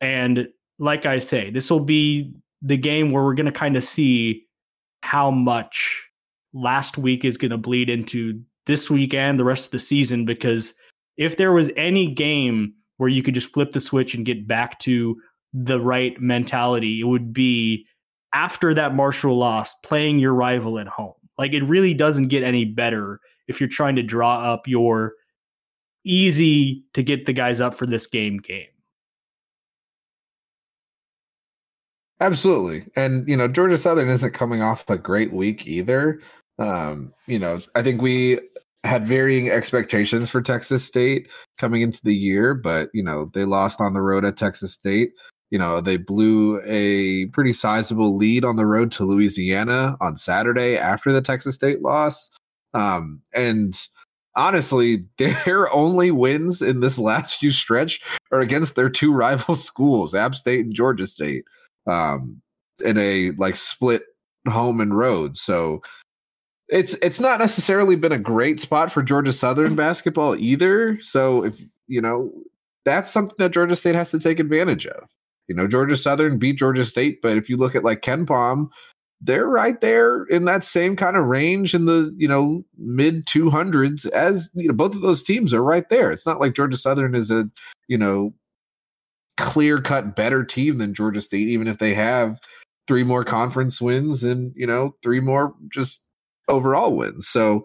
and 0.00 0.48
like 0.78 1.06
i 1.06 1.18
say 1.18 1.50
this 1.50 1.70
will 1.70 1.80
be 1.80 2.32
the 2.60 2.76
game 2.76 3.10
where 3.10 3.24
we're 3.24 3.34
going 3.34 3.46
to 3.46 3.52
kind 3.52 3.76
of 3.76 3.84
see 3.84 4.44
how 5.02 5.30
much 5.30 6.02
last 6.54 6.98
week 6.98 7.24
is 7.24 7.38
going 7.38 7.50
to 7.50 7.58
bleed 7.58 7.90
into 7.90 8.40
this 8.66 8.90
weekend 8.90 9.38
the 9.38 9.44
rest 9.44 9.66
of 9.66 9.70
the 9.72 9.78
season 9.78 10.24
because 10.24 10.74
if 11.16 11.36
there 11.36 11.52
was 11.52 11.70
any 11.76 12.12
game 12.12 12.74
where 12.96 13.08
you 13.08 13.22
could 13.22 13.34
just 13.34 13.52
flip 13.52 13.72
the 13.72 13.80
switch 13.80 14.14
and 14.14 14.24
get 14.24 14.46
back 14.46 14.78
to 14.80 15.20
the 15.52 15.80
right 15.80 16.20
mentality, 16.20 17.00
it 17.00 17.04
would 17.04 17.32
be 17.32 17.86
after 18.32 18.72
that 18.74 18.94
Marshall 18.94 19.36
loss, 19.36 19.74
playing 19.80 20.18
your 20.18 20.32
rival 20.32 20.78
at 20.78 20.86
home. 20.86 21.14
Like 21.38 21.52
it 21.52 21.64
really 21.64 21.94
doesn't 21.94 22.28
get 22.28 22.42
any 22.42 22.64
better 22.64 23.20
if 23.48 23.60
you're 23.60 23.68
trying 23.68 23.96
to 23.96 24.02
draw 24.02 24.52
up 24.52 24.66
your 24.66 25.14
easy 26.04 26.84
to 26.94 27.02
get 27.02 27.26
the 27.26 27.32
guys 27.32 27.60
up 27.60 27.74
for 27.74 27.86
this 27.86 28.06
game 28.06 28.38
game. 28.38 28.66
Absolutely. 32.20 32.84
And, 32.94 33.26
you 33.26 33.36
know, 33.36 33.48
Georgia 33.48 33.76
Southern 33.76 34.08
isn't 34.08 34.32
coming 34.32 34.62
off 34.62 34.88
a 34.88 34.96
great 34.96 35.32
week 35.32 35.66
either. 35.66 36.20
Um, 36.58 37.12
you 37.26 37.38
know, 37.38 37.60
I 37.74 37.82
think 37.82 38.00
we 38.00 38.38
had 38.84 39.06
varying 39.06 39.48
expectations 39.48 40.30
for 40.30 40.42
Texas 40.42 40.84
State 40.84 41.30
coming 41.58 41.82
into 41.82 42.00
the 42.02 42.14
year, 42.14 42.54
but 42.54 42.90
you 42.92 43.02
know 43.02 43.30
they 43.32 43.44
lost 43.44 43.80
on 43.80 43.94
the 43.94 44.00
road 44.00 44.24
at 44.24 44.36
Texas 44.36 44.72
State. 44.72 45.12
You 45.50 45.58
know 45.58 45.80
they 45.80 45.96
blew 45.96 46.60
a 46.64 47.26
pretty 47.26 47.52
sizable 47.52 48.16
lead 48.16 48.44
on 48.44 48.56
the 48.56 48.66
road 48.66 48.90
to 48.92 49.04
Louisiana 49.04 49.96
on 50.00 50.16
Saturday 50.16 50.76
after 50.76 51.12
the 51.12 51.22
Texas 51.22 51.54
State 51.54 51.82
loss. 51.82 52.30
Um, 52.74 53.20
and 53.34 53.74
honestly, 54.36 55.04
their 55.18 55.72
only 55.72 56.10
wins 56.10 56.62
in 56.62 56.80
this 56.80 56.98
last 56.98 57.38
few 57.38 57.52
stretch 57.52 58.00
are 58.30 58.40
against 58.40 58.74
their 58.74 58.90
two 58.90 59.12
rival 59.12 59.56
schools, 59.56 60.14
App 60.14 60.34
State 60.34 60.64
and 60.64 60.74
Georgia 60.74 61.06
State, 61.06 61.44
um, 61.86 62.40
in 62.84 62.98
a 62.98 63.30
like 63.32 63.56
split 63.56 64.02
home 64.48 64.80
and 64.80 64.96
road. 64.96 65.36
So 65.36 65.82
it's 66.68 66.94
it's 66.94 67.20
not 67.20 67.38
necessarily 67.38 67.96
been 67.96 68.12
a 68.12 68.18
great 68.18 68.60
spot 68.60 68.90
for 68.90 69.02
Georgia 69.02 69.32
Southern 69.32 69.76
basketball 69.76 70.36
either. 70.36 70.98
So 71.00 71.44
if 71.44 71.60
you 71.86 72.00
know 72.00 72.32
that's 72.84 73.10
something 73.10 73.36
that 73.38 73.52
Georgia 73.52 73.76
State 73.76 73.94
has 73.94 74.10
to 74.10 74.18
take 74.18 74.40
advantage 74.40 74.86
of. 74.86 75.10
You 75.48 75.56
know, 75.56 75.66
Georgia 75.66 75.96
Southern 75.96 76.38
beat 76.38 76.58
Georgia 76.58 76.84
State, 76.84 77.20
but 77.20 77.36
if 77.36 77.48
you 77.48 77.56
look 77.56 77.74
at 77.74 77.84
like 77.84 78.00
KenPom, 78.00 78.68
they're 79.22 79.46
right 79.46 79.80
there 79.80 80.24
in 80.24 80.44
that 80.46 80.64
same 80.64 80.96
kind 80.96 81.16
of 81.16 81.24
range 81.26 81.74
in 81.74 81.86
the 81.86 82.12
you 82.18 82.26
know 82.26 82.64
mid 82.76 83.24
200s 83.26 84.10
as 84.10 84.50
you 84.54 84.68
know 84.68 84.74
both 84.74 84.94
of 84.94 85.00
those 85.00 85.22
teams 85.22 85.54
are 85.54 85.62
right 85.62 85.88
there. 85.88 86.10
It's 86.10 86.26
not 86.26 86.40
like 86.40 86.54
Georgia 86.54 86.76
Southern 86.76 87.14
is 87.14 87.30
a 87.30 87.48
you 87.88 87.96
know 87.96 88.34
clear 89.36 89.80
cut 89.80 90.16
better 90.16 90.44
team 90.44 90.78
than 90.78 90.94
Georgia 90.94 91.20
State, 91.20 91.48
even 91.48 91.68
if 91.68 91.78
they 91.78 91.94
have 91.94 92.38
three 92.88 93.04
more 93.04 93.22
conference 93.22 93.80
wins 93.80 94.24
and 94.24 94.52
you 94.56 94.66
know 94.66 94.96
three 95.02 95.20
more 95.20 95.54
just 95.72 96.02
overall 96.48 96.94
wins. 96.96 97.28
So 97.28 97.64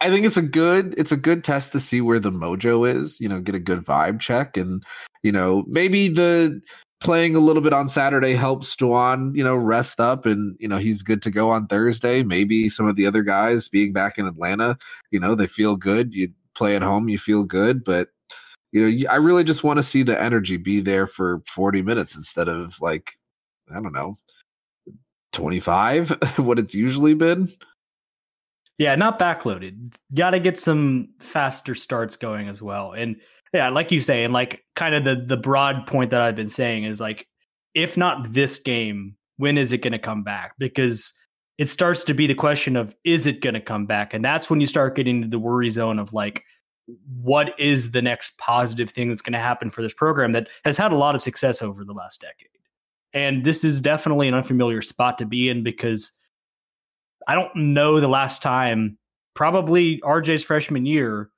I 0.00 0.10
think 0.10 0.26
it's 0.26 0.36
a 0.36 0.42
good 0.42 0.94
it's 0.98 1.12
a 1.12 1.16
good 1.16 1.44
test 1.44 1.72
to 1.72 1.80
see 1.80 2.00
where 2.00 2.18
the 2.18 2.32
mojo 2.32 2.92
is, 2.92 3.20
you 3.20 3.28
know, 3.28 3.40
get 3.40 3.54
a 3.54 3.60
good 3.60 3.84
vibe 3.84 4.20
check 4.20 4.56
and 4.56 4.82
you 5.22 5.32
know, 5.32 5.64
maybe 5.66 6.08
the 6.08 6.60
playing 7.04 7.36
a 7.36 7.40
little 7.40 7.62
bit 7.62 7.72
on 7.72 7.86
Saturday 7.86 8.34
helps 8.34 8.74
Dwon, 8.74 9.36
you 9.36 9.44
know, 9.44 9.54
rest 9.54 10.00
up 10.00 10.26
and 10.26 10.56
you 10.58 10.66
know, 10.66 10.78
he's 10.78 11.02
good 11.02 11.22
to 11.22 11.30
go 11.30 11.50
on 11.50 11.68
Thursday. 11.68 12.24
Maybe 12.24 12.68
some 12.68 12.88
of 12.88 12.96
the 12.96 13.06
other 13.06 13.22
guys 13.22 13.68
being 13.68 13.92
back 13.92 14.18
in 14.18 14.26
Atlanta, 14.26 14.76
you 15.10 15.20
know, 15.20 15.34
they 15.36 15.46
feel 15.46 15.76
good. 15.76 16.14
You 16.14 16.32
play 16.54 16.74
at 16.74 16.82
home, 16.82 17.08
you 17.08 17.18
feel 17.18 17.44
good, 17.44 17.84
but 17.84 18.08
you 18.72 18.90
know, 18.90 19.10
I 19.10 19.16
really 19.16 19.44
just 19.44 19.62
want 19.62 19.76
to 19.76 19.82
see 19.82 20.02
the 20.02 20.20
energy 20.20 20.56
be 20.56 20.80
there 20.80 21.06
for 21.06 21.42
40 21.46 21.82
minutes 21.82 22.16
instead 22.16 22.48
of 22.48 22.80
like 22.80 23.12
I 23.70 23.74
don't 23.74 23.92
know, 23.92 24.16
25 25.32 26.10
what 26.38 26.58
it's 26.58 26.74
usually 26.74 27.14
been 27.14 27.48
yeah 28.78 28.94
not 28.94 29.18
backloaded 29.18 29.94
got 30.14 30.30
to 30.30 30.40
get 30.40 30.58
some 30.58 31.08
faster 31.20 31.74
starts 31.74 32.16
going 32.16 32.48
as 32.48 32.62
well 32.62 32.92
and 32.92 33.16
yeah 33.54 33.70
like 33.70 33.90
you 33.90 34.00
say 34.00 34.24
and 34.24 34.34
like 34.34 34.62
kind 34.76 34.94
of 34.94 35.04
the 35.04 35.14
the 35.14 35.36
broad 35.36 35.86
point 35.86 36.10
that 36.10 36.20
i've 36.20 36.36
been 36.36 36.48
saying 36.48 36.84
is 36.84 37.00
like 37.00 37.26
if 37.74 37.96
not 37.96 38.32
this 38.32 38.58
game 38.58 39.16
when 39.36 39.56
is 39.56 39.72
it 39.72 39.78
going 39.78 39.92
to 39.92 39.98
come 39.98 40.22
back 40.22 40.52
because 40.58 41.12
it 41.58 41.68
starts 41.68 42.02
to 42.04 42.14
be 42.14 42.26
the 42.26 42.34
question 42.34 42.76
of 42.76 42.94
is 43.04 43.26
it 43.26 43.40
going 43.40 43.54
to 43.54 43.60
come 43.60 43.86
back? 43.86 44.12
And 44.12 44.24
that's 44.24 44.50
when 44.50 44.60
you 44.60 44.66
start 44.66 44.96
getting 44.96 45.16
into 45.16 45.28
the 45.28 45.38
worry 45.38 45.70
zone 45.70 45.98
of 45.98 46.12
like, 46.12 46.44
what 47.22 47.58
is 47.58 47.92
the 47.92 48.02
next 48.02 48.36
positive 48.38 48.90
thing 48.90 49.08
that's 49.08 49.22
going 49.22 49.32
to 49.32 49.38
happen 49.38 49.70
for 49.70 49.80
this 49.80 49.94
program 49.94 50.32
that 50.32 50.48
has 50.64 50.76
had 50.76 50.92
a 50.92 50.96
lot 50.96 51.14
of 51.14 51.22
success 51.22 51.62
over 51.62 51.84
the 51.84 51.92
last 51.92 52.20
decade? 52.20 52.48
And 53.12 53.44
this 53.44 53.64
is 53.64 53.80
definitely 53.80 54.26
an 54.26 54.34
unfamiliar 54.34 54.82
spot 54.82 55.18
to 55.18 55.26
be 55.26 55.48
in 55.48 55.62
because 55.62 56.10
I 57.28 57.34
don't 57.34 57.54
know 57.54 58.00
the 58.00 58.08
last 58.08 58.42
time, 58.42 58.98
probably 59.34 60.00
RJ's 60.00 60.42
freshman 60.42 60.84
year 60.84 61.30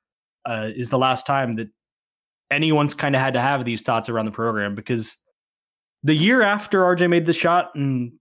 uh, 0.47 0.71
is 0.75 0.89
the 0.89 0.99
last 0.99 1.27
time 1.27 1.57
that 1.57 1.69
anyone's 2.51 2.95
kind 2.95 3.15
of 3.15 3.21
had 3.21 3.35
to 3.35 3.41
have 3.41 3.65
these 3.65 3.83
thoughts 3.83 4.09
around 4.09 4.27
the 4.27 4.31
program 4.31 4.75
because 4.75 5.17
the 6.03 6.15
year 6.15 6.43
after 6.43 6.83
RJ 6.83 7.11
made 7.11 7.27
the 7.27 7.33
shot 7.33 7.75
and 7.75 8.13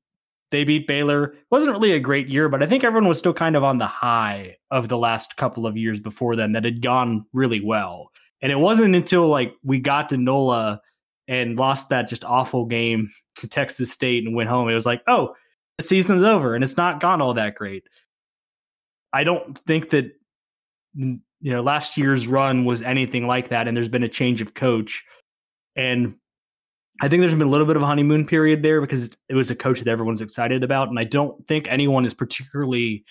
they 0.52 0.64
beat 0.64 0.88
Baylor 0.88 1.36
wasn't 1.52 1.72
really 1.72 1.92
a 1.92 2.00
great 2.00 2.28
year, 2.28 2.50
but 2.50 2.64
I 2.64 2.68
think 2.68 2.84
everyone 2.84 3.10
was 3.10 3.20
still 3.20 3.34
kind 3.34 3.56
of 3.56 3.64
on 3.64 3.78
the 3.78 3.88
high 3.88 4.58
of 4.72 4.88
the 4.88 4.98
last 4.98 5.38
couple 5.38 5.68
of 5.68 5.78
years 5.78 6.00
before 6.00 6.36
then 6.36 6.54
that 6.54 6.66
had 6.66 6.82
gone 6.82 7.26
really 7.34 7.62
well. 7.62 8.12
And 8.42 8.52
it 8.52 8.58
wasn't 8.58 8.96
until 8.96 9.28
like 9.28 9.54
we 9.64 9.80
got 9.80 10.10
to 10.10 10.18
NOLA 10.18 10.82
and 11.28 11.58
lost 11.58 11.90
that 11.90 12.08
just 12.08 12.24
awful 12.24 12.66
game 12.66 13.10
to 13.38 13.48
Texas 13.48 13.92
State 13.92 14.26
and 14.26 14.36
went 14.36 14.50
home. 14.50 14.70
It 14.70 14.76
was 14.76 14.86
like, 14.86 15.02
oh, 15.08 15.36
the 15.78 15.84
season's 15.84 16.24
over 16.24 16.56
and 16.56 16.64
it's 16.64 16.78
not 16.78 17.00
gone 17.00 17.22
all 17.22 17.34
that 17.34 17.56
great. 17.56 17.84
I 19.12 19.24
don't 19.24 19.58
think 19.66 19.90
that 19.92 20.12
you 21.41 21.52
know 21.52 21.62
last 21.62 21.98
year's 21.98 22.28
run 22.28 22.65
was 22.65 22.82
anything 22.82 23.28
like 23.28 23.50
that, 23.50 23.67
and 23.67 23.76
there's 23.76 23.89
been 23.89 24.04
a 24.04 24.10
change 24.10 24.41
of 24.41 24.54
coach, 24.54 25.04
and 25.76 26.15
I 27.02 27.08
think 27.08 27.21
there's 27.21 27.34
been 27.34 27.48
a 27.48 27.50
little 27.50 27.67
bit 27.67 27.76
of 27.76 27.82
a 27.82 27.86
honeymoon 27.86 28.26
period 28.26 28.63
there 28.63 28.82
because 28.82 29.12
it 29.28 29.36
was 29.36 29.52
a 29.52 29.56
coach 29.56 29.80
that 29.80 29.88
everyone's 29.88 30.21
excited 30.21 30.63
about, 30.63 30.89
and 30.89 31.00
I 31.00 31.04
don't 31.04 31.45
think 31.48 31.67
anyone 31.67 32.06
is 32.06 32.13
particularly 32.13 33.04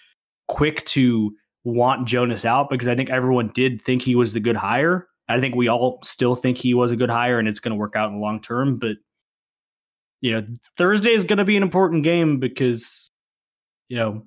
quick 0.49 0.85
to 0.87 1.35
want 1.65 2.07
Jonas 2.07 2.45
out 2.45 2.69
because 2.71 2.89
I 2.89 2.95
think 2.95 3.11
everyone 3.11 3.51
did 3.55 3.83
think 3.83 4.03
he 4.03 4.15
was 4.15 4.33
the 4.33 4.41
good 4.41 4.57
hire. 4.57 5.09
I 5.29 5.41
think 5.41 5.55
we 5.55 5.69
all 5.69 5.99
still 6.03 6.35
think 6.35 6.59
he 6.59 6.75
was 6.75 6.91
a 6.91 6.97
good 6.97 7.11
hire 7.11 7.39
and 7.39 7.49
it's 7.49 7.61
going 7.61 7.73
to 7.73 7.79
work 7.79 7.97
out 7.97 8.09
in 8.09 8.17
the 8.17 8.21
long 8.21 8.41
term. 8.41 8.77
But 8.77 8.97
you 10.21 10.33
know, 10.33 10.47
Thursday 10.77 11.13
is 11.13 11.25
going 11.25 11.39
to 11.39 11.45
be 11.45 11.57
an 11.57 11.63
important 11.63 12.05
game 12.05 12.39
because 12.39 13.11
you 13.89 13.97
know 13.97 14.27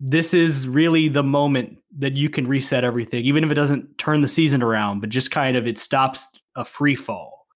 this 0.00 0.34
is 0.34 0.68
really 0.68 1.08
the 1.08 1.22
moment 1.22 1.78
that 1.98 2.14
you 2.14 2.28
can 2.28 2.46
reset 2.46 2.84
everything, 2.84 3.24
even 3.24 3.44
if 3.44 3.50
it 3.50 3.54
doesn't 3.54 3.96
turn 3.98 4.20
the 4.20 4.28
season 4.28 4.62
around, 4.62 5.00
but 5.00 5.08
just 5.08 5.30
kind 5.30 5.56
of 5.56 5.66
it 5.66 5.78
stops 5.78 6.28
a 6.56 6.64
free 6.64 6.96
fall. 6.96 7.46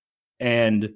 And 0.41 0.95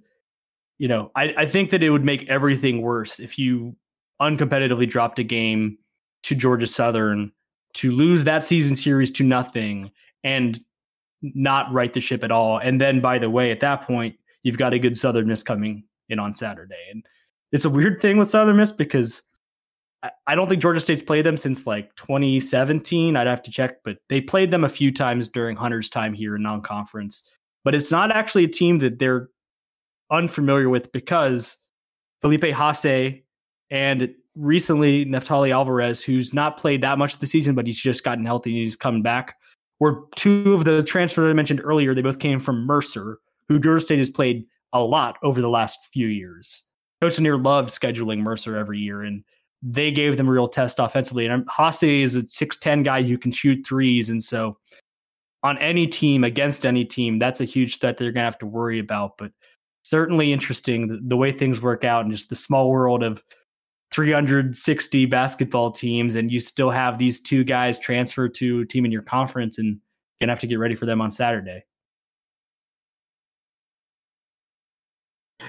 you 0.79 0.89
know, 0.89 1.13
I, 1.15 1.35
I 1.39 1.47
think 1.47 1.71
that 1.71 1.83
it 1.83 1.91
would 1.91 2.05
make 2.05 2.29
everything 2.29 2.83
worse 2.83 3.21
if 3.21 3.39
you 3.39 3.77
uncompetitively 4.21 4.89
dropped 4.89 5.19
a 5.19 5.23
game 5.23 5.79
to 6.25 6.35
Georgia 6.35 6.67
Southern 6.67 7.31
to 7.75 7.93
lose 7.93 8.25
that 8.25 8.45
season 8.45 8.77
series 8.77 9.11
to 9.13 9.25
nothing 9.25 9.91
and 10.25 10.61
not 11.23 11.73
right 11.73 11.93
the 11.93 12.01
ship 12.01 12.25
at 12.25 12.33
all. 12.33 12.59
And 12.59 12.81
then, 12.81 13.01
by 13.01 13.19
the 13.19 13.31
way, 13.31 13.51
at 13.51 13.61
that 13.61 13.83
point, 13.83 14.17
you've 14.43 14.59
got 14.59 14.75
a 14.75 14.79
good 14.79 14.99
Southern 14.99 15.29
Miss 15.29 15.43
coming 15.43 15.85
in 16.09 16.19
on 16.19 16.33
Saturday. 16.33 16.89
And 16.91 17.05
it's 17.53 17.65
a 17.65 17.71
weird 17.71 18.01
thing 18.01 18.19
with 18.19 18.31
Southern 18.31 18.57
Miss 18.57 18.73
because 18.73 19.23
I 20.27 20.35
don't 20.35 20.49
think 20.49 20.61
Georgia 20.61 20.81
State's 20.81 21.03
played 21.03 21.25
them 21.25 21.37
since 21.37 21.67
like 21.67 21.95
2017. 21.97 23.17
I'd 23.17 23.27
have 23.27 23.43
to 23.43 23.51
check, 23.51 23.85
but 23.85 23.99
they 24.09 24.21
played 24.21 24.51
them 24.51 24.65
a 24.65 24.69
few 24.69 24.93
times 24.93 25.29
during 25.29 25.57
Hunter's 25.57 25.89
time 25.89 26.13
here 26.13 26.35
in 26.35 26.43
non 26.43 26.61
conference. 26.61 27.29
But 27.65 27.75
it's 27.75 27.91
not 27.91 28.11
actually 28.11 28.45
a 28.45 28.49
team 28.49 28.79
that 28.81 28.99
they're 28.99 29.29
unfamiliar 30.11 30.69
with 30.69 30.91
because 30.93 31.57
Felipe 32.21 32.43
Haase 32.43 33.23
and 33.71 34.15
recently 34.35 35.05
Neftali 35.05 35.53
Alvarez, 35.53 36.03
who's 36.03 36.35
not 36.35 36.57
played 36.57 36.83
that 36.83 36.99
much 36.99 37.19
this 37.19 37.31
season, 37.31 37.55
but 37.55 37.67
he's 37.67 37.81
just 37.81 38.05
gotten 38.05 38.25
healthy 38.25 38.51
and 38.51 38.63
he's 38.65 38.77
coming 38.77 39.03
back, 39.03 39.37
were 39.79 40.05
two 40.17 40.55
of 40.55 40.65
the 40.65 40.83
transfers 40.83 41.31
I 41.31 41.33
mentioned 41.33 41.61
earlier. 41.63 41.95
They 41.95 42.03
both 42.03 42.19
came 42.19 42.41
from 42.41 42.67
Mercer, 42.67 43.19
who 43.49 43.59
Georgia 43.59 43.85
State 43.85 43.99
has 43.99 44.11
played 44.11 44.47
a 44.73 44.81
lot 44.81 45.17
over 45.23 45.41
the 45.41 45.49
last 45.49 45.79
few 45.93 46.07
years. 46.09 46.65
Coach 47.01 47.19
Lanier 47.19 47.37
loved 47.37 47.71
scheduling 47.71 48.19
Mercer 48.19 48.57
every 48.57 48.79
year, 48.79 49.03
and 49.03 49.25
they 49.63 49.91
gave 49.93 50.17
them 50.17 50.29
a 50.29 50.31
real 50.31 50.49
test 50.49 50.79
offensively. 50.79 51.27
And 51.27 51.47
Haase 51.47 52.03
is 52.03 52.17
a 52.17 52.23
6'10 52.23 52.85
guy 52.85 53.03
who 53.03 53.17
can 53.17 53.31
shoot 53.31 53.65
threes. 53.65 54.11
And 54.11 54.23
so 54.23 54.59
on 55.43 55.57
any 55.59 55.87
team, 55.87 56.25
against 56.25 56.67
any 56.67 56.85
team, 56.85 57.19
that's 57.19 57.41
a 57.41 57.45
huge 57.45 57.79
threat 57.79 57.97
they're 57.97 58.13
going 58.13 58.23
to 58.23 58.25
have 58.25 58.39
to 58.39 58.47
worry 58.47 58.81
about. 58.81 59.19
But 59.19 59.31
certainly 59.85 60.33
interesting 60.33 60.89
the, 60.89 60.99
the 61.03 61.17
way 61.17 61.33
things 61.33 61.63
work 61.63 61.85
out 61.85 62.05
and 62.05 62.13
just 62.13 62.29
the 62.29 62.35
small 62.35 62.71
world 62.71 63.03
of 63.03 63.23
360 63.93 65.07
basketball 65.07 65.71
teams. 65.71 66.17
And 66.17 66.33
you 66.33 66.41
still 66.41 66.71
have 66.71 66.99
these 66.99 67.21
two 67.21 67.45
guys 67.45 67.79
transfer 67.79 68.29
to 68.29 68.61
a 68.61 68.67
team 68.67 68.85
in 68.85 68.91
your 68.91 69.03
conference 69.03 69.59
and 69.59 69.69
you're 69.69 70.27
going 70.27 70.29
to 70.29 70.33
have 70.33 70.41
to 70.41 70.47
get 70.49 70.59
ready 70.59 70.75
for 70.75 70.87
them 70.87 71.01
on 71.01 71.13
Saturday. 71.13 71.65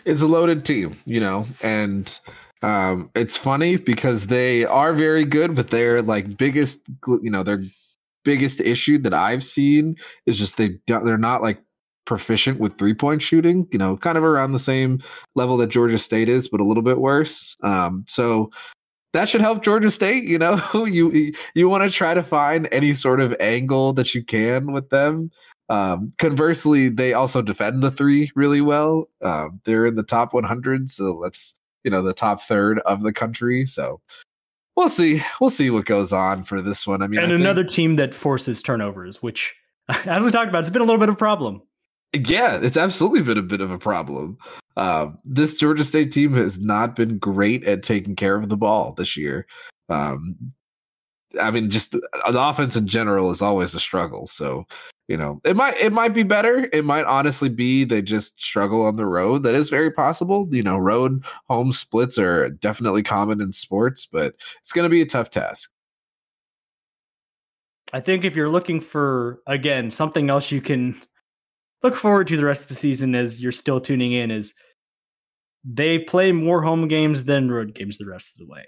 It's 0.05 0.21
a 0.21 0.27
loaded 0.27 0.65
team, 0.65 0.97
you 1.05 1.19
know, 1.19 1.45
and 1.61 2.19
um, 2.63 3.11
it's 3.13 3.35
funny 3.35 3.75
because 3.75 4.27
they 4.27 4.63
are 4.65 4.93
very 4.93 5.25
good, 5.25 5.53
but 5.53 5.69
their 5.69 6.01
like 6.01 6.37
biggest, 6.37 6.87
you 7.21 7.29
know, 7.29 7.43
their 7.43 7.61
biggest 8.23 8.61
issue 8.61 8.97
that 8.99 9.13
I've 9.13 9.43
seen 9.43 9.97
is 10.25 10.39
just 10.39 10.55
they 10.55 10.79
they're 10.87 11.17
not 11.17 11.41
like 11.41 11.61
proficient 12.05 12.59
with 12.59 12.77
three 12.77 12.93
point 12.93 13.21
shooting. 13.21 13.67
You 13.71 13.79
know, 13.79 13.97
kind 13.97 14.17
of 14.17 14.23
around 14.23 14.53
the 14.53 14.59
same 14.59 15.01
level 15.35 15.57
that 15.57 15.67
Georgia 15.67 15.97
State 15.97 16.29
is, 16.29 16.47
but 16.47 16.61
a 16.61 16.63
little 16.63 16.83
bit 16.83 16.99
worse. 16.99 17.57
Um, 17.63 18.05
so 18.07 18.49
that 19.11 19.27
should 19.27 19.41
help 19.41 19.61
Georgia 19.61 19.91
State. 19.91 20.23
You 20.23 20.39
know, 20.39 20.61
you 20.85 21.33
you 21.53 21.67
want 21.67 21.83
to 21.83 21.89
try 21.89 22.13
to 22.13 22.23
find 22.23 22.69
any 22.71 22.93
sort 22.93 23.19
of 23.19 23.35
angle 23.41 23.91
that 23.93 24.15
you 24.15 24.23
can 24.23 24.71
with 24.71 24.89
them. 24.89 25.31
Um, 25.67 26.11
conversely, 26.17 26.87
they 26.87 27.13
also 27.13 27.41
defend 27.41 27.83
the 27.83 27.91
three 27.91 28.31
really 28.35 28.61
well. 28.61 29.09
Um, 29.21 29.59
they're 29.65 29.85
in 29.85 29.95
the 29.95 30.03
top 30.03 30.33
100, 30.33 30.89
so 30.89 31.13
let's 31.15 31.59
you 31.83 31.91
know 31.91 32.01
the 32.01 32.13
top 32.13 32.41
third 32.41 32.79
of 32.79 33.01
the 33.01 33.13
country. 33.13 33.65
So 33.65 34.01
we'll 34.75 34.89
see. 34.89 35.21
We'll 35.39 35.49
see 35.49 35.69
what 35.69 35.85
goes 35.85 36.13
on 36.13 36.43
for 36.43 36.61
this 36.61 36.87
one. 36.87 37.01
I 37.01 37.07
mean, 37.07 37.21
and 37.21 37.31
I 37.31 37.35
another 37.35 37.63
think, 37.63 37.71
team 37.71 37.95
that 37.97 38.15
forces 38.15 38.61
turnovers, 38.61 39.21
which, 39.21 39.55
as 39.89 40.23
we 40.23 40.31
talked 40.31 40.49
about, 40.49 40.59
it's 40.59 40.69
been 40.69 40.81
a 40.81 40.85
little 40.85 40.99
bit 40.99 41.09
of 41.09 41.15
a 41.15 41.17
problem. 41.17 41.61
Yeah, 42.13 42.59
it's 42.61 42.77
absolutely 42.77 43.23
been 43.23 43.39
a 43.39 43.43
bit 43.43 43.61
of 43.61 43.71
a 43.71 43.79
problem. 43.79 44.37
Um, 44.77 45.17
this 45.25 45.57
Georgia 45.57 45.83
State 45.83 46.11
team 46.11 46.33
has 46.35 46.59
not 46.59 46.95
been 46.95 47.17
great 47.17 47.63
at 47.63 47.83
taking 47.83 48.15
care 48.15 48.35
of 48.35 48.49
the 48.49 48.57
ball 48.57 48.93
this 48.93 49.17
year. 49.17 49.47
Um, 49.89 50.35
I 51.41 51.49
mean, 51.49 51.71
just 51.71 51.93
the 51.93 52.01
offense 52.23 52.75
in 52.75 52.87
general 52.87 53.31
is 53.31 53.41
always 53.41 53.73
a 53.73 53.79
struggle. 53.79 54.27
So 54.27 54.65
you 55.07 55.17
know 55.17 55.41
it 55.43 55.55
might 55.55 55.75
it 55.77 55.91
might 55.91 56.13
be 56.13 56.23
better. 56.23 56.69
It 56.71 56.85
might 56.85 57.05
honestly 57.05 57.49
be 57.49 57.83
they 57.83 58.01
just 58.01 58.41
struggle 58.41 58.85
on 58.85 58.95
the 58.95 59.05
road. 59.05 59.43
That 59.43 59.55
is 59.55 59.69
very 59.69 59.91
possible. 59.91 60.47
You 60.51 60.63
know 60.63 60.77
road 60.77 61.23
home 61.49 61.71
splits 61.71 62.17
are 62.17 62.49
definitely 62.49 63.03
common 63.03 63.41
in 63.41 63.51
sports 63.51 64.05
but 64.05 64.35
it's 64.59 64.71
going 64.71 64.83
to 64.83 64.89
be 64.89 65.01
a 65.01 65.05
tough 65.05 65.29
task. 65.29 65.71
I 67.91 67.99
think 67.99 68.23
if 68.23 68.35
you're 68.35 68.49
looking 68.49 68.79
for 68.79 69.41
again 69.45 69.91
something 69.91 70.29
else 70.29 70.51
you 70.51 70.61
can 70.61 70.99
look 71.83 71.95
forward 71.95 72.27
to 72.27 72.37
the 72.37 72.45
rest 72.45 72.63
of 72.63 72.67
the 72.69 72.75
season 72.75 73.13
as 73.13 73.41
you're 73.41 73.51
still 73.51 73.81
tuning 73.81 74.13
in 74.13 74.31
is 74.31 74.53
they 75.65 75.99
play 75.99 76.31
more 76.31 76.61
home 76.61 76.87
games 76.87 77.25
than 77.25 77.51
road 77.51 77.75
games 77.75 77.97
the 77.97 78.05
rest 78.05 78.31
of 78.33 78.39
the 78.39 78.51
way. 78.51 78.65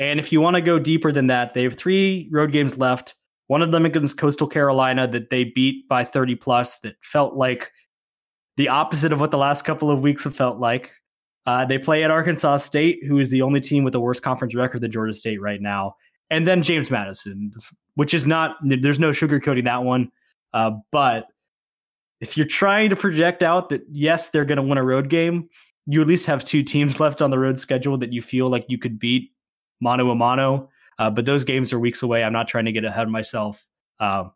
And 0.00 0.20
if 0.20 0.32
you 0.32 0.40
want 0.40 0.54
to 0.54 0.60
go 0.60 0.78
deeper 0.78 1.12
than 1.12 1.28
that 1.28 1.54
they 1.54 1.62
have 1.62 1.74
three 1.74 2.28
road 2.32 2.50
games 2.50 2.76
left 2.76 3.14
one 3.48 3.62
of 3.62 3.72
them 3.72 3.84
against 3.84 4.18
Coastal 4.18 4.46
Carolina 4.46 5.08
that 5.08 5.30
they 5.30 5.44
beat 5.44 5.88
by 5.88 6.04
30 6.04 6.36
plus 6.36 6.78
that 6.80 6.94
felt 7.00 7.34
like 7.34 7.72
the 8.56 8.68
opposite 8.68 9.12
of 9.12 9.20
what 9.20 9.30
the 9.30 9.38
last 9.38 9.62
couple 9.62 9.90
of 9.90 10.00
weeks 10.00 10.24
have 10.24 10.36
felt 10.36 10.58
like. 10.58 10.92
Uh, 11.46 11.64
they 11.64 11.78
play 11.78 12.04
at 12.04 12.10
Arkansas 12.10 12.58
State, 12.58 13.00
who 13.06 13.18
is 13.18 13.30
the 13.30 13.40
only 13.40 13.60
team 13.60 13.82
with 13.82 13.94
a 13.94 14.00
worse 14.00 14.20
conference 14.20 14.54
record 14.54 14.82
than 14.82 14.92
Georgia 14.92 15.14
State 15.14 15.40
right 15.40 15.62
now. 15.62 15.96
And 16.30 16.46
then 16.46 16.62
James 16.62 16.90
Madison, 16.90 17.52
which 17.94 18.12
is 18.12 18.26
not, 18.26 18.56
there's 18.62 19.00
no 19.00 19.12
sugarcoating 19.12 19.64
that 19.64 19.82
one. 19.82 20.12
Uh, 20.52 20.72
but 20.92 21.26
if 22.20 22.36
you're 22.36 22.46
trying 22.46 22.90
to 22.90 22.96
project 22.96 23.42
out 23.42 23.70
that, 23.70 23.82
yes, 23.90 24.28
they're 24.28 24.44
going 24.44 24.56
to 24.56 24.62
win 24.62 24.76
a 24.76 24.84
road 24.84 25.08
game, 25.08 25.48
you 25.86 26.02
at 26.02 26.06
least 26.06 26.26
have 26.26 26.44
two 26.44 26.62
teams 26.62 27.00
left 27.00 27.22
on 27.22 27.30
the 27.30 27.38
road 27.38 27.58
schedule 27.58 27.96
that 27.98 28.12
you 28.12 28.20
feel 28.20 28.50
like 28.50 28.66
you 28.68 28.76
could 28.76 28.98
beat 28.98 29.32
mano 29.80 30.10
a 30.10 30.14
mano. 30.14 30.68
Uh, 30.98 31.10
but 31.10 31.24
those 31.24 31.44
games 31.44 31.72
are 31.72 31.78
weeks 31.78 32.02
away. 32.02 32.24
I'm 32.24 32.32
not 32.32 32.48
trying 32.48 32.64
to 32.64 32.72
get 32.72 32.84
ahead 32.84 33.04
of 33.04 33.10
myself. 33.10 33.64
Um, 34.00 34.32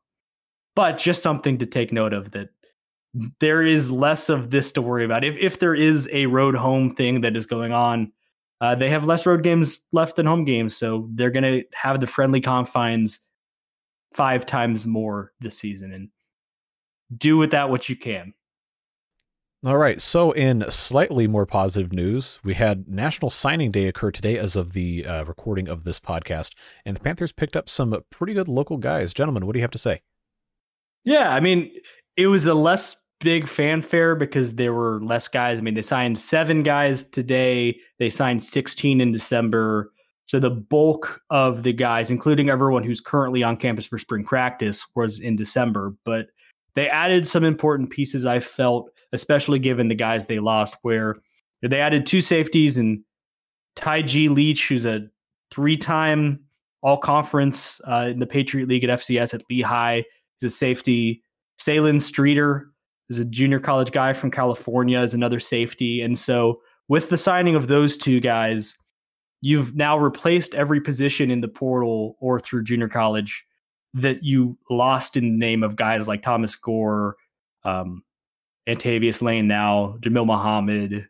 but 0.74 0.98
just 0.98 1.22
something 1.22 1.58
to 1.58 1.66
take 1.66 1.92
note 1.92 2.12
of 2.12 2.30
that 2.32 2.48
there 3.40 3.62
is 3.62 3.90
less 3.90 4.28
of 4.28 4.50
this 4.50 4.72
to 4.72 4.82
worry 4.82 5.04
about. 5.04 5.24
If, 5.24 5.36
if 5.36 5.58
there 5.58 5.74
is 5.74 6.08
a 6.12 6.26
road 6.26 6.54
home 6.54 6.94
thing 6.94 7.20
that 7.22 7.36
is 7.36 7.46
going 7.46 7.72
on, 7.72 8.12
uh, 8.60 8.74
they 8.74 8.88
have 8.90 9.04
less 9.04 9.26
road 9.26 9.42
games 9.42 9.82
left 9.92 10.16
than 10.16 10.26
home 10.26 10.44
games. 10.44 10.76
So 10.76 11.08
they're 11.12 11.30
going 11.30 11.42
to 11.42 11.64
have 11.74 12.00
the 12.00 12.06
friendly 12.06 12.40
confines 12.40 13.20
five 14.14 14.46
times 14.46 14.86
more 14.86 15.32
this 15.40 15.58
season 15.58 15.92
and 15.92 16.08
do 17.16 17.36
with 17.36 17.50
that 17.50 17.70
what 17.70 17.88
you 17.88 17.96
can. 17.96 18.32
All 19.64 19.78
right. 19.78 20.00
So, 20.00 20.32
in 20.32 20.68
slightly 20.70 21.28
more 21.28 21.46
positive 21.46 21.92
news, 21.92 22.40
we 22.42 22.54
had 22.54 22.88
National 22.88 23.30
Signing 23.30 23.70
Day 23.70 23.86
occur 23.86 24.10
today 24.10 24.36
as 24.36 24.56
of 24.56 24.72
the 24.72 25.06
uh, 25.06 25.24
recording 25.24 25.68
of 25.68 25.84
this 25.84 26.00
podcast, 26.00 26.56
and 26.84 26.96
the 26.96 27.00
Panthers 27.00 27.30
picked 27.30 27.54
up 27.54 27.68
some 27.68 27.96
pretty 28.10 28.34
good 28.34 28.48
local 28.48 28.76
guys. 28.76 29.14
Gentlemen, 29.14 29.46
what 29.46 29.52
do 29.52 29.60
you 29.60 29.62
have 29.62 29.70
to 29.70 29.78
say? 29.78 30.00
Yeah, 31.04 31.28
I 31.28 31.38
mean, 31.38 31.70
it 32.16 32.26
was 32.26 32.46
a 32.46 32.54
less 32.54 32.96
big 33.20 33.48
fanfare 33.48 34.16
because 34.16 34.56
there 34.56 34.74
were 34.74 35.00
less 35.00 35.28
guys. 35.28 35.58
I 35.58 35.62
mean, 35.62 35.74
they 35.74 35.82
signed 35.82 36.18
seven 36.18 36.64
guys 36.64 37.08
today, 37.08 37.78
they 38.00 38.10
signed 38.10 38.42
16 38.42 39.00
in 39.00 39.12
December. 39.12 39.92
So 40.24 40.40
the 40.40 40.50
bulk 40.50 41.20
of 41.30 41.62
the 41.62 41.72
guys, 41.72 42.10
including 42.10 42.48
everyone 42.48 42.82
who's 42.82 43.00
currently 43.00 43.42
on 43.42 43.56
campus 43.56 43.86
for 43.86 43.98
spring 43.98 44.24
practice, 44.24 44.84
was 44.96 45.20
in 45.20 45.36
December. 45.36 45.94
But 46.04 46.26
they 46.74 46.88
added 46.88 47.26
some 47.26 47.44
important 47.44 47.90
pieces 47.90 48.24
I 48.26 48.40
felt, 48.40 48.90
especially 49.12 49.58
given 49.58 49.88
the 49.88 49.94
guys 49.94 50.26
they 50.26 50.38
lost, 50.38 50.76
where 50.82 51.16
they 51.62 51.80
added 51.80 52.06
two 52.06 52.20
safeties 52.20 52.76
and 52.76 53.04
Ty 53.76 54.02
G. 54.02 54.28
Leach, 54.28 54.68
who's 54.68 54.84
a 54.84 55.08
three 55.50 55.76
time 55.76 56.40
all 56.82 56.98
conference 56.98 57.80
uh, 57.86 58.08
in 58.10 58.18
the 58.18 58.26
Patriot 58.26 58.68
League 58.68 58.84
at 58.84 58.98
FCS 59.00 59.34
at 59.34 59.42
Lehigh. 59.48 60.02
He's 60.40 60.52
a 60.52 60.56
safety. 60.56 61.22
Salen 61.58 62.00
Streeter 62.00 62.68
is 63.08 63.18
a 63.18 63.24
junior 63.24 63.60
college 63.60 63.92
guy 63.92 64.12
from 64.12 64.30
California, 64.30 65.00
is 65.00 65.14
another 65.14 65.40
safety. 65.40 66.00
And 66.00 66.18
so, 66.18 66.60
with 66.88 67.08
the 67.08 67.18
signing 67.18 67.54
of 67.54 67.68
those 67.68 67.96
two 67.96 68.20
guys, 68.20 68.76
you've 69.40 69.74
now 69.76 69.96
replaced 69.96 70.54
every 70.54 70.80
position 70.80 71.30
in 71.30 71.40
the 71.40 71.48
portal 71.48 72.16
or 72.20 72.40
through 72.40 72.64
junior 72.64 72.88
college 72.88 73.44
that 73.94 74.22
you 74.22 74.58
lost 74.68 75.16
in 75.16 75.24
the 75.24 75.38
name 75.38 75.62
of 75.62 75.76
guys 75.76 76.08
like 76.08 76.22
Thomas 76.22 76.56
Gore, 76.56 77.16
um, 77.64 78.02
Antavius 78.68 79.22
Lane 79.22 79.48
now, 79.48 79.96
Jamil 80.00 80.26
Muhammad. 80.26 81.08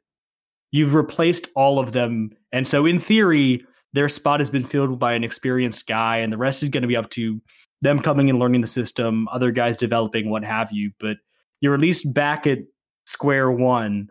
You've 0.70 0.94
replaced 0.94 1.48
all 1.54 1.78
of 1.78 1.92
them. 1.92 2.30
And 2.52 2.66
so, 2.66 2.86
in 2.86 2.98
theory, 2.98 3.64
their 3.92 4.08
spot 4.08 4.40
has 4.40 4.50
been 4.50 4.64
filled 4.64 4.98
by 4.98 5.12
an 5.12 5.24
experienced 5.24 5.86
guy, 5.86 6.18
and 6.18 6.32
the 6.32 6.38
rest 6.38 6.62
is 6.62 6.70
going 6.70 6.82
to 6.82 6.88
be 6.88 6.96
up 6.96 7.10
to 7.10 7.40
them 7.82 8.00
coming 8.00 8.30
and 8.30 8.38
learning 8.38 8.62
the 8.62 8.66
system, 8.66 9.28
other 9.28 9.50
guys 9.50 9.76
developing, 9.76 10.30
what 10.30 10.44
have 10.44 10.72
you. 10.72 10.92
But 10.98 11.18
you're 11.60 11.74
at 11.74 11.80
least 11.80 12.14
back 12.14 12.46
at 12.46 12.60
square 13.06 13.50
one. 13.50 14.08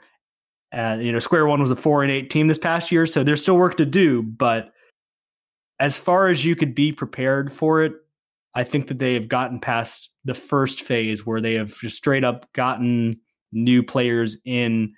And, 0.72 1.04
you 1.04 1.12
know, 1.12 1.20
square 1.20 1.48
one 1.48 1.62
was 1.62 1.72
a 1.72 1.76
four 1.76 2.04
and 2.04 2.12
eight 2.12 2.30
team 2.30 2.48
this 2.48 2.58
past 2.58 2.92
year, 2.92 3.06
so 3.06 3.24
there's 3.24 3.42
still 3.42 3.58
work 3.58 3.78
to 3.78 3.86
do. 3.86 4.22
But 4.22 4.72
as 5.80 5.98
far 5.98 6.28
as 6.28 6.46
you 6.46 6.56
could 6.56 6.76
be 6.76 6.92
prepared 6.92 7.52
for 7.52 7.84
it, 7.84 7.94
I 8.54 8.64
think 8.64 8.88
that 8.88 9.00
they 9.00 9.16
have 9.16 9.28
gotten 9.28 9.60
past 9.60 10.10
the 10.26 10.34
first 10.34 10.82
phase 10.82 11.26
where 11.26 11.42
they 11.42 11.56
have 11.56 11.74
just 11.80 11.98
straight 11.98 12.24
up 12.24 12.52
gotten 12.54 13.20
new 13.52 13.84
players 13.84 14.38
in. 14.46 14.94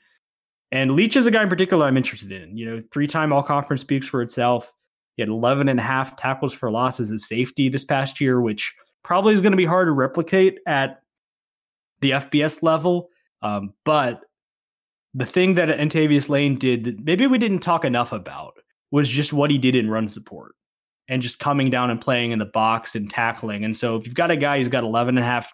And 0.71 0.91
Leach 0.91 1.15
is 1.15 1.25
a 1.25 1.31
guy 1.31 1.43
in 1.43 1.49
particular 1.49 1.85
I'm 1.85 1.97
interested 1.97 2.31
in. 2.31 2.57
You 2.57 2.65
know, 2.65 2.83
three 2.91 3.07
time 3.07 3.31
all 3.31 3.43
conference 3.43 3.81
speaks 3.81 4.07
for 4.07 4.21
itself. 4.21 4.71
He 5.15 5.21
had 5.21 5.29
11 5.29 5.69
and 5.69 5.79
a 5.79 5.83
half 5.83 6.15
tackles 6.15 6.53
for 6.53 6.71
losses 6.71 7.11
at 7.11 7.19
safety 7.19 7.69
this 7.69 7.85
past 7.85 8.19
year, 8.19 8.41
which 8.41 8.73
probably 9.03 9.33
is 9.33 9.41
going 9.41 9.51
to 9.51 9.57
be 9.57 9.65
hard 9.65 9.87
to 9.87 9.91
replicate 9.91 10.57
at 10.65 11.01
the 12.01 12.11
FBS 12.11 12.63
level. 12.63 13.09
Um, 13.41 13.73
but 13.85 14.21
the 15.13 15.25
thing 15.25 15.55
that 15.55 15.69
Antavius 15.69 16.29
Lane 16.29 16.57
did 16.57 16.85
that 16.85 17.03
maybe 17.03 17.27
we 17.27 17.37
didn't 17.37 17.59
talk 17.59 17.85
enough 17.85 18.11
about 18.11 18.53
was 18.91 19.07
just 19.07 19.33
what 19.33 19.51
he 19.51 19.57
did 19.57 19.75
in 19.75 19.89
run 19.89 20.07
support 20.07 20.55
and 21.07 21.21
just 21.21 21.39
coming 21.39 21.69
down 21.69 21.89
and 21.89 22.01
playing 22.01 22.31
in 22.31 22.39
the 22.39 22.45
box 22.45 22.95
and 22.95 23.09
tackling. 23.09 23.63
And 23.63 23.75
so 23.75 23.97
if 23.97 24.05
you've 24.05 24.15
got 24.15 24.31
a 24.31 24.37
guy 24.37 24.57
who's 24.57 24.69
got 24.69 24.83
11 24.83 25.17
and 25.17 25.23
a 25.23 25.27
half 25.27 25.51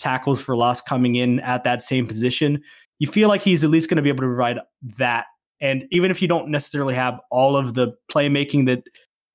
tackles 0.00 0.40
for 0.40 0.56
loss 0.56 0.80
coming 0.80 1.14
in 1.14 1.38
at 1.40 1.64
that 1.64 1.82
same 1.82 2.06
position, 2.06 2.62
you 2.98 3.06
feel 3.06 3.28
like 3.28 3.42
he's 3.42 3.62
at 3.62 3.70
least 3.70 3.88
going 3.88 3.96
to 3.96 4.02
be 4.02 4.08
able 4.08 4.22
to 4.22 4.26
provide 4.26 4.58
that. 4.98 5.26
And 5.60 5.84
even 5.90 6.10
if 6.10 6.20
you 6.22 6.28
don't 6.28 6.48
necessarily 6.48 6.94
have 6.94 7.20
all 7.30 7.56
of 7.56 7.74
the 7.74 7.94
playmaking 8.10 8.66
that 8.66 8.82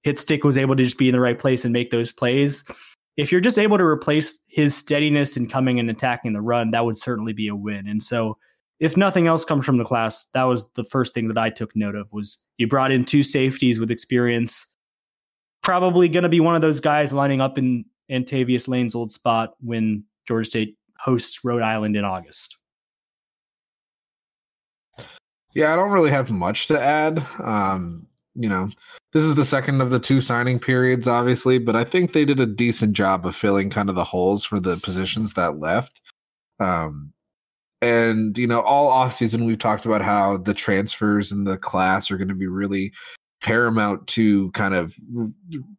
Hitstick 0.05 0.43
was 0.43 0.57
able 0.57 0.75
to 0.75 0.83
just 0.83 0.97
be 0.97 1.07
in 1.07 1.13
the 1.13 1.19
right 1.19 1.37
place 1.37 1.63
and 1.63 1.71
make 1.71 1.91
those 1.91 2.11
plays, 2.11 2.63
if 3.17 3.31
you're 3.31 3.41
just 3.41 3.59
able 3.59 3.77
to 3.77 3.83
replace 3.83 4.39
his 4.47 4.75
steadiness 4.75 5.37
in 5.37 5.47
coming 5.47 5.79
and 5.79 5.89
attacking 5.89 6.33
the 6.33 6.41
run, 6.41 6.71
that 6.71 6.83
would 6.83 6.97
certainly 6.97 7.33
be 7.33 7.47
a 7.47 7.55
win. 7.55 7.87
And 7.87 8.03
so 8.03 8.37
if 8.79 8.97
nothing 8.97 9.27
else 9.27 9.45
comes 9.45 9.65
from 9.65 9.77
the 9.77 9.85
class, 9.85 10.25
that 10.33 10.43
was 10.43 10.71
the 10.73 10.83
first 10.83 11.13
thing 11.13 11.27
that 11.29 11.37
I 11.37 11.49
took 11.49 11.75
note 11.75 11.95
of 11.95 12.11
was 12.11 12.43
you 12.57 12.67
brought 12.67 12.91
in 12.91 13.05
two 13.05 13.23
safeties 13.23 13.79
with 13.79 13.89
experience 13.91 14.67
probably 15.63 16.07
going 16.07 16.23
to 16.23 16.29
be 16.29 16.39
one 16.39 16.55
of 16.55 16.61
those 16.61 16.79
guys 16.79 17.11
lining 17.11 17.41
up 17.41 17.57
in 17.57 17.85
Antavius 18.11 18.67
Lane's 18.67 18.93
old 18.93 19.11
spot 19.11 19.55
when 19.61 20.03
Georgia 20.27 20.49
State 20.49 20.77
hosts 20.99 21.43
Rhode 21.43 21.61
Island 21.61 21.95
in 21.95 22.03
August. 22.03 22.57
Yeah, 25.53 25.71
I 25.71 25.75
don't 25.75 25.91
really 25.91 26.11
have 26.11 26.29
much 26.31 26.67
to 26.67 26.79
add. 26.79 27.25
Um, 27.41 28.07
you 28.35 28.49
know, 28.49 28.69
this 29.13 29.23
is 29.23 29.35
the 29.35 29.45
second 29.45 29.81
of 29.81 29.89
the 29.89 29.99
two 29.99 30.19
signing 30.19 30.59
periods, 30.59 31.07
obviously, 31.07 31.57
but 31.57 31.75
I 31.75 31.85
think 31.85 32.11
they 32.11 32.25
did 32.25 32.41
a 32.41 32.45
decent 32.45 32.93
job 32.93 33.25
of 33.25 33.35
filling 33.35 33.69
kind 33.69 33.87
of 33.89 33.95
the 33.95 34.03
holes 34.03 34.43
for 34.43 34.59
the 34.59 34.77
positions 34.77 35.33
that 35.33 35.59
left. 35.59 36.01
Um, 36.59 37.13
and 37.81 38.37
you 38.37 38.47
know, 38.47 38.61
all 38.61 38.91
offseason 38.91 39.45
we've 39.45 39.59
talked 39.59 39.85
about 39.85 40.01
how 40.01 40.37
the 40.37 40.53
transfers 40.53 41.31
in 41.31 41.45
the 41.45 41.57
class 41.57 42.11
are 42.11 42.17
going 42.17 42.27
to 42.27 42.35
be 42.35 42.47
really 42.47 42.91
paramount 43.45 44.07
to 44.07 44.49
kind 44.51 44.73
of 44.73 44.95
re- 45.13 45.31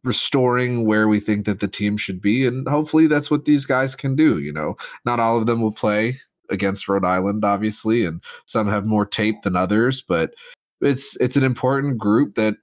restoring 0.05 0.87
where 0.87 1.09
we 1.09 1.18
think 1.18 1.46
that 1.46 1.59
the 1.59 1.66
team 1.66 1.96
should 1.96 2.20
be. 2.20 2.46
And 2.46 2.66
hopefully 2.68 3.09
that's 3.09 3.29
what 3.29 3.44
these 3.44 3.66
guys 3.66 3.96
can 3.96 4.14
do 4.14 4.38
you 4.38 4.52
know? 4.52 4.76
Not 5.05 5.18
all 5.18 5.37
of 5.37 5.46
them 5.46 5.61
will 5.61 5.72
play 5.72 6.14
against 6.48 6.88
Rhode 6.88 7.05
Island 7.05 7.44
obviously 7.44 8.05
and 8.05 8.22
some 8.46 8.68
have 8.68 8.87
more 8.87 9.05
tape 9.05 9.42
than 9.42 9.57
others 9.57 10.00
but 10.00 10.35
it's 10.81 11.16
it's 11.20 11.37
an 11.37 11.42
important 11.42 11.98
group 11.98 12.37
that 12.37 12.55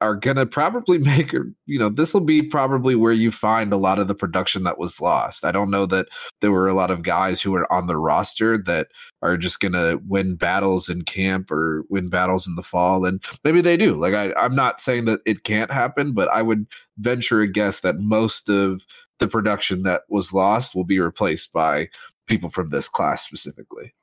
are 0.00 0.14
going 0.14 0.36
to 0.36 0.46
probably 0.46 0.98
make 1.16 1.32
you 1.32 1.78
know 1.78 1.88
this 1.88 2.12
will 2.12 2.20
be 2.20 2.42
probably 2.42 2.94
where 2.94 3.12
you 3.12 3.30
find 3.30 3.72
a 3.72 3.78
lot 3.78 3.98
of 3.98 4.08
the 4.08 4.14
production 4.14 4.64
that 4.64 4.78
was 4.78 5.00
lost. 5.00 5.44
I 5.44 5.52
don't 5.52 5.70
know 5.70 5.86
that 5.86 6.08
there 6.40 6.52
were 6.52 6.68
a 6.68 6.74
lot 6.74 6.90
of 6.90 7.02
guys 7.02 7.40
who 7.40 7.54
are 7.54 7.70
on 7.72 7.86
the 7.86 7.96
roster 7.96 8.58
that 8.58 8.88
are 9.22 9.36
just 9.36 9.60
going 9.60 9.72
to 9.72 10.00
win 10.06 10.36
battles 10.36 10.88
in 10.88 11.02
camp 11.02 11.50
or 11.50 11.84
win 11.88 12.08
battles 12.08 12.46
in 12.46 12.54
the 12.54 12.62
fall 12.62 13.04
and 13.04 13.22
maybe 13.44 13.60
they 13.60 13.76
do. 13.76 13.94
Like 13.94 14.14
I, 14.14 14.32
i'm 14.34 14.54
not 14.54 14.80
saying 14.80 15.06
that 15.06 15.20
it 15.26 15.44
can't 15.44 15.70
happen 15.70 16.12
but 16.12 16.28
i 16.28 16.42
would 16.42 16.66
venture 16.98 17.40
a 17.40 17.46
guess 17.46 17.80
that 17.80 17.96
most 17.96 18.48
of 18.48 18.86
the 19.18 19.28
production 19.28 19.82
that 19.82 20.02
was 20.08 20.32
lost 20.32 20.74
will 20.74 20.84
be 20.84 20.98
replaced 20.98 21.52
by 21.52 21.88
people 22.26 22.50
from 22.50 22.68
this 22.70 22.88
class 22.88 23.22
specifically. 23.22 23.94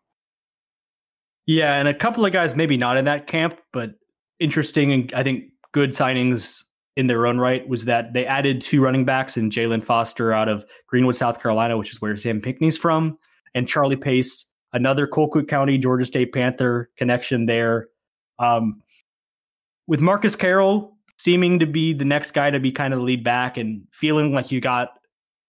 Yeah 1.45 1.75
and 1.75 1.88
a 1.88 1.93
couple 1.93 2.25
of 2.25 2.32
guys 2.32 2.56
maybe 2.56 2.77
not 2.77 2.97
in 2.97 3.06
that 3.06 3.27
camp 3.27 3.60
but 3.71 3.91
interesting 4.39 4.91
and 4.91 5.13
i 5.13 5.23
think 5.23 5.53
good 5.74 5.92
signings 5.92 6.64
in 6.96 7.08
their 7.08 7.28
own 7.28 7.40
right 7.40 7.68
was 7.68 7.86
that 7.86 8.14
they 8.14 8.26
added 8.26 8.62
two 8.62 8.82
running 8.82 9.04
backs 9.04 9.36
in 9.36 9.50
Jalen 9.50 9.84
Foster 9.84 10.32
out 10.32 10.48
of 10.48 10.64
Greenwood, 10.88 11.16
South 11.16 11.42
Carolina, 11.42 11.78
which 11.78 11.92
is 11.92 12.02
where 12.02 12.16
Sam 12.16 12.40
Pinckney's 12.40 12.78
from, 12.78 13.18
and 13.54 13.68
Charlie 13.68 13.96
Pace, 13.96 14.46
another 14.72 15.08
Colquitt 15.08 15.48
County, 15.48 15.78
Georgia 15.78 16.06
State 16.06 16.34
Panther 16.34 16.90
connection 16.96 17.48
there. 17.48 17.88
Um, 18.40 18.82
with 19.88 20.00
Marcus 20.00 20.36
Carroll 20.36 20.96
seeming 21.18 21.60
to 21.60 21.66
be 21.66 21.94
the 21.94 22.06
next 22.06 22.32
guy 22.32 22.50
to 22.52 22.60
be 22.60 22.72
kind 22.72 22.94
of 22.94 23.00
the 23.00 23.06
lead 23.06 23.24
back 23.24 23.58
and 23.58 23.84
feeling 23.92 24.34
like 24.34 24.52
you 24.52 24.62
got 24.62 24.90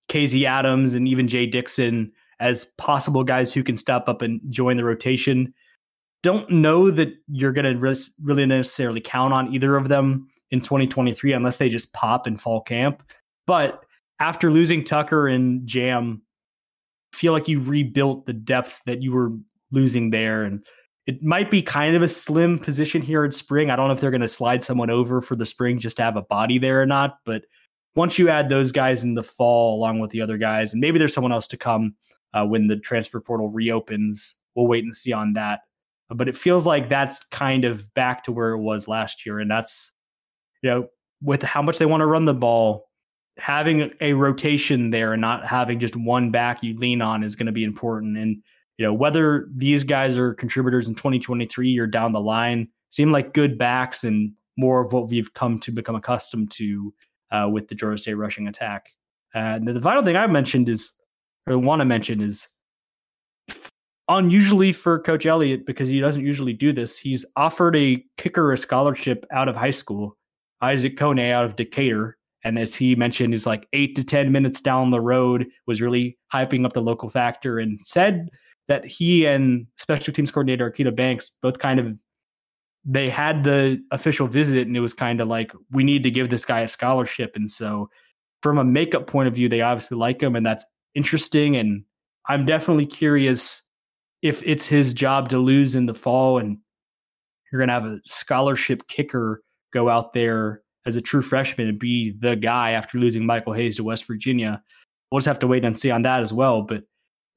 KZ 0.08 0.44
Adams 0.44 0.94
and 0.94 1.08
even 1.08 1.28
Jay 1.28 1.46
Dixon 1.46 2.12
as 2.40 2.66
possible 2.76 3.24
guys 3.24 3.52
who 3.52 3.62
can 3.62 3.76
step 3.76 4.08
up 4.08 4.22
and 4.22 4.40
join 4.50 4.76
the 4.76 4.84
rotation 4.84 5.54
don't 6.24 6.50
know 6.50 6.90
that 6.90 7.14
you're 7.28 7.52
going 7.52 7.78
to 7.78 7.96
really 8.22 8.46
necessarily 8.46 9.02
count 9.02 9.34
on 9.34 9.54
either 9.54 9.76
of 9.76 9.88
them 9.88 10.26
in 10.50 10.60
2023 10.60 11.34
unless 11.34 11.58
they 11.58 11.68
just 11.68 11.92
pop 11.92 12.26
in 12.26 12.38
fall 12.38 12.62
camp. 12.62 13.02
But 13.46 13.84
after 14.18 14.50
losing 14.50 14.84
Tucker 14.84 15.28
and 15.28 15.66
Jam, 15.66 16.22
feel 17.12 17.34
like 17.34 17.46
you 17.46 17.60
rebuilt 17.60 18.24
the 18.24 18.32
depth 18.32 18.80
that 18.86 19.02
you 19.02 19.12
were 19.12 19.32
losing 19.70 20.10
there. 20.10 20.44
And 20.44 20.64
it 21.06 21.22
might 21.22 21.50
be 21.50 21.60
kind 21.60 21.94
of 21.94 22.00
a 22.00 22.08
slim 22.08 22.58
position 22.58 23.02
here 23.02 23.22
in 23.26 23.30
spring. 23.30 23.68
I 23.68 23.76
don't 23.76 23.88
know 23.88 23.94
if 23.94 24.00
they're 24.00 24.10
going 24.10 24.22
to 24.22 24.28
slide 24.28 24.64
someone 24.64 24.88
over 24.88 25.20
for 25.20 25.36
the 25.36 25.44
spring 25.44 25.78
just 25.78 25.98
to 25.98 26.04
have 26.04 26.16
a 26.16 26.22
body 26.22 26.58
there 26.58 26.80
or 26.80 26.86
not. 26.86 27.18
But 27.26 27.42
once 27.96 28.18
you 28.18 28.30
add 28.30 28.48
those 28.48 28.72
guys 28.72 29.04
in 29.04 29.12
the 29.12 29.22
fall 29.22 29.76
along 29.76 30.00
with 30.00 30.10
the 30.10 30.22
other 30.22 30.38
guys, 30.38 30.72
and 30.72 30.80
maybe 30.80 30.98
there's 30.98 31.12
someone 31.12 31.32
else 31.32 31.48
to 31.48 31.58
come 31.58 31.96
uh, 32.32 32.46
when 32.46 32.68
the 32.68 32.76
transfer 32.78 33.20
portal 33.20 33.50
reopens, 33.50 34.36
we'll 34.54 34.66
wait 34.66 34.84
and 34.84 34.96
see 34.96 35.12
on 35.12 35.34
that 35.34 35.60
but 36.10 36.28
it 36.28 36.36
feels 36.36 36.66
like 36.66 36.88
that's 36.88 37.24
kind 37.26 37.64
of 37.64 37.92
back 37.94 38.24
to 38.24 38.32
where 38.32 38.50
it 38.50 38.60
was 38.60 38.88
last 38.88 39.24
year. 39.24 39.38
And 39.38 39.50
that's, 39.50 39.92
you 40.62 40.70
know, 40.70 40.86
with 41.22 41.42
how 41.42 41.62
much 41.62 41.78
they 41.78 41.86
want 41.86 42.02
to 42.02 42.06
run 42.06 42.24
the 42.24 42.34
ball, 42.34 42.86
having 43.38 43.90
a 44.00 44.12
rotation 44.12 44.90
there 44.90 45.12
and 45.12 45.20
not 45.20 45.46
having 45.46 45.80
just 45.80 45.96
one 45.96 46.30
back 46.30 46.62
you 46.62 46.78
lean 46.78 47.02
on 47.02 47.24
is 47.24 47.34
going 47.34 47.46
to 47.46 47.52
be 47.52 47.64
important. 47.64 48.16
And, 48.16 48.42
you 48.78 48.86
know, 48.86 48.92
whether 48.92 49.48
these 49.54 49.84
guys 49.84 50.18
are 50.18 50.34
contributors 50.34 50.88
in 50.88 50.94
2023 50.94 51.78
or 51.78 51.86
down 51.86 52.12
the 52.12 52.20
line, 52.20 52.68
seem 52.90 53.10
like 53.10 53.34
good 53.34 53.58
backs 53.58 54.04
and 54.04 54.32
more 54.56 54.84
of 54.84 54.92
what 54.92 55.08
we've 55.08 55.32
come 55.34 55.58
to 55.60 55.72
become 55.72 55.96
accustomed 55.96 56.50
to 56.52 56.94
uh, 57.32 57.48
with 57.50 57.68
the 57.68 57.74
Georgia 57.74 57.98
State 57.98 58.14
rushing 58.14 58.46
attack. 58.46 58.90
And 59.34 59.66
the 59.66 59.80
final 59.80 60.04
thing 60.04 60.16
I 60.16 60.26
mentioned 60.28 60.68
is, 60.68 60.92
or 61.46 61.58
want 61.58 61.80
to 61.80 61.84
mention 61.84 62.20
is 62.20 62.48
unusually 64.08 64.72
for 64.72 64.98
Coach 65.00 65.26
Elliott 65.26 65.66
because 65.66 65.88
he 65.88 66.00
doesn't 66.00 66.24
usually 66.24 66.52
do 66.52 66.72
this. 66.72 66.98
He's 66.98 67.24
offered 67.36 67.76
a 67.76 68.04
kicker 68.18 68.52
a 68.52 68.58
scholarship 68.58 69.24
out 69.32 69.48
of 69.48 69.56
high 69.56 69.70
school, 69.70 70.16
Isaac 70.60 70.96
Kone 70.96 71.32
out 71.32 71.44
of 71.44 71.56
Decatur. 71.56 72.16
And 72.44 72.58
as 72.58 72.74
he 72.74 72.94
mentioned, 72.94 73.32
is 73.32 73.46
like 73.46 73.66
eight 73.72 73.94
to 73.96 74.04
10 74.04 74.30
minutes 74.30 74.60
down 74.60 74.90
the 74.90 75.00
road, 75.00 75.46
was 75.66 75.80
really 75.80 76.18
hyping 76.32 76.66
up 76.66 76.74
the 76.74 76.82
local 76.82 77.08
factor 77.08 77.58
and 77.58 77.80
said 77.82 78.28
that 78.68 78.84
he 78.84 79.24
and 79.26 79.66
special 79.78 80.12
teams 80.12 80.30
coordinator 80.30 80.70
Akita 80.70 80.94
Banks 80.94 81.30
both 81.42 81.58
kind 81.58 81.80
of 81.80 81.96
they 82.84 83.08
had 83.08 83.44
the 83.44 83.82
official 83.90 84.26
visit 84.26 84.66
and 84.66 84.76
it 84.76 84.80
was 84.80 84.92
kind 84.92 85.20
of 85.20 85.28
like 85.28 85.52
we 85.70 85.84
need 85.84 86.02
to 86.02 86.10
give 86.10 86.28
this 86.28 86.44
guy 86.44 86.60
a 86.60 86.68
scholarship 86.68 87.32
and 87.34 87.50
so 87.50 87.88
from 88.42 88.58
a 88.58 88.64
makeup 88.64 89.06
point 89.06 89.26
of 89.26 89.34
view 89.34 89.48
they 89.48 89.62
obviously 89.62 89.96
like 89.96 90.22
him 90.22 90.36
and 90.36 90.44
that's 90.44 90.64
interesting 90.94 91.56
and 91.56 91.82
i'm 92.28 92.44
definitely 92.44 92.84
curious 92.84 93.62
if 94.24 94.42
it's 94.42 94.64
his 94.64 94.94
job 94.94 95.28
to 95.28 95.38
lose 95.38 95.74
in 95.74 95.84
the 95.84 95.94
fall 95.94 96.38
and 96.38 96.58
you're 97.52 97.60
going 97.60 97.68
to 97.68 97.74
have 97.74 97.84
a 97.84 98.00
scholarship 98.06 98.88
kicker 98.88 99.42
go 99.72 99.88
out 99.88 100.14
there 100.14 100.62
as 100.86 100.96
a 100.96 101.02
true 101.02 101.22
freshman 101.22 101.68
and 101.68 101.78
be 101.78 102.14
the 102.20 102.34
guy 102.34 102.72
after 102.72 102.98
losing 102.98 103.24
michael 103.24 103.52
hayes 103.52 103.76
to 103.76 103.84
west 103.84 104.06
virginia 104.06 104.62
we'll 105.12 105.20
just 105.20 105.26
have 105.26 105.38
to 105.38 105.46
wait 105.46 105.64
and 105.64 105.76
see 105.76 105.90
on 105.90 106.02
that 106.02 106.22
as 106.22 106.32
well 106.32 106.62
but 106.62 106.82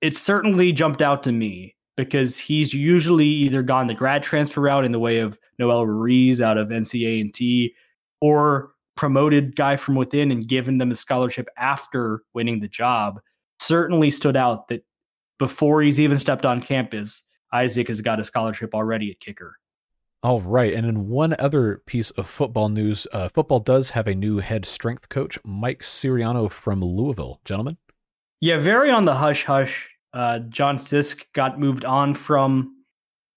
it 0.01 0.15
certainly 0.15 0.71
jumped 0.71 1.01
out 1.01 1.23
to 1.23 1.31
me 1.31 1.75
because 1.97 2.37
he's 2.37 2.73
usually 2.73 3.25
either 3.27 3.63
gone 3.63 3.87
the 3.87 3.93
grad 3.93 4.23
transfer 4.23 4.61
route 4.61 4.85
in 4.85 4.91
the 4.91 4.99
way 4.99 5.17
of 5.17 5.37
Noel 5.57 5.85
Ruiz 5.85 6.41
out 6.41 6.57
of 6.57 6.67
NCA&T 6.67 7.73
or 8.21 8.71
promoted 8.95 9.55
guy 9.55 9.75
from 9.75 9.95
within 9.95 10.31
and 10.31 10.47
given 10.47 10.77
them 10.77 10.91
a 10.91 10.95
scholarship 10.95 11.47
after 11.57 12.21
winning 12.35 12.59
the 12.59 12.67
job. 12.67 13.19
Certainly 13.59 14.11
stood 14.11 14.37
out 14.37 14.67
that 14.67 14.83
before 15.39 15.81
he's 15.81 15.99
even 15.99 16.19
stepped 16.19 16.45
on 16.45 16.61
campus, 16.61 17.23
Isaac 17.53 17.87
has 17.87 18.01
got 18.01 18.19
a 18.19 18.23
scholarship 18.23 18.73
already 18.73 19.11
at 19.11 19.19
kicker. 19.19 19.57
All 20.23 20.41
right. 20.41 20.73
And 20.73 20.85
in 20.85 21.07
one 21.07 21.35
other 21.37 21.83
piece 21.85 22.09
of 22.11 22.27
football 22.27 22.69
news, 22.69 23.07
uh, 23.13 23.29
football 23.29 23.59
does 23.59 23.91
have 23.91 24.07
a 24.07 24.15
new 24.15 24.39
head 24.39 24.65
strength 24.65 25.09
coach, 25.09 25.37
Mike 25.45 25.81
Siriano 25.81 26.51
from 26.51 26.81
Louisville. 26.81 27.39
Gentlemen? 27.45 27.77
Yeah, 28.41 28.59
very 28.59 28.91
on 28.91 29.05
the 29.05 29.15
hush 29.15 29.45
hush 29.45 29.89
uh, 30.13 30.39
John 30.39 30.77
Sisk 30.77 31.23
got 31.33 31.59
moved 31.59 31.85
on 31.85 32.13
from 32.15 32.75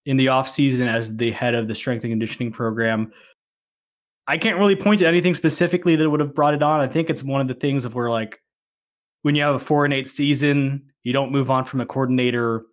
in 0.06 0.16
the 0.16 0.26
offseason 0.26 0.88
as 0.88 1.14
the 1.14 1.30
head 1.30 1.54
of 1.54 1.68
the 1.68 1.74
strength 1.74 2.04
and 2.04 2.12
conditioning 2.12 2.52
program. 2.52 3.12
I 4.26 4.38
can't 4.38 4.58
really 4.58 4.76
point 4.76 5.00
to 5.00 5.06
anything 5.06 5.34
specifically 5.34 5.96
that 5.96 6.08
would 6.08 6.20
have 6.20 6.34
brought 6.34 6.54
it 6.54 6.62
on. 6.62 6.80
I 6.80 6.86
think 6.86 7.10
it's 7.10 7.22
one 7.22 7.40
of 7.40 7.48
the 7.48 7.54
things 7.54 7.84
of 7.84 7.94
where 7.94 8.10
like 8.10 8.40
when 9.22 9.34
you 9.34 9.42
have 9.42 9.54
a 9.54 9.58
four 9.58 9.84
and 9.84 9.94
eight 9.94 10.08
season, 10.08 10.90
you 11.04 11.12
don't 11.12 11.32
move 11.32 11.50
on 11.50 11.64
from 11.64 11.80
a 11.80 11.86
coordinator. 11.86 12.64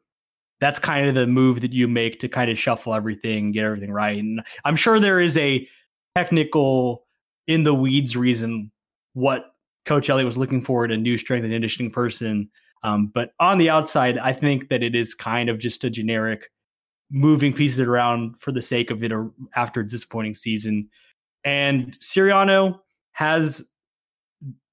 That's 0.60 0.80
kind 0.80 1.08
of 1.08 1.16
the 1.16 1.28
move 1.28 1.62
that 1.62 1.74
you 1.74 1.88
make 1.88 2.20
to 2.22 2.28
kind 2.28 2.50
of 2.50 2.58
shuffle 2.58 2.94
everything, 2.94 3.52
get 3.52 3.64
everything 3.64 3.92
right. 3.92 4.18
And 4.18 4.42
I'm 4.66 4.76
sure 4.76 5.00
there 5.00 5.20
is 5.20 5.38
a 5.38 5.68
technical 6.16 7.06
in 7.46 7.64
the 7.64 7.74
weeds 7.74 8.16
reason 8.16 8.72
what 9.14 9.46
Coach 9.86 10.10
Elliott 10.10 10.26
was 10.26 10.38
looking 10.38 10.62
for 10.62 10.84
in 10.84 10.92
a 10.92 10.98
new 10.98 11.18
strength 11.18 11.44
and 11.44 11.54
conditioning 11.54 11.92
person 11.92 12.50
um, 12.84 13.12
but 13.14 13.32
on 13.40 13.58
the 13.58 13.70
outside, 13.70 14.18
I 14.18 14.34
think 14.34 14.70
that 14.70 14.84
it 14.84 14.96
is 14.96 15.14
kind 15.14 15.50
of 15.50 15.60
just 15.60 15.84
a 15.84 15.90
generic 15.90 16.50
moving 17.10 17.54
pieces 17.54 17.80
around 17.80 18.40
for 18.40 18.52
the 18.52 18.62
sake 18.62 18.92
of 18.92 19.04
it 19.04 19.12
after 19.56 19.82
a 19.82 19.88
disappointing 19.88 20.36
season. 20.36 20.90
And 21.44 21.98
Siriano 22.00 22.80
has 23.14 23.68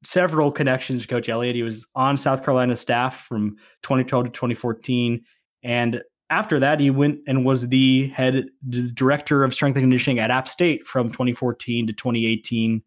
several 0.04 0.52
connections 0.52 1.02
to 1.02 1.08
Coach 1.08 1.28
Elliott. 1.28 1.56
He 1.56 1.62
was 1.62 1.86
on 1.94 2.16
South 2.16 2.44
Carolina 2.44 2.76
staff 2.76 3.26
from 3.26 3.56
2012 3.82 4.26
to 4.26 4.30
2014. 4.30 5.24
And 5.62 6.02
after 6.30 6.60
that, 6.60 6.80
he 6.80 6.90
went 6.90 7.20
and 7.26 7.44
was 7.44 7.68
the 7.68 8.08
head 8.08 8.46
director 8.94 9.44
of 9.44 9.54
strength 9.54 9.76
and 9.76 9.84
conditioning 9.84 10.18
at 10.18 10.30
App 10.30 10.48
State 10.48 10.86
from 10.86 11.08
2014 11.08 11.86
to 11.86 11.92
2018. 11.92 12.82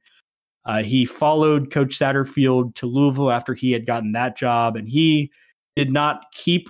Uh, 0.66 0.84
he 0.84 1.06
followed 1.06 1.72
Coach 1.72 1.98
Satterfield 1.98 2.76
to 2.76 2.88
Louisville 2.88 3.32
after 3.32 3.54
he 3.54 3.72
had 3.72 3.86
gotten 3.86 4.12
that 4.12 4.38
job, 4.38 4.76
and 4.76 4.88
he 4.88 5.32
did 5.76 5.92
not 5.92 6.26
keep 6.34 6.70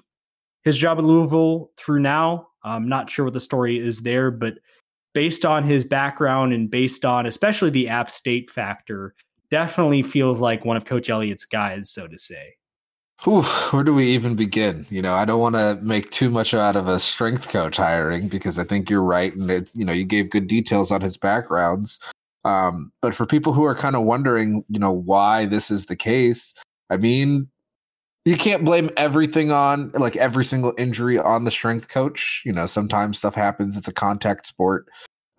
his 0.63 0.77
job 0.77 0.99
at 0.99 1.03
Louisville 1.03 1.71
through 1.77 2.01
now. 2.01 2.47
I'm 2.63 2.89
not 2.89 3.09
sure 3.09 3.25
what 3.25 3.33
the 3.33 3.39
story 3.39 3.79
is 3.79 4.01
there, 4.01 4.29
but 4.29 4.55
based 5.13 5.45
on 5.45 5.63
his 5.63 5.83
background 5.83 6.53
and 6.53 6.69
based 6.69 7.05
on 7.05 7.25
especially 7.25 7.71
the 7.71 7.87
App 7.87 8.11
State 8.11 8.51
factor, 8.51 9.15
definitely 9.49 10.03
feels 10.03 10.39
like 10.39 10.65
one 10.65 10.77
of 10.77 10.85
Coach 10.85 11.09
Elliott's 11.09 11.45
guys, 11.45 11.91
so 11.91 12.07
to 12.07 12.17
say. 12.17 12.55
Whew, 13.23 13.41
where 13.71 13.83
do 13.83 13.93
we 13.93 14.05
even 14.05 14.35
begin? 14.35 14.85
You 14.89 15.01
know, 15.01 15.15
I 15.15 15.25
don't 15.25 15.39
want 15.39 15.55
to 15.55 15.79
make 15.81 16.11
too 16.11 16.29
much 16.29 16.53
out 16.53 16.75
of 16.75 16.87
a 16.87 16.99
strength 16.99 17.49
coach 17.49 17.77
hiring 17.77 18.27
because 18.27 18.59
I 18.59 18.63
think 18.63 18.89
you're 18.89 19.03
right, 19.03 19.35
and 19.35 19.49
it's 19.49 19.75
you 19.75 19.85
know 19.85 19.93
you 19.93 20.05
gave 20.05 20.29
good 20.29 20.47
details 20.47 20.91
on 20.91 21.01
his 21.01 21.17
backgrounds. 21.17 21.99
Um, 22.45 22.91
but 23.01 23.15
for 23.15 23.25
people 23.25 23.53
who 23.53 23.65
are 23.65 23.75
kind 23.75 23.95
of 23.95 24.03
wondering, 24.03 24.63
you 24.69 24.79
know, 24.79 24.91
why 24.91 25.45
this 25.45 25.71
is 25.71 25.87
the 25.87 25.95
case, 25.95 26.53
I 26.89 26.97
mean, 26.97 27.49
you 28.23 28.37
can't 28.37 28.63
blame 28.63 28.91
everything 28.97 29.51
on 29.51 29.89
like 29.93 30.15
every 30.15 30.45
single 30.45 30.73
injury 30.77 31.17
on 31.17 31.43
the 31.43 31.51
strength 31.51 31.87
coach. 31.89 32.43
You 32.45 32.53
know, 32.53 32.67
sometimes 32.67 33.17
stuff 33.17 33.33
happens. 33.33 33.77
It's 33.77 33.87
a 33.87 33.93
contact 33.93 34.45
sport. 34.45 34.87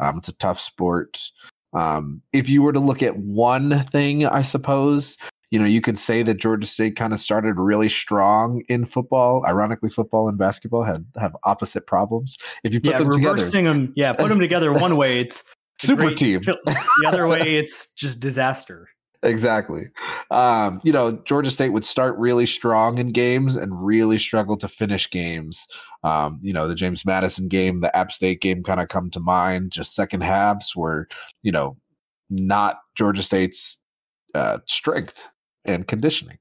Um, 0.01 0.18
it's 0.18 0.29
a 0.29 0.37
tough 0.37 0.61
sport. 0.61 1.31
Um, 1.72 2.22
if 2.33 2.48
you 2.48 2.62
were 2.62 2.72
to 2.72 2.81
look 2.81 3.02
at 3.02 3.16
one 3.16 3.81
thing, 3.85 4.26
I 4.26 4.42
suppose, 4.42 5.16
you 5.50 5.59
know, 5.59 5.64
you 5.64 5.81
could 5.81 5.98
say 5.98 6.22
that 6.22 6.35
Georgia 6.35 6.66
State 6.66 6.96
kind 6.96 7.12
of 7.12 7.20
started 7.20 7.57
really 7.57 7.88
strong 7.88 8.62
in 8.68 8.87
football. 8.87 9.44
Ironically, 9.46 9.90
football 9.90 10.28
and 10.28 10.38
basketball 10.38 10.85
had 10.85 11.04
have 11.18 11.37
opposite 11.44 11.87
problems. 11.87 12.38
If 12.64 12.72
you 12.74 12.81
put 12.81 12.92
yeah, 12.92 12.98
them 12.98 13.09
reversing 13.09 13.64
together, 13.64 13.81
them, 13.81 13.92
yeah, 13.96 14.12
put 14.12 14.28
them 14.28 14.40
together 14.40 14.72
one 14.74 14.96
way, 14.96 15.20
it's 15.20 15.44
super 15.81 16.02
great, 16.02 16.16
team. 16.16 16.40
the 16.42 17.04
other 17.07 17.26
way, 17.28 17.57
it's 17.57 17.92
just 17.92 18.20
disaster. 18.20 18.88
Exactly. 19.22 19.88
Um, 20.31 20.81
you 20.85 20.92
know, 20.92 21.12
Georgia 21.24 21.50
State 21.50 21.70
would 21.70 21.85
start 21.85 22.16
really 22.18 22.46
strong 22.46 22.98
in 22.98 23.09
games 23.09 23.57
and 23.57 23.85
really 23.85 24.16
struggle 24.16 24.57
to 24.59 24.68
finish 24.68 25.11
games. 25.11 25.66
Um, 26.04 26.38
you 26.40 26.52
know, 26.52 26.68
the 26.68 26.76
James 26.76 27.04
Madison 27.04 27.48
game, 27.48 27.81
the 27.81 27.94
App 27.96 28.12
State 28.12 28.40
game 28.40 28.62
kind 28.62 28.81
of 28.81 28.88
come 28.88 29.11
to 29.11 29.20
mind. 29.20 29.72
Just 29.72 29.94
second 29.96 30.22
halves 30.22 30.76
were, 30.76 31.09
you 31.42 31.50
know, 31.50 31.76
not 32.31 32.78
Georgia 32.96 33.22
State's 33.22 33.78
uh, 34.35 34.59
strength 34.66 35.20
and 35.64 35.88
conditioning. 35.88 36.38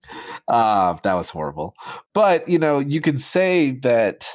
Uh, 0.47 0.95
that 1.01 1.15
was 1.15 1.29
horrible. 1.29 1.73
But, 2.13 2.47
you 2.47 2.59
know, 2.59 2.77
you 2.77 3.01
could 3.01 3.19
say 3.19 3.71
that 3.81 4.29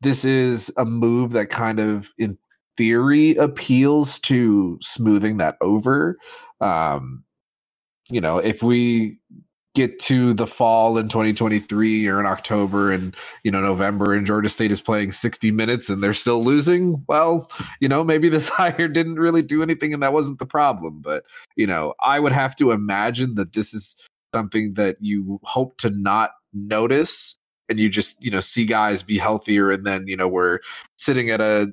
this 0.00 0.24
is 0.24 0.72
a 0.76 0.84
move 0.84 1.30
that 1.32 1.50
kind 1.50 1.78
of 1.78 2.10
in 2.18 2.38
theory 2.76 3.36
appeals 3.36 4.18
to 4.20 4.78
smoothing 4.82 5.36
that 5.38 5.56
over. 5.60 6.18
Um, 6.60 7.24
you 8.10 8.20
know, 8.20 8.38
if 8.38 8.62
we 8.62 9.18
get 9.74 9.98
to 10.00 10.32
the 10.34 10.46
fall 10.46 10.98
in 10.98 11.08
2023 11.08 12.08
or 12.08 12.18
in 12.18 12.26
October 12.26 12.90
and 12.90 13.14
you 13.44 13.50
know 13.50 13.60
November 13.60 14.12
and 14.12 14.26
Georgia 14.26 14.48
State 14.48 14.72
is 14.72 14.80
playing 14.80 15.12
60 15.12 15.52
minutes 15.52 15.88
and 15.88 16.02
they're 16.02 16.14
still 16.14 16.42
losing, 16.42 17.04
well, 17.06 17.50
you 17.80 17.88
know, 17.88 18.02
maybe 18.02 18.28
this 18.28 18.48
hire 18.48 18.88
didn't 18.88 19.16
really 19.16 19.42
do 19.42 19.62
anything 19.62 19.94
and 19.94 20.02
that 20.02 20.12
wasn't 20.12 20.38
the 20.38 20.46
problem, 20.46 21.00
but 21.00 21.24
you 21.56 21.66
know, 21.66 21.94
I 22.02 22.18
would 22.18 22.32
have 22.32 22.56
to 22.56 22.72
imagine 22.72 23.34
that 23.36 23.52
this 23.52 23.72
is 23.74 23.96
something 24.34 24.74
that 24.74 24.96
you 25.00 25.40
hope 25.44 25.76
to 25.78 25.90
not 25.90 26.32
notice 26.52 27.38
and 27.68 27.78
you 27.78 27.88
just, 27.88 28.22
you 28.22 28.30
know, 28.30 28.40
see 28.40 28.64
guys 28.64 29.02
be 29.02 29.18
healthier 29.18 29.70
and 29.70 29.86
then, 29.86 30.06
you 30.06 30.16
know, 30.16 30.28
we're 30.28 30.60
sitting 30.96 31.30
at 31.30 31.40
a 31.40 31.72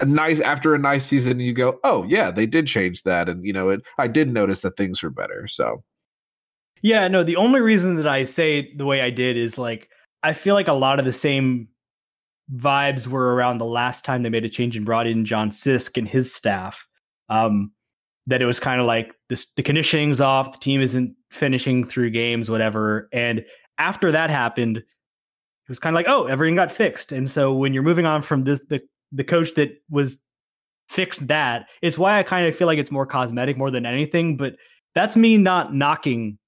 a 0.00 0.06
nice 0.06 0.40
after 0.40 0.74
a 0.74 0.78
nice 0.78 1.04
season 1.04 1.38
you 1.40 1.52
go 1.52 1.78
oh 1.84 2.04
yeah 2.04 2.30
they 2.30 2.46
did 2.46 2.66
change 2.66 3.02
that 3.02 3.28
and 3.28 3.44
you 3.44 3.52
know 3.52 3.68
it 3.68 3.82
i 3.98 4.06
did 4.06 4.32
notice 4.32 4.60
that 4.60 4.76
things 4.76 5.02
were 5.02 5.10
better 5.10 5.46
so. 5.46 5.82
Yeah 6.82 7.08
no 7.08 7.22
the 7.22 7.36
only 7.36 7.60
reason 7.60 7.96
that 7.96 8.08
i 8.08 8.24
say 8.24 8.74
the 8.74 8.86
way 8.86 9.02
i 9.02 9.10
did 9.10 9.36
is 9.36 9.58
like 9.58 9.90
i 10.22 10.32
feel 10.32 10.54
like 10.54 10.68
a 10.68 10.72
lot 10.72 10.98
of 10.98 11.04
the 11.04 11.12
same 11.12 11.68
vibes 12.54 13.06
were 13.06 13.34
around 13.34 13.58
the 13.58 13.66
last 13.66 14.04
time 14.04 14.22
they 14.22 14.30
made 14.30 14.46
a 14.46 14.48
change 14.48 14.76
and 14.76 14.86
brought 14.86 15.06
in 15.06 15.26
john 15.26 15.50
sisk 15.50 15.98
and 15.98 16.08
his 16.08 16.34
staff 16.34 16.86
um 17.28 17.70
that 18.26 18.40
it 18.40 18.46
was 18.46 18.58
kind 18.58 18.80
of 18.80 18.86
like 18.86 19.14
this 19.28 19.52
the 19.52 19.62
conditioning's 19.62 20.22
off 20.22 20.52
the 20.52 20.58
team 20.58 20.80
isn't 20.80 21.14
finishing 21.30 21.86
through 21.86 22.08
games 22.08 22.50
whatever 22.50 23.08
and 23.12 23.44
after 23.76 24.10
that 24.10 24.30
happened 24.30 24.78
it 24.78 24.84
was 25.68 25.78
kind 25.78 25.94
of 25.94 25.98
like 25.98 26.08
oh 26.08 26.24
everything 26.28 26.56
got 26.56 26.72
fixed 26.72 27.12
and 27.12 27.30
so 27.30 27.52
when 27.52 27.74
you're 27.74 27.82
moving 27.82 28.06
on 28.06 28.22
from 28.22 28.42
this 28.42 28.62
the 28.70 28.80
the 29.12 29.24
coach 29.24 29.54
that 29.54 29.82
was 29.90 30.20
fixed 30.88 31.28
that. 31.28 31.68
It's 31.82 31.98
why 31.98 32.18
I 32.18 32.22
kind 32.22 32.46
of 32.46 32.56
feel 32.56 32.66
like 32.66 32.78
it's 32.78 32.90
more 32.90 33.06
cosmetic 33.06 33.56
more 33.56 33.70
than 33.70 33.86
anything. 33.86 34.36
But 34.36 34.56
that's 34.94 35.16
me 35.16 35.36
not 35.36 35.74
knocking. 35.74 36.38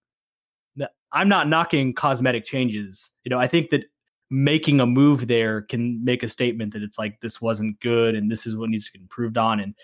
I'm 1.12 1.28
not 1.28 1.48
knocking 1.48 1.94
cosmetic 1.94 2.44
changes. 2.44 3.10
You 3.24 3.30
know, 3.30 3.38
I 3.38 3.46
think 3.46 3.70
that 3.70 3.84
making 4.30 4.80
a 4.80 4.86
move 4.86 5.28
there 5.28 5.60
can 5.60 6.02
make 6.02 6.22
a 6.22 6.28
statement 6.28 6.72
that 6.72 6.82
it's 6.82 6.98
like 6.98 7.20
this 7.20 7.40
wasn't 7.40 7.78
good 7.80 8.14
and 8.14 8.30
this 8.30 8.46
is 8.46 8.56
what 8.56 8.70
needs 8.70 8.86
to 8.86 8.92
get 8.92 9.02
improved 9.02 9.36
on. 9.36 9.60
And 9.60 9.74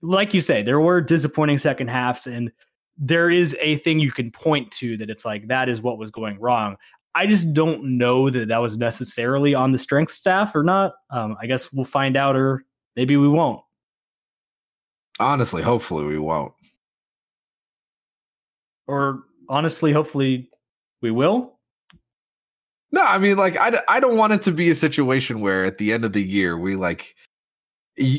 like 0.00 0.32
you 0.32 0.40
say, 0.40 0.62
there 0.62 0.80
were 0.80 1.00
disappointing 1.00 1.58
second 1.58 1.88
halves, 1.88 2.26
and 2.26 2.50
there 2.96 3.30
is 3.30 3.54
a 3.60 3.76
thing 3.78 3.98
you 3.98 4.12
can 4.12 4.30
point 4.30 4.70
to 4.70 4.96
that 4.96 5.10
it's 5.10 5.24
like 5.24 5.48
that 5.48 5.68
is 5.68 5.82
what 5.82 5.98
was 5.98 6.10
going 6.10 6.40
wrong. 6.40 6.76
I 7.16 7.26
just 7.26 7.54
don't 7.54 7.96
know 7.96 8.28
that 8.28 8.48
that 8.48 8.58
was 8.58 8.76
necessarily 8.76 9.54
on 9.54 9.72
the 9.72 9.78
strength 9.78 10.12
staff 10.12 10.54
or 10.54 10.62
not. 10.62 10.92
Um, 11.10 11.34
I 11.40 11.46
guess 11.46 11.72
we'll 11.72 11.86
find 11.86 12.14
out, 12.14 12.36
or 12.36 12.62
maybe 12.94 13.16
we 13.16 13.26
won't. 13.26 13.62
Honestly, 15.18 15.62
hopefully 15.62 16.04
we 16.04 16.18
won't. 16.18 16.52
Or 18.86 19.22
honestly, 19.48 19.92
hopefully 19.92 20.50
we 21.00 21.10
will. 21.10 21.58
No, 22.92 23.02
I 23.02 23.16
mean, 23.16 23.38
like, 23.38 23.56
I, 23.56 23.80
I 23.88 23.98
don't 23.98 24.18
want 24.18 24.34
it 24.34 24.42
to 24.42 24.52
be 24.52 24.68
a 24.68 24.74
situation 24.74 25.40
where 25.40 25.64
at 25.64 25.78
the 25.78 25.94
end 25.94 26.04
of 26.04 26.12
the 26.12 26.22
year 26.22 26.58
we 26.58 26.76
like 26.76 27.16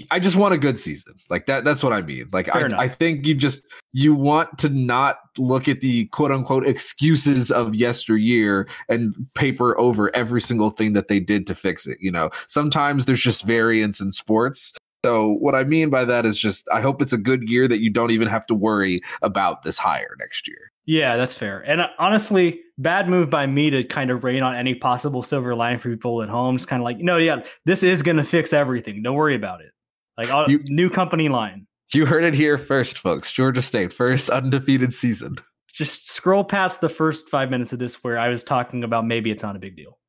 I 0.10 0.20
just 0.20 0.36
want 0.36 0.56
a 0.56 0.58
good 0.58 0.80
season. 0.80 1.14
Like 1.30 1.46
that 1.46 1.64
that's 1.64 1.84
what 1.84 1.94
I 1.94 2.02
mean. 2.02 2.30
Like 2.32 2.54
I, 2.56 2.68
I 2.78 2.88
think 2.88 3.26
you 3.28 3.36
just 3.36 3.64
you 3.94 4.16
want 4.16 4.58
to 4.60 4.70
not 4.70 5.20
look 5.38 5.68
at 5.68 5.82
the 5.82 6.06
quote 6.08 6.32
unquote 6.32 6.66
excuses 6.66 7.52
of 7.52 7.76
yesteryear 7.76 8.68
and 8.90 9.14
paper 9.36 9.80
over 9.80 10.16
every 10.16 10.42
single 10.42 10.72
thing 10.72 10.94
that 10.94 11.10
they 11.10 11.20
did 11.20 11.46
to 11.48 11.56
fix 11.56 11.86
it, 11.86 12.00
you 12.02 12.12
know. 12.12 12.32
Sometimes 12.48 13.06
there's 13.06 13.22
just 13.22 13.44
variance 13.44 14.02
in 14.02 14.12
sports. 14.12 14.74
So 15.06 15.34
what 15.34 15.54
I 15.54 15.64
mean 15.64 15.92
by 15.92 16.06
that 16.06 16.26
is 16.26 16.40
just 16.40 16.68
I 16.74 16.82
hope 16.82 17.02
it's 17.02 17.14
a 17.14 17.18
good 17.18 17.48
year 17.48 17.68
that 17.68 17.80
you 17.80 17.92
don't 17.92 18.12
even 18.12 18.28
have 18.28 18.48
to 18.48 18.56
worry 18.56 19.02
about 19.22 19.62
this 19.62 19.78
hire 19.78 20.16
next 20.20 20.48
year. 20.48 20.72
Yeah, 20.88 21.18
that's 21.18 21.34
fair. 21.34 21.60
And 21.60 21.82
uh, 21.82 21.90
honestly, 22.00 22.62
bad 22.78 23.10
move 23.10 23.30
by 23.30 23.46
me 23.46 23.70
to 23.70 23.84
kind 23.84 24.10
of 24.10 24.24
rain 24.24 24.42
on 24.42 24.56
any 24.56 24.74
possible 24.74 25.22
silver 25.22 25.54
line 25.54 25.80
for 25.80 25.90
people 25.90 26.24
at 26.24 26.30
home. 26.30 26.56
It's 26.56 26.66
kind 26.66 26.82
of 26.82 26.86
like, 26.86 26.98
no, 26.98 27.18
yeah, 27.18 27.44
this 27.66 27.84
is 27.84 28.02
going 28.02 28.18
to 28.18 28.24
fix 28.24 28.54
everything. 28.54 29.04
Don't 29.04 29.16
worry 29.16 29.36
about 29.36 29.60
it. 29.60 29.72
Like 30.18 30.34
uh, 30.34 30.46
you, 30.48 30.60
new 30.70 30.90
company 30.90 31.28
line. 31.28 31.68
You 31.94 32.06
heard 32.06 32.24
it 32.24 32.34
here 32.34 32.58
first, 32.58 33.00
folks. 33.00 33.34
Georgia 33.34 33.62
State, 33.62 33.94
first 33.94 34.30
undefeated 34.30 34.94
season. 34.94 35.36
Just 35.74 36.10
scroll 36.10 36.46
past 36.46 36.80
the 36.80 36.90
first 36.90 37.30
five 37.30 37.52
minutes 37.52 37.74
of 37.74 37.80
this 37.80 38.02
where 38.04 38.18
I 38.18 38.30
was 38.30 38.46
talking 38.46 38.86
about 38.86 39.06
maybe 39.06 39.30
it's 39.30 39.44
not 39.44 39.58
a 39.58 39.60
big 39.60 39.76
deal. 39.76 40.00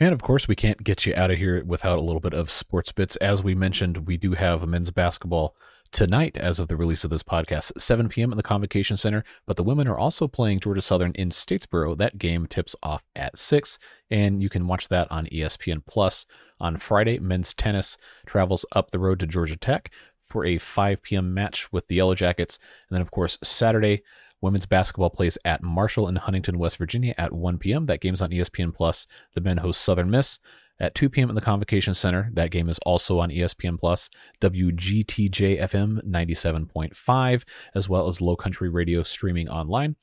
And 0.00 0.12
of 0.12 0.20
course, 0.20 0.48
we 0.48 0.56
can't 0.56 0.82
get 0.82 1.06
you 1.06 1.14
out 1.14 1.30
of 1.30 1.38
here 1.38 1.64
without 1.64 1.98
a 1.98 2.02
little 2.02 2.20
bit 2.20 2.34
of 2.34 2.50
sports 2.50 2.90
bits. 2.90 3.14
As 3.16 3.40
we 3.40 3.54
mentioned, 3.54 4.08
we 4.08 4.16
do 4.16 4.32
have 4.32 4.64
a 4.64 4.66
men's 4.66 4.90
basketball 4.90 5.54
tonight 5.92 6.38
as 6.38 6.58
of 6.58 6.68
the 6.68 6.76
release 6.76 7.04
of 7.04 7.10
this 7.10 7.22
podcast, 7.22 7.70
7 7.78 8.08
p.m. 8.08 8.32
at 8.32 8.36
the 8.36 8.42
Convocation 8.42 8.96
Center. 8.96 9.22
But 9.46 9.56
the 9.56 9.62
women 9.62 9.86
are 9.86 9.98
also 9.98 10.26
playing 10.26 10.60
Georgia 10.60 10.80
Southern 10.80 11.12
in 11.12 11.30
Statesboro. 11.30 11.96
That 11.96 12.18
game 12.18 12.46
tips 12.46 12.74
off 12.82 13.04
at 13.14 13.38
6, 13.38 13.78
and 14.10 14.42
you 14.42 14.48
can 14.48 14.66
watch 14.66 14.88
that 14.88 15.10
on 15.12 15.26
ESPN 15.26 15.84
Plus. 15.86 16.26
On 16.60 16.76
Friday, 16.78 17.18
men's 17.18 17.54
tennis 17.54 17.98
travels 18.26 18.64
up 18.72 18.90
the 18.90 18.98
road 18.98 19.20
to 19.20 19.26
Georgia 19.26 19.56
Tech 19.56 19.92
for 20.26 20.44
a 20.44 20.58
5 20.58 21.02
p.m. 21.02 21.34
match 21.34 21.70
with 21.70 21.86
the 21.88 21.96
Yellow 21.96 22.14
Jackets. 22.14 22.58
And 22.88 22.96
then, 22.96 23.02
of 23.02 23.10
course, 23.10 23.38
Saturday, 23.42 24.02
women's 24.40 24.66
basketball 24.66 25.10
plays 25.10 25.38
at 25.44 25.62
Marshall 25.62 26.08
in 26.08 26.16
Huntington, 26.16 26.58
West 26.58 26.78
Virginia 26.78 27.14
at 27.18 27.32
1 27.32 27.58
p.m. 27.58 27.86
That 27.86 28.00
game's 28.00 28.22
on 28.22 28.30
ESPN 28.30 28.74
Plus. 28.74 29.06
The 29.34 29.40
men 29.40 29.58
host 29.58 29.82
Southern 29.82 30.10
Miss 30.10 30.38
at 30.80 30.94
2 30.94 31.08
p.m. 31.10 31.28
at 31.28 31.34
the 31.34 31.40
Convocation 31.40 31.94
Center. 31.94 32.30
That 32.32 32.50
game 32.50 32.68
is 32.68 32.78
also 32.80 33.18
on 33.18 33.30
ESPN 33.30 33.78
Plus, 33.78 34.10
WGTJ 34.40 35.60
FM 35.60 36.04
97.5, 36.04 37.44
as 37.74 37.88
well 37.88 38.08
as 38.08 38.20
Low 38.20 38.36
Country 38.36 38.68
Radio 38.68 39.02
streaming 39.02 39.48
online. 39.48 39.96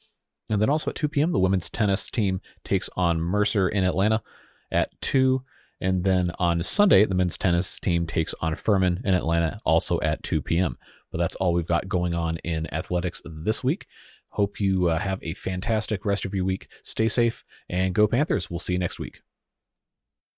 And 0.50 0.62
then 0.62 0.70
also 0.70 0.90
at 0.90 0.96
2 0.96 1.08
p.m., 1.08 1.32
the 1.32 1.40
women's 1.40 1.70
tennis 1.70 2.10
team 2.10 2.42
takes 2.64 2.90
on 2.96 3.20
Mercer 3.20 3.70
in 3.70 3.84
Atlanta 3.84 4.24
at 4.72 4.90
2. 5.02 5.44
And 5.82 6.04
then 6.04 6.32
on 6.40 6.62
Sunday, 6.64 7.06
the 7.06 7.16
men's 7.16 7.38
tennis 7.38 7.80
team 7.80 8.06
takes 8.06 8.34
on 8.42 8.56
Furman 8.56 9.02
in 9.06 9.14
Atlanta, 9.14 9.60
also 9.64 10.00
at 10.02 10.24
2 10.24 10.42
p.m. 10.42 10.78
But 11.12 11.20
that's 11.20 11.36
all 11.38 11.54
we've 11.54 11.68
got 11.68 11.88
going 11.88 12.14
on 12.14 12.38
in 12.38 12.72
athletics 12.74 13.22
this 13.26 13.64
week. 13.64 13.86
Hope 14.30 14.60
you 14.60 14.90
uh, 14.90 15.00
have 15.00 15.20
a 15.24 15.34
fantastic 15.34 16.06
rest 16.06 16.26
of 16.26 16.34
your 16.34 16.46
week. 16.46 16.68
Stay 16.84 17.08
safe 17.08 17.44
and 17.70 17.96
go 17.96 18.08
Panthers. 18.08 18.50
We'll 18.50 18.60
see 18.60 18.74
you 18.74 18.80
next 18.80 19.00
week. 19.00 19.22